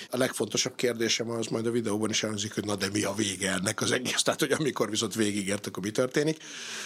A 0.09 0.17
legfontosabb 0.17 0.75
kérdésem 0.75 1.29
az 1.29 1.47
majd 1.47 1.65
a 1.65 1.71
videóban 1.71 2.09
is 2.09 2.23
elhangzik, 2.23 2.53
hogy 2.53 2.65
na 2.65 2.75
de 2.75 2.89
mi 2.93 3.03
a 3.03 3.13
vége 3.13 3.51
ennek 3.51 3.81
az 3.81 3.91
egész, 3.91 4.21
tehát 4.21 4.39
hogy 4.39 4.51
amikor 4.51 4.89
viszont 4.89 5.15
végigért, 5.15 5.67
akkor 5.67 5.83
mi 5.83 5.91
történik, 5.91 6.43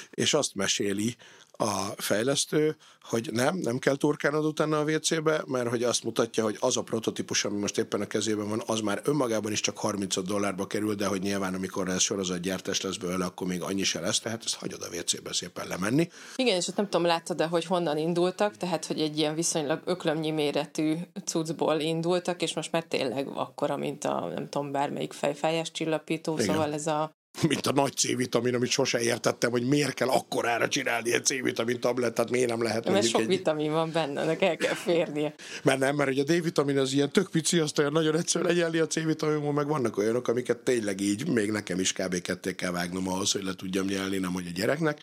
és 0.10 0.34
azt 0.34 0.56
meséli 0.56 1.16
a 1.58 1.94
fejlesztő, 1.98 2.76
hogy 3.02 3.30
nem, 3.32 3.56
nem 3.56 3.80
kell 3.80 3.96
turkálnod 3.96 4.46
utána 4.46 4.80
a 4.80 4.84
WC-be, 4.84 5.44
mert 5.46 5.70
hogy 5.70 5.84
azt 5.84 6.04
mutatja, 6.04 6.44
hogy 6.44 6.58
az 6.60 6.78
a 6.78 6.82
prototípus, 6.82 7.46
ami 7.46 7.60
most 7.60 7.78
éppen 7.78 8.02
a 8.02 8.06
kezében 8.06 8.50
van, 8.50 8.64
az 8.66 8.80
már 8.80 9.02
önmagában 9.04 9.52
is 9.52 9.60
csak 9.60 9.78
35 9.78 10.26
dollárba 10.26 10.68
kerül, 10.68 10.96
de 10.96 11.06
hogy 11.06 11.22
nyilván 11.22 11.54
amikor 11.54 11.90
ez 11.90 12.02
sorozatgyártás 12.02 12.82
lesz 12.82 12.96
belőle, 12.96 13.26
akkor 13.26 13.48
még 13.48 13.62
annyi 13.62 13.84
se 13.84 14.00
lesz, 14.00 14.20
tehát 14.20 14.44
ezt 14.46 14.56
hagyod 14.56 14.82
a 14.82 14.96
WC-be 14.96 15.34
szépen 15.34 15.68
lemenni. 15.68 16.10
Igen, 16.36 16.56
és 16.56 16.68
ott 16.68 16.76
nem 16.76 16.90
tudom, 16.90 17.06
láttad 17.16 17.38
de 17.38 17.46
hogy 17.46 17.66
honnan 17.66 17.98
indultak, 17.98 18.58
tehát 18.58 18.86
hogy 18.86 19.00
egy 19.00 19.18
ilyen 19.18 19.36
viszonylag 19.36 19.82
öklömnyi 19.86 20.32
méretű 20.32 20.96
cuccból 21.26 21.80
indultak, 21.80 22.42
és 22.42 22.54
most 22.54 22.72
már 22.72 22.84
tényleg 22.84 23.28
akkora, 23.28 23.78
mint 23.78 24.04
a 24.04 24.32
nem 24.36 24.50
tudom, 24.50 24.72
bármelyik 24.72 25.14
fejfájás 25.14 25.72
csillapító, 25.72 26.34
Igen. 26.34 26.46
szóval 26.46 26.74
ez 26.74 26.88
a 26.88 27.12
mint 27.48 27.68
a 27.68 27.72
nagy 27.72 27.94
C-vitamin, 27.96 28.56
amit 28.56 28.70
sose 28.70 29.02
értettem, 29.02 29.52
hogy 29.52 29.68
miért 29.68 29.94
kell 29.94 30.08
akkorára 30.08 30.68
csinálni 30.68 31.14
egy 31.14 31.26
C-vitamin 31.26 31.80
tablettát, 31.80 32.30
miért 32.30 32.50
nem 32.50 32.64
lehet 32.64 32.90
mert 32.90 33.08
sok 33.08 33.22
egy... 33.22 33.28
vitamin 33.28 33.72
van 33.72 33.92
benne, 33.92 34.22
ennek 34.22 34.42
el 34.42 34.58
kell 34.58 34.74
férnie. 34.74 35.34
Mert 35.64 35.80
nem, 35.80 35.96
mert 35.96 36.10
ugye 36.10 36.22
a 36.22 36.26
D-vitamin 36.26 36.78
az 36.78 36.94
ilyen 36.94 37.12
tök 37.12 37.30
pici, 37.30 37.60
azt 37.60 37.80
olyan 37.80 37.92
nagyon 37.92 38.16
egyszerű 38.16 38.46
legyelni 38.46 38.78
a 38.78 38.88
C-vitaminból, 38.88 39.54
meg 39.54 39.68
vannak 39.68 39.98
olyanok, 39.98 40.28
amiket 40.28 40.58
tényleg 40.58 41.02
így, 41.02 41.28
még 41.28 41.52
nekem 41.52 41.80
is 41.80 41.94
kb. 41.94 42.22
ketté 42.22 42.56
kell 42.56 42.72
vágnom 42.72 43.08
ahhoz, 43.08 43.32
hogy 43.32 43.44
le 43.44 43.54
tudjam 43.54 43.86
nyelni, 43.86 44.18
nem 44.18 44.34
hogy 44.34 44.48
a 44.48 44.52
gyereknek. 44.56 45.02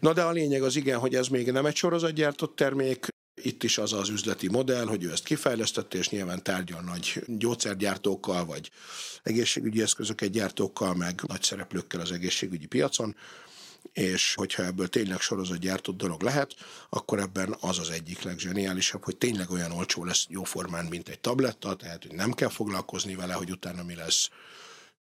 Na 0.00 0.12
de 0.12 0.22
a 0.22 0.30
lényeg 0.30 0.62
az 0.62 0.76
igen, 0.76 0.98
hogy 0.98 1.14
ez 1.14 1.28
még 1.28 1.50
nem 1.50 1.66
egy 1.66 1.76
sorozatgyártott 1.76 2.56
termék, 2.56 3.08
itt 3.42 3.62
is 3.62 3.78
az 3.78 3.92
az 3.92 4.08
üzleti 4.08 4.48
modell, 4.48 4.86
hogy 4.86 5.04
ő 5.04 5.10
ezt 5.10 5.24
kifejlesztette, 5.24 5.98
és 5.98 6.08
nyilván 6.08 6.42
tárgyal 6.42 6.80
nagy 6.80 7.22
gyógyszergyártókkal, 7.26 8.44
vagy 8.44 8.70
egészségügyi 9.22 9.82
eszközöket 9.82 10.30
gyártókkal, 10.30 10.94
meg 10.94 11.20
nagy 11.26 11.42
szereplőkkel 11.42 12.00
az 12.00 12.12
egészségügyi 12.12 12.66
piacon, 12.66 13.16
és 13.92 14.34
hogyha 14.34 14.64
ebből 14.64 14.88
tényleg 14.88 15.20
sorozatgyártott 15.20 15.96
dolog 15.96 16.22
lehet, 16.22 16.54
akkor 16.88 17.18
ebben 17.18 17.56
az 17.60 17.78
az 17.78 17.90
egyik 17.90 18.22
legzseniálisabb, 18.22 19.04
hogy 19.04 19.16
tényleg 19.16 19.50
olyan 19.50 19.72
olcsó 19.72 20.04
lesz 20.04 20.26
jóformán, 20.28 20.84
mint 20.84 21.08
egy 21.08 21.20
tabletta, 21.20 21.74
tehát 21.74 22.02
hogy 22.02 22.14
nem 22.14 22.32
kell 22.32 22.48
foglalkozni 22.48 23.14
vele, 23.14 23.32
hogy 23.32 23.50
utána 23.50 23.82
mi 23.82 23.94
lesz, 23.94 24.28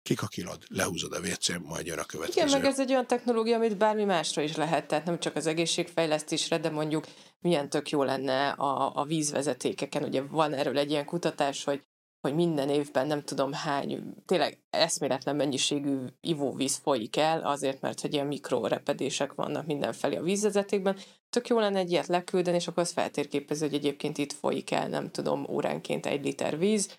kikakilod, 0.09 0.63
lehúzod 0.69 1.13
a 1.13 1.19
WC, 1.19 1.49
majd 1.63 1.87
jön 1.87 1.99
a 1.99 2.05
következő. 2.05 2.47
Igen, 2.47 2.61
meg 2.61 2.71
ez 2.71 2.81
egy 2.81 2.91
olyan 2.91 3.07
technológia, 3.07 3.57
amit 3.57 3.77
bármi 3.77 4.05
másra 4.05 4.43
is 4.43 4.57
lehet, 4.57 4.87
tehát 4.87 5.05
nem 5.05 5.19
csak 5.19 5.37
az 5.37 5.47
egészségfejlesztésre, 5.47 6.59
de 6.59 6.71
mondjuk 6.71 7.07
milyen 7.41 7.69
tök 7.69 7.91
jó 7.91 8.03
lenne 8.03 8.49
a, 8.49 8.93
a 8.95 9.05
vízvezetékeken. 9.05 10.03
Ugye 10.03 10.23
van 10.23 10.53
erről 10.53 10.79
egy 10.79 10.91
ilyen 10.91 11.05
kutatás, 11.05 11.65
hogy 11.65 11.83
hogy 12.21 12.35
minden 12.35 12.69
évben 12.69 13.07
nem 13.07 13.23
tudom 13.23 13.53
hány, 13.53 14.15
tényleg 14.27 14.59
eszméletlen 14.71 15.37
mennyiségű 15.37 15.97
ivóvíz 16.21 16.77
folyik 16.77 17.17
el, 17.17 17.41
azért, 17.41 17.81
mert 17.81 18.01
hogy 18.01 18.13
ilyen 18.13 18.27
mikrorepedések 18.27 19.35
vannak 19.35 19.67
mindenfelé 19.67 20.17
a 20.17 20.23
vízvezetékben. 20.23 20.97
Tök 21.31 21.49
jó 21.49 21.59
lenne 21.59 21.79
egy 21.79 21.91
ilyet 21.91 22.07
leküldeni, 22.07 22.57
és 22.57 22.69
akkor 22.69 22.83
az 22.83 22.93
feltérképezi, 22.93 23.65
hogy 23.65 23.75
egyébként 23.75 24.19
itt 24.19 24.33
folyik 24.33 24.71
el, 24.71 24.89
nem 24.89 25.11
tudom, 25.11 25.47
óránként 25.49 26.07
egy 26.07 26.25
liter 26.25 26.59
víz, 26.59 26.97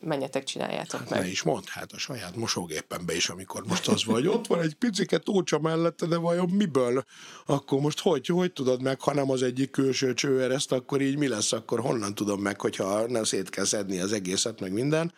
menjetek, 0.00 0.44
csináljátok 0.44 1.00
Hát 1.00 1.10
meg. 1.10 1.20
ne 1.20 1.28
is 1.28 1.42
mondd, 1.42 1.62
hát 1.66 1.92
a 1.92 1.98
saját 1.98 2.36
mosógépembe 2.36 3.14
is, 3.16 3.28
amikor 3.28 3.64
most 3.66 3.88
az 3.88 4.04
vagy, 4.04 4.26
ott 4.26 4.46
van 4.46 4.60
egy 4.60 4.74
picike 4.74 5.18
tócsa 5.18 5.58
mellette, 5.58 6.06
de 6.06 6.16
vajon 6.16 6.48
miből? 6.48 7.04
Akkor 7.46 7.80
most 7.80 8.00
hogy, 8.00 8.26
hogy 8.26 8.52
tudod 8.52 8.82
meg, 8.82 9.00
ha 9.00 9.14
nem 9.14 9.30
az 9.30 9.42
egyik 9.42 9.70
külső 9.70 10.14
csőereszt, 10.14 10.72
akkor 10.72 11.00
így 11.00 11.16
mi 11.16 11.28
lesz, 11.28 11.52
akkor 11.52 11.80
honnan 11.80 12.14
tudom 12.14 12.40
meg, 12.40 12.60
hogyha 12.60 13.06
nem 13.06 13.24
szét 13.24 13.50
kell 13.50 13.64
szedni 13.64 14.00
az 14.00 14.12
egészet, 14.12 14.60
meg 14.60 14.72
minden. 14.72 15.12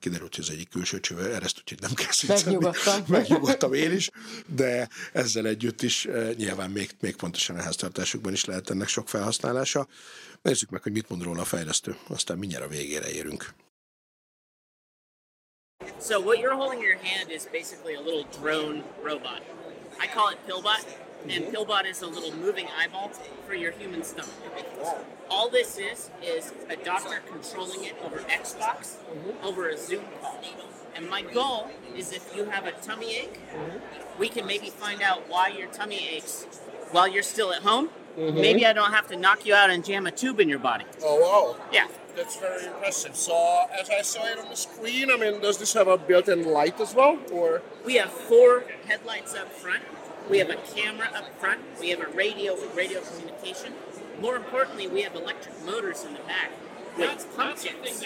Kiderült, 0.00 0.34
hogy 0.34 0.44
az 0.44 0.50
egyik 0.50 0.68
külső 0.68 1.00
cső 1.00 1.32
ereszt, 1.34 1.58
úgyhogy 1.58 1.80
nem 1.80 1.94
kell 1.94 2.10
szétszedni. 2.10 2.52
Megnyugodtam. 2.52 3.04
Megnyugodtam 3.18 3.72
én 3.72 3.92
is, 3.92 4.10
de 4.46 4.88
ezzel 5.12 5.46
együtt 5.46 5.82
is 5.82 6.04
eh, 6.06 6.34
nyilván 6.34 6.70
még, 6.70 6.90
még 7.00 7.16
pontosan 7.16 7.56
a 7.56 7.62
háztartásokban 7.62 8.32
is 8.32 8.44
lehet 8.44 8.70
ennek 8.70 8.88
sok 8.88 9.08
felhasználása. 9.08 9.88
Nézzük 10.42 10.70
meg, 10.70 10.82
hogy 10.82 10.92
mit 10.92 11.08
mond 11.08 11.22
róla 11.22 11.40
a 11.40 11.44
fejlesztő, 11.44 11.96
aztán 12.08 12.38
mindjárt 12.38 12.64
a 12.64 12.68
végére 12.68 13.10
érünk. 13.10 13.54
So 16.00 16.20
what 16.20 16.38
you're 16.38 16.54
holding 16.54 16.82
in 16.82 16.88
your 16.88 16.98
hand 16.98 17.30
is 17.30 17.42
basically 17.52 17.94
a 17.94 18.00
little 18.00 18.26
drone 18.40 18.82
robot. 19.02 19.42
I 19.98 20.06
call 20.06 20.30
it 20.32 20.38
Pillbot, 20.46 21.09
and 21.28 21.44
Pillbot 21.46 21.86
is 21.86 22.02
a 22.02 22.06
little 22.06 22.34
moving 22.36 22.68
eyeball 22.78 23.10
for 23.46 23.54
your 23.54 23.72
human 23.72 24.02
stomach. 24.02 24.30
All 25.30 25.48
this 25.48 25.78
is 25.78 26.10
is 26.22 26.52
a 26.68 26.76
doctor 26.76 27.20
controlling 27.30 27.84
it 27.84 27.94
over 28.04 28.18
Xbox, 28.18 28.96
over 29.42 29.68
a 29.68 29.76
Zoom 29.76 30.04
call. 30.20 30.42
And 30.96 31.08
my 31.08 31.22
goal 31.22 31.70
is 31.96 32.12
if 32.12 32.34
you 32.36 32.44
have 32.46 32.66
a 32.66 32.72
tummy 32.72 33.16
ache, 33.16 33.38
we 34.18 34.28
can 34.28 34.46
maybe 34.46 34.70
find 34.70 35.02
out 35.02 35.28
why 35.28 35.48
your 35.48 35.68
tummy 35.68 36.08
aches 36.08 36.46
while 36.90 37.06
you're 37.06 37.22
still 37.22 37.52
at 37.52 37.62
home. 37.62 37.90
Mm-hmm. 38.18 38.40
Maybe 38.40 38.66
I 38.66 38.72
don't 38.72 38.92
have 38.92 39.06
to 39.08 39.16
knock 39.16 39.46
you 39.46 39.54
out 39.54 39.70
and 39.70 39.84
jam 39.84 40.06
a 40.06 40.10
tube 40.10 40.40
in 40.40 40.48
your 40.48 40.58
body. 40.58 40.84
oh 41.02 41.20
wow. 41.20 41.64
Yeah. 41.72 41.86
That's 42.16 42.36
very 42.36 42.66
impressive. 42.66 43.14
So, 43.14 43.66
as 43.80 43.88
I 43.88 44.02
saw 44.02 44.26
it 44.26 44.38
on 44.38 44.48
the 44.48 44.56
screen, 44.56 45.12
I 45.12 45.16
mean, 45.16 45.40
does 45.40 45.58
this 45.58 45.72
have 45.74 45.86
a 45.86 45.96
built-in 45.96 46.44
light 46.44 46.80
as 46.80 46.92
well, 46.92 47.16
or? 47.32 47.62
We 47.86 47.94
have 47.94 48.10
four 48.10 48.64
headlights 48.88 49.34
up 49.36 49.48
front. 49.52 49.82
We 50.28 50.38
have 50.38 50.50
a 50.50 50.56
camera 50.74 51.08
up 51.14 51.28
front. 51.40 51.60
We 51.80 51.90
have 51.90 52.00
a 52.00 52.06
radio 52.08 52.54
with 52.54 52.74
radio 52.76 53.00
communication. 53.00 53.72
More 54.20 54.36
importantly, 54.36 54.86
we 54.86 55.02
have 55.02 55.14
electric 55.14 55.64
motors 55.64 56.04
in 56.04 56.12
the 56.12 56.20
back 56.20 56.50
with 56.98 57.26
pump 57.36 57.58
jets. 57.60 58.04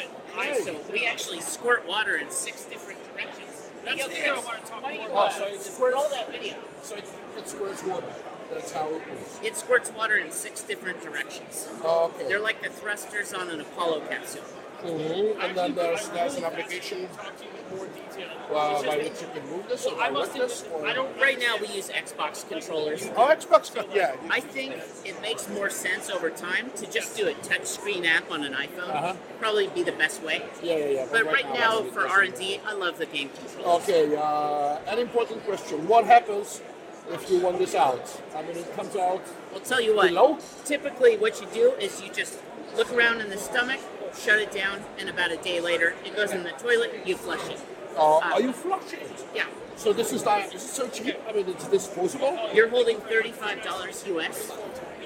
So 0.64 0.80
we 0.92 1.06
actually 1.06 1.40
squirt 1.40 1.86
water 1.86 2.16
in 2.16 2.30
six 2.30 2.64
different 2.64 2.98
directions. 3.12 3.70
Hey, 3.84 3.98
yo, 3.98 4.06
Chris, 4.06 4.44
why 4.46 4.80
don't 4.80 4.94
you 4.94 5.08
Oh, 5.12 5.16
uh, 5.18 5.30
so 5.30 5.44
it's- 5.46 5.74
squirt 5.74 5.94
all 5.94 6.08
that 6.10 6.30
video? 6.30 6.54
So 6.82 6.96
it, 6.96 7.04
it 7.36 7.48
squirts 7.48 7.82
water. 7.84 8.06
That's 8.50 8.72
how 8.72 8.86
it 8.88 8.92
works. 8.94 9.38
It 9.42 9.56
squirts 9.56 9.90
water 9.92 10.16
in 10.16 10.30
six 10.30 10.62
different 10.62 11.02
directions. 11.02 11.68
Oh, 11.82 12.06
okay. 12.14 12.28
They're 12.28 12.40
like 12.40 12.62
the 12.62 12.70
thrusters 12.70 13.34
on 13.34 13.50
an 13.50 13.60
Apollo 13.60 14.00
capsule. 14.08 14.42
Mhm. 14.82 15.42
And 15.44 15.56
then 15.56 15.74
there's 15.74 16.08
there's 16.10 16.36
an 16.36 16.44
application 16.44 17.08
more 17.70 17.86
detail. 17.86 18.28
It's 18.50 18.86
by 18.86 18.96
which 18.96 19.20
you 19.20 19.28
can 19.34 19.50
move 19.50 19.68
this 19.68 19.86
or 19.86 20.00
I 20.00 20.10
must 20.10 20.34
this? 20.34 20.64
Or... 20.72 20.86
I 20.86 20.92
don't. 20.92 21.16
Right 21.20 21.38
now, 21.38 21.56
we 21.60 21.68
use 21.68 21.88
Xbox 21.88 22.48
controllers. 22.48 23.08
Oh, 23.16 23.28
Xbox, 23.28 23.74
yeah. 23.94 24.16
I 24.30 24.40
think 24.40 24.74
it 25.04 25.20
makes 25.20 25.48
more 25.48 25.70
sense 25.70 26.10
over 26.10 26.30
time 26.30 26.70
to 26.76 26.90
just 26.90 27.16
do 27.16 27.28
a 27.28 27.34
touchscreen 27.34 28.06
app 28.06 28.30
on 28.30 28.44
an 28.44 28.52
iPhone. 28.52 28.90
Uh-huh. 28.90 29.14
Probably 29.40 29.68
be 29.68 29.82
the 29.82 29.92
best 29.92 30.22
way. 30.22 30.42
Yeah, 30.62 30.76
yeah, 30.76 30.86
yeah. 30.86 31.06
But 31.10 31.24
right 31.24 31.50
now, 31.52 31.80
it 31.80 31.92
for. 31.92 32.06
R 32.06 32.22
and 32.22 32.34
D, 32.34 32.60
I 32.66 32.74
love 32.74 32.98
the 32.98 33.06
game 33.06 33.30
controls. 33.30 33.82
Okay, 33.82 34.14
uh, 34.16 34.78
an 34.86 34.98
important 34.98 35.44
question. 35.44 35.86
What 35.88 36.04
happens 36.04 36.60
if 37.10 37.30
you 37.30 37.40
want 37.40 37.58
this 37.58 37.74
out? 37.74 38.20
I 38.36 38.42
mean, 38.42 38.56
it 38.56 38.76
comes 38.76 38.94
out 38.96 39.22
I'll 39.52 39.60
tell 39.60 39.80
you 39.80 39.96
what. 39.96 40.08
below? 40.08 40.38
Typically, 40.64 41.16
what 41.16 41.40
you 41.40 41.46
do 41.52 41.72
is 41.80 42.02
you 42.02 42.10
just 42.12 42.38
look 42.76 42.92
around 42.92 43.20
in 43.20 43.30
the 43.30 43.38
stomach, 43.38 43.80
shut 44.16 44.38
it 44.38 44.50
down, 44.52 44.82
and 44.98 45.08
about 45.08 45.30
a 45.30 45.36
day 45.36 45.60
later, 45.60 45.94
it 46.04 46.16
goes 46.16 46.32
in 46.32 46.42
the 46.42 46.50
toilet. 46.50 47.02
You 47.06 47.16
flush 47.16 47.48
it. 47.48 47.60
Uh, 47.96 48.18
are 48.18 48.40
you 48.40 48.52
flushing? 48.52 49.00
Yeah. 49.34 49.46
So 49.76 49.92
this 49.92 50.12
is 50.12 50.22
that. 50.24 50.54
Is 50.54 50.64
it 50.64 50.68
so 50.68 50.88
cheap? 50.88 51.16
I 51.28 51.32
mean, 51.32 51.48
it's 51.48 51.68
disposable. 51.68 52.38
You're 52.52 52.68
holding 52.68 52.98
thirty-five 52.98 53.62
dollars 53.62 54.04
US, 54.08 54.52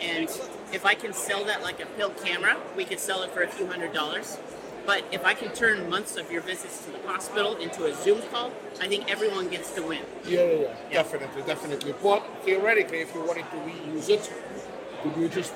and 0.01 0.29
if 0.73 0.85
I 0.85 0.95
can 0.95 1.13
sell 1.13 1.45
that 1.45 1.63
like 1.63 1.83
a 1.83 1.87
pill 1.87 2.11
camera, 2.11 2.57
we 2.77 2.85
could 2.85 3.01
sell 3.01 3.23
it 3.23 3.31
for 3.31 3.43
a 3.43 3.49
few 3.49 3.67
hundred 3.67 3.93
dollars. 3.93 4.39
But 4.87 5.05
if 5.13 5.23
I 5.25 5.35
can 5.35 5.53
turn 5.53 5.91
months 5.91 6.17
of 6.17 6.33
your 6.33 6.41
visits 6.41 6.85
to 6.87 6.91
the 6.91 6.99
hospital 7.07 7.57
into 7.57 7.85
a 7.85 7.95
Zoom 7.95 8.23
call, 8.33 8.53
I 8.81 8.89
think 8.89 9.11
everyone 9.11 9.49
gets 9.49 9.71
to 9.75 9.83
win. 9.83 10.01
Yeah, 10.25 10.43
yeah, 10.45 10.61
yeah. 10.91 11.03
Definitely, 11.03 11.43
definitely. 11.43 11.95
But 12.03 12.25
theoretically, 12.43 13.01
if 13.01 13.15
you 13.15 13.23
wanted 13.23 13.45
to 13.51 13.57
reuse 13.57 14.09
it, 14.09 14.33
could 15.03 15.17
you 15.17 15.29
just? 15.29 15.53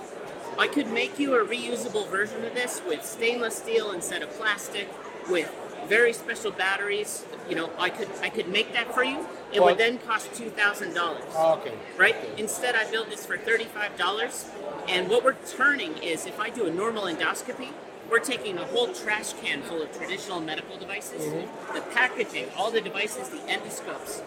I 0.59 0.68
could 0.68 0.90
make 0.92 1.18
you 1.18 1.34
a 1.34 1.44
reusable 1.44 2.09
version 2.09 2.44
of 2.44 2.55
this 2.55 2.80
with 2.86 3.05
stainless 3.05 3.57
steel 3.57 3.92
instead 3.92 4.22
of 4.22 4.30
plastic, 4.30 4.88
with 5.28 5.50
very 5.88 6.12
special 6.12 6.50
batteries. 6.50 7.24
You 7.48 7.57
know, 7.57 7.70
I 7.78 7.90
could 7.90 8.09
I 8.22 8.28
could 8.28 8.48
make 8.48 8.72
that 8.72 8.94
for 8.94 9.03
you. 9.03 9.26
It 9.53 9.61
Well- 9.61 9.70
would 9.70 9.78
then 9.78 9.98
cost 9.98 10.32
two 10.34 10.50
thousand 10.50 10.94
dollars. 10.94 11.24
Oh, 11.34 11.55
okay. 11.55 11.74
right? 11.96 12.16
Instead, 12.36 12.74
I 12.76 12.88
built 12.90 13.11
this 13.11 13.26
for 13.26 13.36
thirty-five 13.36 13.96
dollars, 13.96 14.46
and 14.88 15.09
what 15.09 15.24
we're 15.24 15.36
turning 15.57 15.98
is 15.98 16.26
if 16.26 16.38
I 16.38 16.50
do 16.50 16.66
a 16.66 16.70
normal 16.70 17.05
endoscopy, 17.05 17.70
we're 18.13 18.19
taking 18.19 18.59
a 18.59 18.65
whole 18.67 18.89
trash 18.93 19.33
can 19.43 19.63
full 19.63 19.81
of 19.83 19.91
traditional 19.97 20.39
medical 20.39 20.77
devices, 20.77 21.23
Mm-hmm. 21.23 21.75
the 21.75 21.81
packaging, 21.95 22.47
all 22.59 22.71
the 22.71 22.81
devices, 22.83 23.31
the 23.31 23.39
endoscopes, 23.39 24.21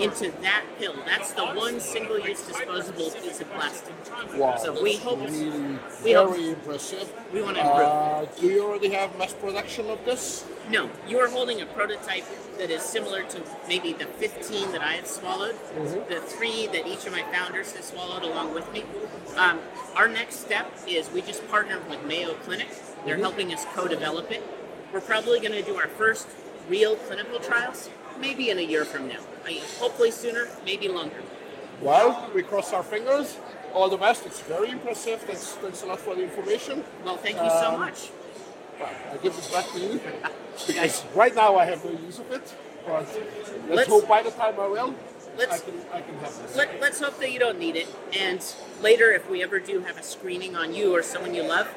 into 0.00 0.30
that 0.42 0.62
pill. 0.78 0.94
That's 1.04 1.32
the 1.32 1.44
one 1.44 1.80
single-use 1.80 2.42
disposable 2.46 3.10
piece 3.10 3.40
of 3.40 3.50
plastic. 3.52 3.94
Wow. 4.36 4.56
So 4.56 4.80
we 4.82 4.96
hope 4.96 5.18
really 5.20 5.50
we 6.04 6.12
hope- 6.12 6.30
very 6.36 6.48
impressive. 6.50 7.12
we 7.32 7.42
want 7.42 7.56
to 7.56 7.62
improve. 7.62 7.86
Uh, 7.86 8.24
do 8.40 8.46
you 8.46 8.64
already 8.64 8.90
have 8.90 9.18
mass 9.18 9.32
production 9.34 9.90
of 9.90 10.02
this? 10.04 10.46
No, 10.70 10.88
you 11.08 11.18
are 11.18 11.28
holding 11.28 11.60
a 11.60 11.66
prototype 11.66 12.24
that 12.58 12.70
is 12.70 12.82
similar 12.82 13.22
to 13.24 13.42
maybe 13.68 13.92
the 13.92 14.06
15 14.06 14.72
that 14.72 14.80
I 14.82 14.92
have 14.94 15.06
swallowed, 15.06 15.56
the 16.08 16.20
three 16.20 16.68
that 16.68 16.86
each 16.86 17.06
of 17.06 17.12
my 17.12 17.22
founders 17.32 17.72
has 17.72 17.86
swallowed 17.86 18.22
along 18.22 18.54
with 18.54 18.72
me. 18.72 18.84
Um, 19.36 19.60
our 19.94 20.08
next 20.08 20.36
step 20.36 20.72
is 20.88 21.10
we 21.10 21.22
just 21.22 21.46
partnered 21.48 21.88
with 21.90 22.04
Mayo 22.04 22.34
Clinic. 22.44 22.68
They're 23.06 23.16
helping 23.16 23.52
us 23.54 23.64
co-develop 23.72 24.30
it. 24.30 24.42
We're 24.92 25.00
probably 25.00 25.40
going 25.40 25.52
to 25.52 25.62
do 25.62 25.76
our 25.76 25.88
first 25.88 26.26
real 26.68 26.96
clinical 26.96 27.38
trials 27.38 27.88
maybe 28.20 28.50
in 28.50 28.58
a 28.58 28.62
year 28.62 28.84
from 28.84 29.08
now. 29.08 29.20
I 29.44 29.48
mean, 29.48 29.62
hopefully 29.78 30.10
sooner, 30.10 30.48
maybe 30.64 30.88
longer. 30.88 31.22
Well, 31.80 32.30
we 32.34 32.42
cross 32.42 32.72
our 32.72 32.82
fingers. 32.82 33.36
All 33.74 33.88
the 33.88 33.96
best. 33.98 34.26
It's 34.26 34.40
very 34.40 34.70
impressive. 34.70 35.20
Thanks, 35.20 35.52
thanks 35.52 35.82
a 35.82 35.86
lot 35.86 36.00
for 36.00 36.14
the 36.14 36.22
information. 36.24 36.82
Well, 37.04 37.16
thank 37.18 37.36
you 37.36 37.48
so 37.50 37.74
Um, 37.74 37.80
much. 37.80 38.10
Well, 38.80 38.88
I 39.12 39.16
give 39.18 39.36
it 39.38 39.50
back 39.52 39.70
to 39.72 39.78
you 39.78 40.00
because 40.66 41.04
right 41.14 41.34
now 41.34 41.56
I 41.56 41.66
have 41.66 41.84
no 41.84 41.92
use 41.92 42.18
of 42.18 42.30
it. 42.32 42.54
But 42.86 43.06
let's, 43.06 43.68
Let's- 43.68 43.88
hope 43.90 44.08
by 44.08 44.22
the 44.22 44.30
time 44.30 44.58
I 44.58 44.66
will, 44.66 44.94
I 44.94 45.38
Let's 45.38 45.60
can 45.60 45.74
I 45.92 46.00
can 46.00 46.14
have 46.20 46.42
this. 46.42 46.56
let, 46.56 46.80
let's 46.80 46.98
hope 47.00 47.18
that 47.18 47.30
you 47.30 47.38
don't 47.38 47.58
need 47.58 47.76
it. 47.76 47.88
And 48.18 48.42
later, 48.80 49.10
if 49.12 49.28
we 49.28 49.42
ever 49.42 49.58
do 49.60 49.80
have 49.80 49.98
a 49.98 50.02
screening 50.02 50.56
on 50.56 50.72
you 50.72 50.94
or 50.96 51.02
someone 51.02 51.34
you 51.34 51.42
love, 51.42 51.68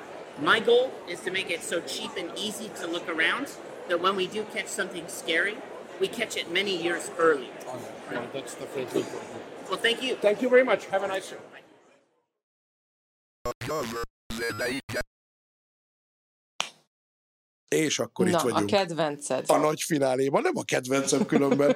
my 0.42 0.60
goal 0.60 0.92
is 1.08 1.20
to 1.22 1.32
make 1.32 1.50
it 1.50 1.64
so 1.64 1.82
cheap 1.82 2.12
and 2.18 2.32
easy 2.38 2.70
to 2.80 2.88
look 2.88 3.08
around 3.10 3.48
that 3.88 4.02
when 4.02 4.16
we 4.16 4.28
do 4.28 4.44
catch 4.54 4.68
something 4.68 5.08
scary, 5.08 5.58
we 6.00 6.08
catch 6.08 6.38
it 6.38 6.52
many 6.52 6.82
years 6.82 7.12
early. 7.18 7.50
Oh, 7.68 7.80
that's 8.34 8.56
definitely 8.56 9.02
important. 9.02 9.42
Well, 9.70 9.80
thank 9.80 10.02
you. 10.02 10.16
Thank 10.16 10.42
you 10.42 10.50
very 10.50 10.64
much. 10.64 10.86
Have 10.88 11.04
a 11.04 11.08
nice 11.08 11.30
day. 11.30 11.38
És 17.70 18.00
akkor 18.00 18.28
itt 18.28 18.34
Na, 18.34 18.40
a 18.40 18.44
vagyunk. 18.44 18.70
kedvenced. 18.70 19.44
a 19.48 19.58
nagy 19.58 19.82
fináléban, 19.82 20.42
nem 20.42 20.52
a 20.56 20.64
kedvencem 20.64 21.26
különben, 21.26 21.76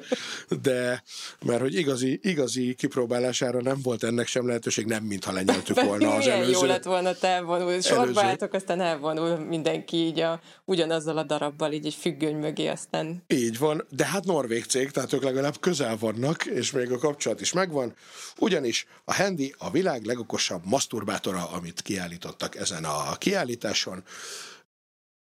de 0.62 1.04
mert 1.46 1.62
hogy 1.62 1.76
igazi, 1.76 2.20
igazi 2.24 2.74
kipróbálására 2.74 3.62
nem 3.62 3.78
volt 3.84 4.04
ennek 4.04 4.28
sem 4.28 4.48
lehetőség, 4.48 4.86
nem 4.86 5.04
mintha 5.04 5.32
lenyeltük 5.32 5.82
volna 5.90 6.12
az 6.14 6.18
Milyen 6.18 6.38
jó 6.38 6.44
előző. 6.44 6.68
lett 6.68 6.84
volna, 6.84 7.14
te 7.14 7.28
elvonul, 7.28 7.70
Előző. 7.70 7.90
sorba 7.96 8.24
álltok, 8.24 8.54
aztán 8.54 8.82
elvonul 8.82 9.38
mindenki 9.38 9.98
így 9.98 10.20
a, 10.20 10.40
ugyanazzal 10.66 11.18
a 11.18 11.24
darabbal, 11.24 11.72
így 11.72 11.86
egy 11.86 11.94
függöny 12.00 12.36
mögé, 12.36 12.68
aztán 12.68 13.24
Így 13.28 13.58
van, 13.58 13.86
de 13.90 14.06
hát 14.06 14.24
norvég 14.26 14.64
cég, 14.66 14.92
tehát 14.92 15.14
ők 15.14 15.24
legalább 15.24 15.60
közel 15.60 15.98
vannak, 16.00 16.46
és 16.46 16.72
még 16.72 16.92
a 16.92 16.98
kapcsolat 16.98 17.42
is 17.42 17.54
megvan, 17.54 17.94
ugyanis 18.38 18.86
a 19.06 19.14
Handy 19.16 19.56
a 19.58 19.72
világ 19.72 20.04
legokosabb 20.06 20.62
maszturbátora, 20.66 21.50
amit 21.52 21.82
kiállítottak 21.82 22.56
ezen 22.56 22.84
a 22.84 23.16
kiállításon. 23.18 24.04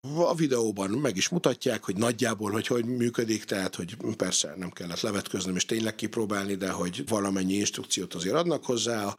A 0.08 0.36
videóban 0.36 0.90
meg 0.90 1.18
is 1.18 1.30
mutatják, 1.30 1.84
hogy 1.84 1.98
nagyjából, 1.98 2.52
hogy 2.52 2.68
hogy 2.68 2.86
működik, 2.86 3.44
tehát, 3.44 3.76
hogy 3.76 3.96
persze 4.18 4.54
nem 4.58 4.70
kellett 4.70 5.02
levetköznem 5.02 5.56
és 5.56 5.66
tényleg 5.66 5.96
kipróbálni, 5.96 6.56
de 6.56 6.72
hogy 6.72 7.08
valamennyi 7.08 7.54
instrukciót 7.54 8.14
azért 8.14 8.36
adnak 8.36 8.66
hozzá 8.66 9.16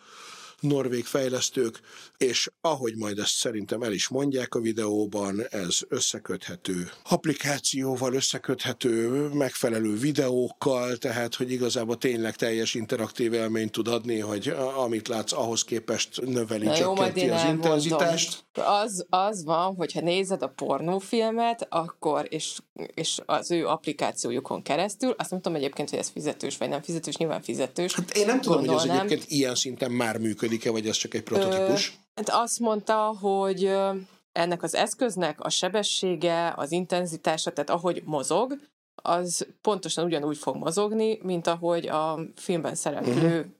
norvég 0.62 1.04
fejlesztők, 1.04 1.80
és 2.16 2.50
ahogy 2.60 2.96
majd 2.96 3.18
ezt 3.18 3.34
szerintem 3.34 3.82
el 3.82 3.92
is 3.92 4.08
mondják 4.08 4.54
a 4.54 4.60
videóban, 4.60 5.40
ez 5.50 5.78
összeköthető 5.88 6.90
applikációval, 7.08 8.14
összeköthető 8.14 9.08
megfelelő 9.34 9.96
videókkal, 9.96 10.96
tehát 10.96 11.34
hogy 11.34 11.50
igazából 11.50 11.96
tényleg 11.96 12.36
teljes 12.36 12.74
interaktív 12.74 13.32
élményt 13.32 13.72
tud 13.72 13.88
adni, 13.88 14.18
hogy 14.18 14.54
amit 14.76 15.08
látsz, 15.08 15.32
ahhoz 15.32 15.64
képest 15.64 16.20
növeli, 16.24 16.64
Na 16.64 16.76
jó, 16.76 16.94
csökkenti 16.94 17.20
én 17.20 17.32
az 17.32 17.44
intenzitást. 17.44 18.44
Az, 18.54 19.06
az 19.08 19.44
van, 19.44 19.74
hogyha 19.74 20.00
nézed 20.00 20.42
a 20.42 20.48
pornófilmet, 20.48 21.66
akkor, 21.70 22.26
és, 22.28 22.58
és 22.94 23.18
az 23.26 23.50
ő 23.50 23.66
applikációjukon 23.66 24.62
keresztül, 24.62 25.14
azt 25.18 25.30
nem 25.30 25.40
tudom 25.40 25.58
egyébként, 25.58 25.90
hogy 25.90 25.98
ez 25.98 26.08
fizetős 26.08 26.56
vagy 26.56 26.68
nem 26.68 26.82
fizetős, 26.82 27.16
nyilván 27.16 27.42
fizetős. 27.42 27.94
Hát 27.94 28.16
én 28.16 28.26
nem 28.26 28.40
tudom, 28.40 28.58
hogy 28.58 28.68
ez 28.68 28.74
Gondolnám. 28.74 29.06
egyébként 29.06 29.30
ilyen 29.30 29.54
szinten 29.54 29.90
már 29.90 30.18
működik-e, 30.52 30.70
vagy 30.70 30.88
ez 30.88 30.96
csak 30.96 31.14
egy 31.14 31.22
prototípus. 31.22 31.98
Hát 32.14 32.28
azt 32.28 32.58
mondta, 32.58 33.16
hogy 33.20 33.64
ö, 33.64 33.94
ennek 34.32 34.62
az 34.62 34.74
eszköznek 34.74 35.40
a 35.40 35.50
sebessége, 35.50 36.52
az 36.56 36.72
intenzitása, 36.72 37.52
tehát 37.52 37.70
ahogy 37.70 38.02
mozog, 38.04 38.58
az 38.94 39.46
pontosan 39.60 40.04
ugyanúgy 40.04 40.38
fog 40.38 40.56
mozogni, 40.56 41.18
mint 41.22 41.46
ahogy 41.46 41.88
a 41.88 42.18
filmben 42.36 42.74
szereplő 42.74 43.12
uh-huh. 43.12 43.52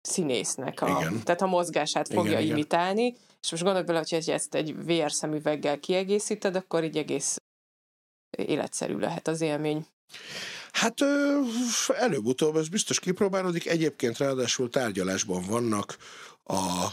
színésznek 0.00 0.82
a. 0.82 0.88
Igen. 0.88 1.22
tehát 1.24 1.42
a 1.42 1.46
mozgását 1.46 2.08
fogja 2.08 2.30
Igen, 2.30 2.42
igen. 2.42 2.56
imitálni, 2.56 3.16
és 3.42 3.50
most 3.50 3.62
gondolj 3.62 3.84
bele, 3.84 3.98
hogy 4.08 4.30
ezt 4.30 4.54
egy 4.54 4.76
VR 4.84 5.12
szemüveggel 5.12 5.78
kiegészíted, 5.78 6.56
akkor 6.56 6.84
így 6.84 6.96
egész 6.96 7.36
életszerű 8.36 8.96
lehet 8.96 9.28
az 9.28 9.40
élmény. 9.40 9.86
Hát 10.72 11.00
előbb-utóbb 11.88 12.56
ez 12.56 12.68
biztos 12.68 13.00
kipróbálódik. 13.00 13.66
Egyébként 13.66 14.18
ráadásul 14.18 14.70
tárgyalásban 14.70 15.42
vannak 15.46 15.96
a 16.44 16.86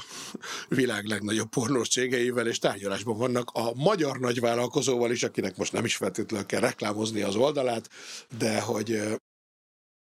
világ 0.68 1.06
legnagyobb 1.06 1.50
pornós 1.50 1.88
cégeivel, 1.90 2.48
és 2.48 2.60
tárgyalásban 2.60 3.18
vannak 3.18 3.50
a 3.54 3.74
magyar 3.74 4.20
nagyvállalkozóval 4.20 5.12
is, 5.12 5.24
akinek 5.24 5.58
most 5.58 5.72
nem 5.72 5.86
is 5.86 5.96
feltétlenül 5.96 6.46
kell 6.46 6.60
reklámozni 6.60 7.22
az 7.22 7.36
oldalát, 7.36 7.90
de 8.38 8.62
hogy 8.62 9.02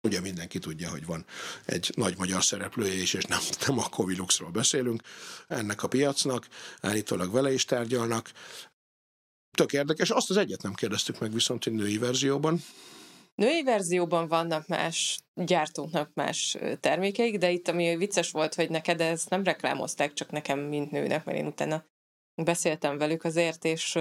ugye 0.08 0.20
mindenki 0.20 0.60
tudja, 0.60 0.90
hogy 0.90 1.06
van 1.06 1.26
egy 1.66 1.92
nagy 1.96 2.18
magyar 2.18 2.44
szereplője 2.44 3.02
is, 3.02 3.14
és 3.14 3.24
nem, 3.24 3.40
nem 3.68 3.80
a 3.80 3.90
Coviluxról 3.90 4.50
beszélünk 4.50 5.02
ennek 5.48 5.84
a 5.84 5.88
piacnak, 5.88 6.48
állítólag 6.82 7.32
vele 7.32 7.54
is 7.54 7.66
tárgyalnak. 7.66 8.32
Tök 9.58 9.74
érdekes, 9.74 10.10
azt 10.10 10.30
az 10.30 10.38
egyet 10.38 10.62
nem 10.62 10.74
kérdeztük 10.74 11.20
meg 11.20 11.34
viszont 11.34 11.66
egy 11.66 11.74
női 11.74 11.98
verzióban, 11.98 12.64
Női 13.42 13.64
verzióban 13.64 14.28
vannak 14.28 14.68
más 14.68 15.20
gyártóknak 15.34 16.12
más 16.14 16.58
termékeik, 16.80 17.38
de 17.38 17.52
itt 17.52 17.68
ami 17.68 17.96
vicces 17.96 18.32
volt, 18.32 18.56
hogy 18.56 18.70
neked 18.70 19.02
ezt 19.02 19.30
nem 19.30 19.44
reklámozták, 19.44 20.14
csak 20.14 20.32
nekem, 20.32 20.60
mint 20.60 20.92
nőnek, 20.92 21.26
mert 21.26 21.38
én 21.38 21.46
utána 21.46 21.86
beszéltem 22.44 22.98
velük 22.98 23.24
azért, 23.24 23.66
és 23.66 23.94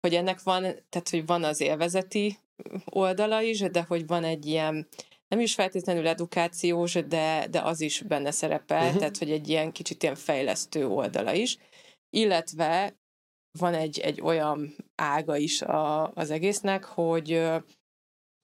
hogy 0.00 0.14
ennek 0.14 0.42
van, 0.42 0.60
tehát 0.62 1.08
hogy 1.10 1.26
van 1.26 1.44
az 1.44 1.60
élvezeti 1.60 2.38
oldala 2.84 3.42
is, 3.42 3.58
de 3.58 3.82
hogy 3.82 4.06
van 4.06 4.24
egy 4.24 4.46
ilyen 4.46 4.88
nem 5.28 5.40
is 5.40 5.54
feltétlenül 5.54 6.08
edukációs, 6.08 6.92
de, 6.92 7.46
de 7.50 7.60
az 7.60 7.80
is 7.80 8.00
benne 8.00 8.30
szerepel, 8.30 8.84
uh-huh. 8.84 8.98
tehát 8.98 9.18
hogy 9.18 9.30
egy 9.30 9.48
ilyen 9.48 9.72
kicsit 9.72 10.02
ilyen 10.02 10.14
fejlesztő 10.14 10.86
oldala 10.86 11.32
is, 11.32 11.58
illetve 12.10 12.96
van 13.58 13.74
egy, 13.74 13.98
egy 13.98 14.20
olyan 14.20 14.76
ága 14.94 15.36
is 15.36 15.62
a, 15.62 16.12
az 16.12 16.30
egésznek, 16.30 16.84
hogy 16.84 17.42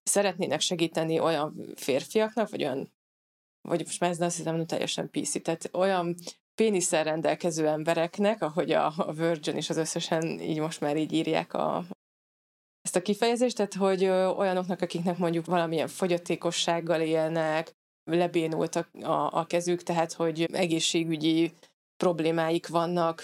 szeretnének 0.09 0.61
segíteni 0.61 1.21
olyan 1.21 1.73
férfiaknak, 1.75 2.51
vagy 2.51 2.63
olyan, 2.63 2.93
vagy 3.69 3.85
most 3.85 4.01
már 4.01 4.11
ez 4.11 4.21
azt 4.21 4.37
hiszem, 4.37 4.57
nem 4.57 4.67
teljesen 4.67 5.11
PC, 5.11 5.43
tehát 5.43 5.71
olyan 5.73 6.15
pénisszel 6.55 7.05
rendelkező 7.05 7.67
embereknek, 7.67 8.43
ahogy 8.43 8.73
a, 8.73 8.93
a 8.97 9.13
Virgin 9.13 9.57
is 9.57 9.71
az 9.71 9.77
összesen 9.77 10.41
így 10.41 10.59
most 10.61 10.81
már 10.81 10.97
így 10.97 11.13
írják 11.13 11.55
a, 11.55 11.85
ezt 12.83 12.97
a 12.97 13.03
kifejezést, 13.03 13.57
tehát 13.57 13.75
hogy 13.75 14.05
olyanoknak, 14.39 14.81
akiknek 14.81 15.19
mondjuk 15.19 15.47
valamilyen 15.47 15.89
fogyatékossággal 15.89 17.01
élnek, 17.01 17.73
lebénult 18.11 18.77
a, 18.77 18.89
a, 19.01 19.39
a 19.39 19.47
kezük, 19.47 19.83
tehát 19.83 20.13
hogy 20.13 20.43
egészségügyi 20.53 21.53
problémáik 21.97 22.69
vannak, 22.69 23.23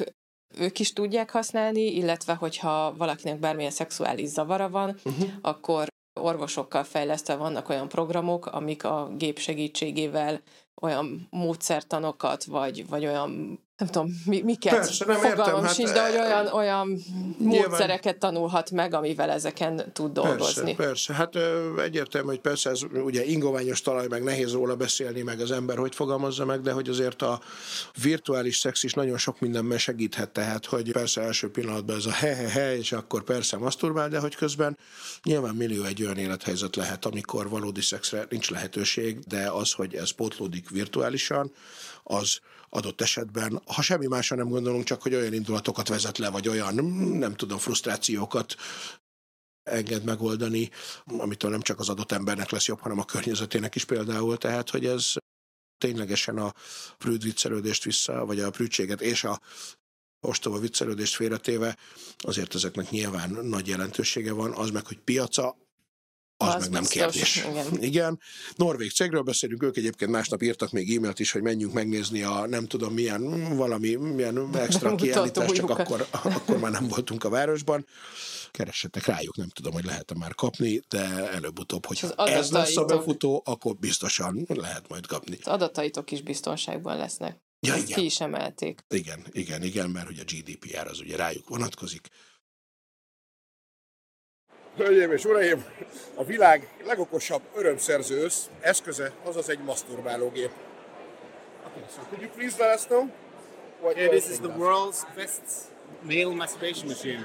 ők 0.59 0.79
is 0.79 0.93
tudják 0.93 1.31
használni, 1.31 1.81
illetve 1.81 2.35
hogyha 2.35 2.95
valakinek 2.97 3.39
bármilyen 3.39 3.71
szexuális 3.71 4.29
zavara 4.29 4.69
van, 4.69 4.97
uh-huh. 5.05 5.31
akkor 5.41 5.89
orvosokkal 6.25 6.85
fejlesztve 6.85 7.35
vannak 7.37 7.69
olyan 7.69 7.89
programok, 7.89 8.47
amik 8.47 8.85
a 8.85 9.09
gép 9.17 9.39
segítségével 9.39 10.41
olyan 10.81 11.29
módszertanokat, 11.31 12.45
vagy, 12.45 12.89
vagy 12.89 13.07
olyan 13.07 13.61
nem 13.77 13.89
tudom, 13.89 14.23
mi, 14.25 14.43
miket 14.43 14.75
Persze, 14.75 15.05
nem 15.05 15.17
fogalmam 15.17 15.47
értem, 15.47 15.65
hát, 15.65 15.75
sincs, 15.75 15.91
de 15.91 16.03
hogy 16.03 16.17
olyan, 16.17 16.47
olyan 16.47 16.87
nyilván- 17.39 17.69
módszereket 17.69 18.19
tanulhat 18.19 18.71
meg, 18.71 18.95
amivel 18.95 19.31
ezeken 19.31 19.93
tud 19.93 20.13
dolgozni. 20.13 20.75
Persze, 20.75 20.83
persze. 20.83 21.13
Hát 21.13 21.37
egyértelmű, 21.79 22.29
hogy 22.29 22.41
persze 22.41 22.71
ez 22.71 22.81
ugye 23.05 23.25
ingoványos 23.25 23.81
talaj, 23.81 24.07
meg 24.09 24.23
nehéz 24.23 24.53
róla 24.53 24.77
beszélni, 24.77 25.23
meg 25.23 25.41
az 25.41 25.51
ember 25.51 25.77
hogy 25.77 25.95
fogalmazza 25.95 26.45
meg, 26.45 26.61
de 26.61 26.73
hogy 26.73 26.89
azért 26.89 27.23
a 27.23 27.41
virtuális 28.03 28.57
szex 28.57 28.83
is 28.83 28.93
nagyon 28.93 29.19
sok 29.19 29.41
mindenben 29.41 29.79
segíthet, 29.79 30.31
tehát 30.31 30.67
hogy 30.67 30.93
persze 30.93 31.21
első 31.21 31.51
pillanatban 31.51 31.97
ez 31.97 32.07
a 32.07 32.13
he-he-he, 32.13 32.77
és 32.77 32.93
akkor 32.93 33.23
persze 33.23 33.57
masturbál, 33.57 34.09
de 34.09 34.19
hogy 34.19 34.35
közben 34.35 34.79
nyilván 35.23 35.55
millió 35.55 35.85
egy 35.85 36.03
olyan 36.03 36.17
élethelyzet 36.17 36.77
lehet, 36.77 37.05
amikor 37.05 37.49
valódi 37.49 37.81
szexre 37.81 38.27
nincs 38.29 38.51
lehetőség, 38.51 39.19
de 39.19 39.51
az, 39.51 39.73
hogy 39.73 39.95
ez 39.95 40.11
pótlódik 40.11 40.71
virtuálisan, 40.71 41.53
az 42.03 42.41
adott 42.75 43.01
esetben, 43.01 43.63
ha 43.67 43.83
semmi 43.83 44.07
másra 44.07 44.37
nem 44.37 44.49
gondolunk, 44.49 44.85
csak 44.85 45.03
hogy 45.03 45.15
olyan 45.15 45.33
indulatokat 45.33 45.89
vezet 45.89 46.19
le, 46.19 46.31
vagy 46.31 46.49
olyan, 46.49 46.75
nem 47.19 47.35
tudom, 47.35 47.59
frusztrációkat 47.59 48.55
enged 49.63 50.05
megoldani, 50.05 50.71
amitől 51.05 51.51
nem 51.51 51.61
csak 51.61 51.79
az 51.79 51.89
adott 51.89 52.13
embernek 52.13 52.51
lesz 52.51 52.67
jobb, 52.67 52.81
hanem 52.81 52.99
a 52.99 53.05
környezetének 53.05 53.75
is 53.75 53.85
például. 53.85 54.37
Tehát, 54.37 54.71
hogy 54.71 54.87
ez 54.87 55.13
ténylegesen 55.79 56.39
a 56.39 56.53
prűd 56.99 57.23
viccelődést 57.23 57.85
vissza, 57.85 58.25
vagy 58.25 58.41
a 58.41 58.51
prűdséget 58.51 59.01
és 59.01 59.25
a 59.25 59.41
ostoba 60.21 60.59
viccelődést 60.59 61.15
félretéve, 61.15 61.77
azért 62.19 62.55
ezeknek 62.55 62.91
nyilván 62.91 63.31
nagy 63.31 63.67
jelentősége 63.69 64.33
van, 64.33 64.53
az 64.53 64.71
meg, 64.71 64.87
hogy 64.87 64.99
piaca, 64.99 65.57
az, 66.37 66.55
Az 66.55 66.63
meg 66.63 66.71
nem 66.71 66.81
biztos, 66.81 66.99
kérdés. 67.01 67.37
igen. 67.51 67.83
igen. 67.83 68.21
Norvég 68.57 68.93
cégről 68.93 69.23
beszélünk, 69.23 69.63
ők 69.63 69.77
egyébként 69.77 70.11
másnap 70.11 70.43
írtak 70.43 70.71
még 70.71 70.97
e-mailt 70.97 71.21
is, 71.21 71.33
hogy 71.33 71.43
menjünk 71.43 71.73
megnézni 71.73 72.23
a 72.23 72.47
nem 72.47 72.67
tudom 72.67 72.95
milyen, 72.95 73.55
valami, 73.57 73.95
milyen 73.95 74.57
extra 74.57 74.95
kiállítást, 75.05 75.55
csak 75.55 75.71
akkor, 75.71 76.07
akkor 76.11 76.59
már 76.59 76.73
nem 76.73 76.89
voltunk 76.89 77.25
a 77.25 77.29
városban. 77.29 77.87
Keressetek 78.51 79.07
rájuk, 79.07 79.37
nem 79.37 79.49
tudom, 79.49 79.73
hogy 79.73 79.85
lehet-e 79.85 80.15
már 80.19 80.35
kapni, 80.35 80.81
de 80.89 81.31
előbb-utóbb, 81.31 81.87
hogy 81.87 81.99
az 82.03 82.29
ez 82.29 82.51
lesz 82.51 82.77
a 82.77 82.85
befutó, 82.85 83.43
akkor 83.45 83.77
biztosan 83.77 84.45
lehet 84.49 84.89
majd 84.89 85.07
kapni. 85.07 85.39
Az 85.41 85.47
adataitok 85.47 86.11
is 86.11 86.23
biztonságban 86.23 86.97
lesznek. 86.97 87.43
Ja, 87.67 87.75
igen. 87.75 87.99
ki 87.99 88.05
is 88.05 88.21
emelték. 88.21 88.81
Igen, 88.89 89.27
igen, 89.31 89.63
igen, 89.63 89.91
mert 89.91 90.07
hogy 90.07 90.19
a 90.19 90.25
GDPR 90.25 90.87
az 90.87 91.01
ugye 91.01 91.17
rájuk 91.17 91.49
vonatkozik. 91.49 92.09
Hölgyeim 94.77 95.13
és 95.13 95.25
uraim, 95.25 95.65
a 96.15 96.25
világ 96.25 96.69
legokosabb 96.85 97.43
örömszerző 97.55 98.27
eszköze, 98.61 99.13
azaz 99.25 99.49
egy 99.49 99.59
masturbálógép. 99.59 100.51
Okay, 101.67 101.83
so 101.95 102.01
could 102.09 102.23
you 102.23 102.31
please 102.31 102.63
let 102.63 102.79
us 102.79 102.87
know 102.87 103.09
what 103.81 103.97
Yeah, 103.97 104.11
this 104.11 104.29
is 104.29 104.39
the 104.39 104.49
world's 104.49 105.05
best 105.15 105.43
male 106.03 106.35
masturbation 106.35 106.89
machine. 106.89 107.25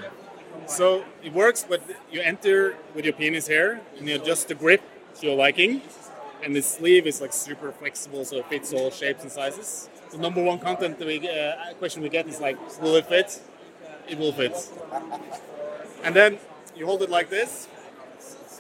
So 0.68 1.04
it 1.24 1.34
works, 1.34 1.66
with 1.70 1.82
you 2.12 2.22
enter 2.22 2.76
with 2.96 3.06
your 3.06 3.16
penis 3.16 3.48
here 3.48 3.80
and 3.98 4.08
you 4.08 4.16
adjust 4.16 4.48
the 4.48 4.56
grip 4.56 4.82
to 5.20 5.28
your 5.28 5.46
liking. 5.46 5.82
And 6.44 6.56
the 6.56 6.62
sleeve 6.62 7.08
is 7.08 7.20
like 7.22 7.34
super 7.34 7.72
flexible, 7.72 8.24
so 8.26 8.38
it 8.38 8.46
fits 8.46 8.74
all 8.74 8.92
shapes 8.92 9.24
and 9.24 9.32
sizes. 9.32 9.90
The 10.12 10.18
number 10.18 10.42
one 10.42 10.60
content 10.60 10.98
that 10.98 11.08
we, 11.08 11.18
uh, 11.28 11.74
question 11.80 12.02
we 12.02 12.10
get 12.10 12.28
is 12.28 12.40
like, 12.40 12.58
will 12.82 12.96
it 12.96 13.06
fit? 13.06 13.42
It 14.08 14.18
will 14.18 14.32
fit. 14.32 14.56
And 16.04 16.16
then 16.16 16.40
you 16.80 16.86
hold 16.86 17.02
it 17.02 17.10
like 17.10 17.30
this, 17.30 17.68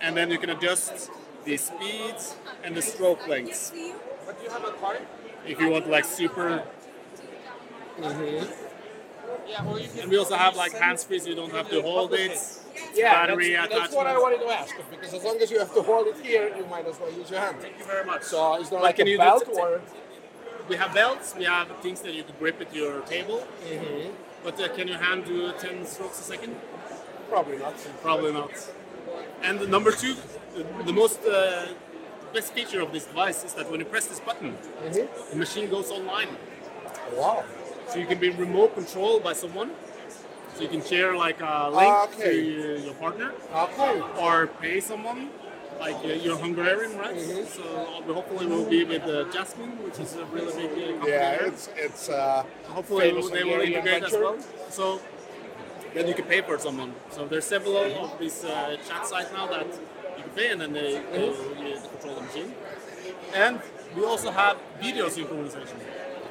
and 0.01 0.15
then 0.15 0.29
you 0.29 0.37
can 0.37 0.49
adjust 0.49 1.09
the 1.45 1.55
speed 1.55 2.15
and 2.63 2.75
the 2.75 2.81
stroke 2.81 3.25
lengths. 3.27 3.71
But 4.25 4.37
you 4.43 4.49
have 4.49 4.65
a 4.65 4.71
card? 4.73 4.99
If 5.47 5.59
you 5.59 5.69
want 5.69 5.89
like 5.89 6.05
super 6.05 6.63
Yeah, 9.47 9.65
or 9.65 9.79
you 9.79 9.87
can 9.87 10.01
And 10.01 10.11
we 10.11 10.17
also 10.17 10.35
have 10.35 10.55
like 10.55 10.73
hands 10.73 11.03
free, 11.05 11.19
so 11.19 11.29
you 11.29 11.35
don't 11.35 11.51
have 11.53 11.69
to 11.69 11.81
hold 11.81 12.13
it. 12.13 12.37
Yeah, 12.93 13.13
battery 13.13 13.53
that's, 13.53 13.69
that's 13.69 13.95
what 13.95 14.07
I 14.07 14.17
wanted 14.17 14.41
to 14.41 14.47
ask. 14.47 14.75
Because 14.91 15.13
as 15.13 15.23
long 15.23 15.37
as 15.37 15.49
you 15.49 15.59
have 15.59 15.73
to 15.73 15.81
hold 15.81 16.07
it 16.07 16.17
here, 16.17 16.53
you 16.55 16.65
might 16.65 16.87
as 16.87 16.99
well 16.99 17.11
use 17.11 17.29
your 17.31 17.39
hand. 17.39 17.57
Thank 17.59 17.79
you 17.79 17.85
very 17.85 18.05
much. 18.05 18.23
So 18.23 18.61
is 18.61 18.69
there 18.69 18.79
Like, 18.79 18.99
like, 18.99 19.07
a 19.07 19.17
belt 19.17 19.47
or? 19.53 19.81
we 20.67 20.75
have 20.75 20.93
belts, 20.93 21.35
we 21.35 21.45
have 21.45 21.67
things 21.81 22.01
that 22.01 22.13
you 22.13 22.23
can 22.23 22.35
grip 22.37 22.61
at 22.61 22.73
your 22.75 23.01
table. 23.01 23.39
Mm-hmm. 23.65 24.11
But 24.43 24.59
uh, 24.61 24.69
can 24.75 24.87
your 24.87 24.99
hand 24.99 25.25
do 25.25 25.51
10 25.51 25.85
strokes 25.85 26.19
a 26.19 26.23
second? 26.23 26.55
Probably 27.29 27.57
not. 27.57 27.75
Probably 28.01 28.33
not. 28.33 28.51
And 29.43 29.59
the 29.59 29.67
number 29.67 29.91
two, 29.91 30.15
the, 30.55 30.63
the 30.85 30.93
most 30.93 31.23
uh, 31.25 31.67
best 32.33 32.53
feature 32.53 32.81
of 32.81 32.91
this 32.91 33.05
device 33.05 33.43
is 33.43 33.53
that 33.53 33.69
when 33.71 33.79
you 33.79 33.85
press 33.85 34.07
this 34.07 34.19
button, 34.19 34.57
the 35.31 35.35
machine 35.35 35.69
goes 35.69 35.91
online. 35.91 36.29
Wow. 37.15 37.43
So 37.87 37.97
you 37.99 38.05
can 38.05 38.19
be 38.19 38.29
remote 38.29 38.75
controlled 38.75 39.23
by 39.23 39.33
someone. 39.33 39.71
So 40.55 40.63
you 40.63 40.69
can 40.69 40.83
share 40.83 41.15
like 41.15 41.39
a 41.41 41.69
link 41.71 41.93
Okay. 42.15 42.33
to 42.33 42.83
your, 42.85 42.93
partner. 42.95 43.31
Okay. 43.55 44.01
or 44.19 44.47
pay 44.61 44.79
someone. 44.79 45.29
Like 45.79 45.95
uh, 46.03 46.07
you're 46.07 46.37
Hungarian, 46.37 46.97
right? 46.97 47.15
Mm-hmm. 47.15 47.45
So 47.47 48.03
we 48.05 48.13
hopefully 48.13 48.45
we'll 48.47 48.69
be 48.69 48.83
with 48.83 49.03
uh, 49.03 49.31
Jasmine, 49.31 49.81
which 49.85 49.97
is 49.99 50.15
a 50.15 50.25
really 50.25 50.51
big 50.67 50.71
uh, 50.71 50.91
company 50.91 51.11
Yeah, 51.11 51.47
it's 51.47 51.69
it's 51.77 52.09
uh, 52.09 52.43
hopefully 52.67 53.11
they 53.11 53.43
will 53.45 53.61
integrate 53.61 54.03
as 54.03 54.11
venture. 54.11 54.19
well. 54.21 54.37
So 54.69 54.99
then 55.93 56.07
you 56.07 56.13
can 56.13 56.25
pay 56.25 56.41
for 56.41 56.57
someone. 56.59 56.93
So 57.11 57.25
there's 57.25 57.45
several 57.45 57.77
of 57.77 58.19
these 58.19 58.43
uh, 58.45 58.77
chat 58.87 59.05
sites 59.05 59.31
now 59.33 59.47
that 59.47 59.65
you 60.17 60.23
can 60.23 60.31
pay 60.35 60.51
and 60.51 60.61
then 60.61 60.73
they, 60.73 60.93
they 61.11 61.29
Mm-hmm. 61.29 61.87
control 61.91 62.15
the 62.15 62.21
machine. 62.21 62.53
And 63.33 63.59
we 63.95 64.05
also 64.05 64.31
have 64.31 64.57
video 64.81 65.07
synchronization. 65.07 65.79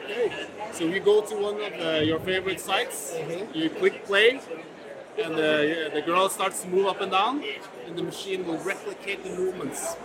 Okay. 0.05 0.47
So 0.73 0.85
you 0.85 1.01
go 1.01 1.21
to 1.23 1.35
one 1.37 1.61
of 1.61 1.73
uh, 1.81 2.01
your 2.11 2.21
favorite 2.21 2.61
sites, 2.61 3.15
Mm-hmm. 3.15 3.59
you 3.59 3.71
click 3.71 4.05
play, 4.07 4.41
and 5.23 5.35
the, 5.35 5.91
the 5.93 6.03
girl 6.03 6.29
starts 6.29 6.63
to 6.63 6.69
move 6.69 6.87
up 6.87 7.01
and 7.01 7.11
down, 7.11 7.43
and 7.87 7.99
the 7.99 8.03
machine 8.03 8.47
will 8.47 8.59
replicate 8.59 9.25
the 9.25 9.31
movements. 9.31 9.97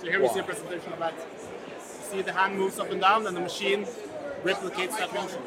So 0.00 0.06
here 0.06 0.20
we 0.22 0.28
see 0.28 0.40
a 0.40 0.42
presentation 0.42 0.92
of 0.92 0.98
that. 0.98 1.14
You 1.14 2.16
see 2.16 2.22
the 2.22 2.32
hand 2.32 2.56
moves 2.58 2.78
up 2.78 2.90
and 2.90 3.00
down, 3.00 3.26
and 3.26 3.34
the 3.36 3.40
machine 3.40 3.86
replicates 4.44 4.96
that 4.98 5.12
motion. 5.14 5.40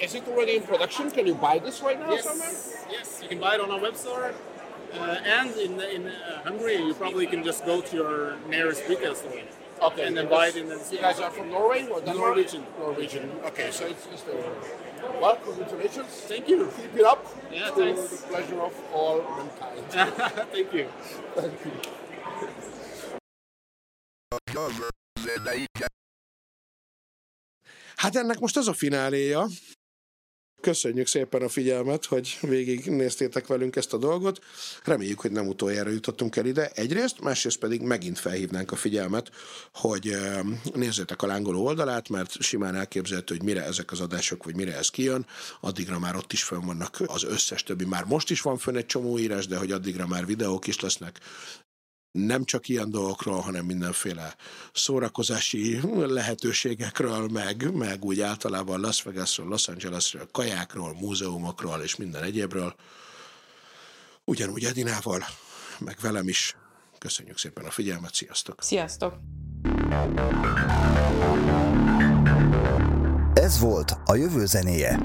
Is 0.00 0.14
it 0.14 0.26
already 0.28 0.56
in 0.56 0.62
production? 0.62 1.10
Can 1.10 1.26
you 1.26 1.34
buy 1.34 1.58
this 1.58 1.80
right 1.82 1.98
now 1.98 2.16
somewhere? 2.16 2.48
Yes, 2.48 2.86
yes, 2.90 3.20
you 3.22 3.28
can 3.28 3.38
buy 3.40 3.54
it 3.54 3.60
on 3.60 3.70
our 3.70 3.78
website. 3.78 4.34
Uh, 4.92 5.16
and 5.24 5.50
in 5.56 5.80
in 5.80 6.06
uh, 6.08 6.42
Hungary, 6.44 6.76
you 6.76 6.94
probably 6.94 7.26
can 7.26 7.42
just 7.42 7.64
go 7.64 7.80
to 7.80 7.96
your 7.96 8.36
nearest 8.48 8.82
retail 8.88 9.14
store. 9.14 9.32
Okay. 9.80 10.06
And 10.06 10.16
then 10.16 10.28
buy 10.28 10.48
it 10.48 10.56
in 10.56 10.68
the 10.68 10.78
You 10.92 10.98
guys 10.98 11.18
are 11.18 11.30
from 11.30 11.50
Norway 11.50 11.88
or 11.88 12.00
Denmark? 12.00 12.18
Norwegian. 12.18 12.64
Norwegian. 12.78 13.30
Okay, 13.46 13.70
so 13.70 13.86
it's 13.86 14.06
just 14.06 14.26
a 14.28 14.36
well, 15.20 15.36
congratulations. 15.36 16.06
Thank 16.28 16.48
you. 16.48 16.70
Keep 16.76 16.96
it 16.96 17.04
up. 17.04 17.26
Yeah, 17.52 17.70
to 17.70 17.74
thanks. 17.74 18.08
the 18.08 18.26
pleasure 18.28 18.60
of 18.62 18.72
all 18.92 19.22
mankind. 19.36 19.84
Thank 20.52 20.72
you. 20.72 20.88
Thank 21.34 21.64
you. 25.78 25.88
Hát 27.96 28.16
ennek 28.16 28.38
most 28.38 28.56
ez 28.56 28.66
a 28.66 28.72
fináléja. 28.72 29.46
Köszönjük 30.62 31.06
szépen 31.06 31.42
a 31.42 31.48
figyelmet, 31.48 32.04
hogy 32.04 32.38
végignéztétek 32.40 33.46
velünk 33.46 33.76
ezt 33.76 33.92
a 33.92 33.98
dolgot. 33.98 34.44
Reméljük, 34.84 35.20
hogy 35.20 35.32
nem 35.32 35.48
utoljára 35.48 35.90
jutottunk 35.90 36.36
el 36.36 36.46
ide 36.46 36.70
egyrészt, 36.74 37.20
másrészt 37.20 37.58
pedig 37.58 37.80
megint 37.80 38.18
felhívnánk 38.18 38.72
a 38.72 38.76
figyelmet, 38.76 39.30
hogy 39.72 40.16
nézzétek 40.74 41.22
a 41.22 41.26
lángoló 41.26 41.64
oldalát, 41.64 42.08
mert 42.08 42.42
simán 42.42 42.74
elképzelhető, 42.74 43.36
hogy 43.36 43.44
mire 43.44 43.64
ezek 43.64 43.92
az 43.92 44.00
adások, 44.00 44.44
vagy 44.44 44.56
mire 44.56 44.76
ez 44.76 44.88
kijön, 44.88 45.26
addigra 45.60 45.98
már 45.98 46.16
ott 46.16 46.32
is 46.32 46.42
fönn 46.42 46.66
vannak 46.66 47.02
az 47.06 47.24
összes 47.24 47.62
többi. 47.62 47.84
Már 47.84 48.04
most 48.04 48.30
is 48.30 48.40
van 48.40 48.58
fönn 48.58 48.76
egy 48.76 48.86
csomó 48.86 49.18
írás, 49.18 49.46
de 49.46 49.56
hogy 49.56 49.72
addigra 49.72 50.06
már 50.06 50.26
videók 50.26 50.66
is 50.66 50.80
lesznek, 50.80 51.20
nem 52.12 52.44
csak 52.44 52.68
ilyen 52.68 52.90
dolgokról, 52.90 53.40
hanem 53.40 53.64
mindenféle 53.64 54.34
szórakozási 54.72 55.80
lehetőségekről, 55.94 57.28
meg, 57.28 57.74
meg 57.74 58.04
úgy 58.04 58.20
általában 58.20 58.80
Las 58.80 59.02
Vegasról, 59.02 59.48
Los 59.48 59.68
Angelesről, 59.68 60.28
kajákról, 60.32 60.96
múzeumokról 61.00 61.80
és 61.80 61.96
minden 61.96 62.22
egyébről. 62.22 62.74
Ugyanúgy 64.24 64.64
Edinával 64.64 65.24
meg 65.78 65.96
velem 66.00 66.28
is. 66.28 66.56
Köszönjük 66.98 67.38
szépen 67.38 67.64
a 67.64 67.70
figyelmet, 67.70 68.14
sziasztok! 68.14 68.62
Sziasztok! 68.62 69.14
Ez 73.34 73.58
volt 73.58 73.96
a 74.04 74.14
jövő 74.14 74.46
zenéje. 74.46 75.00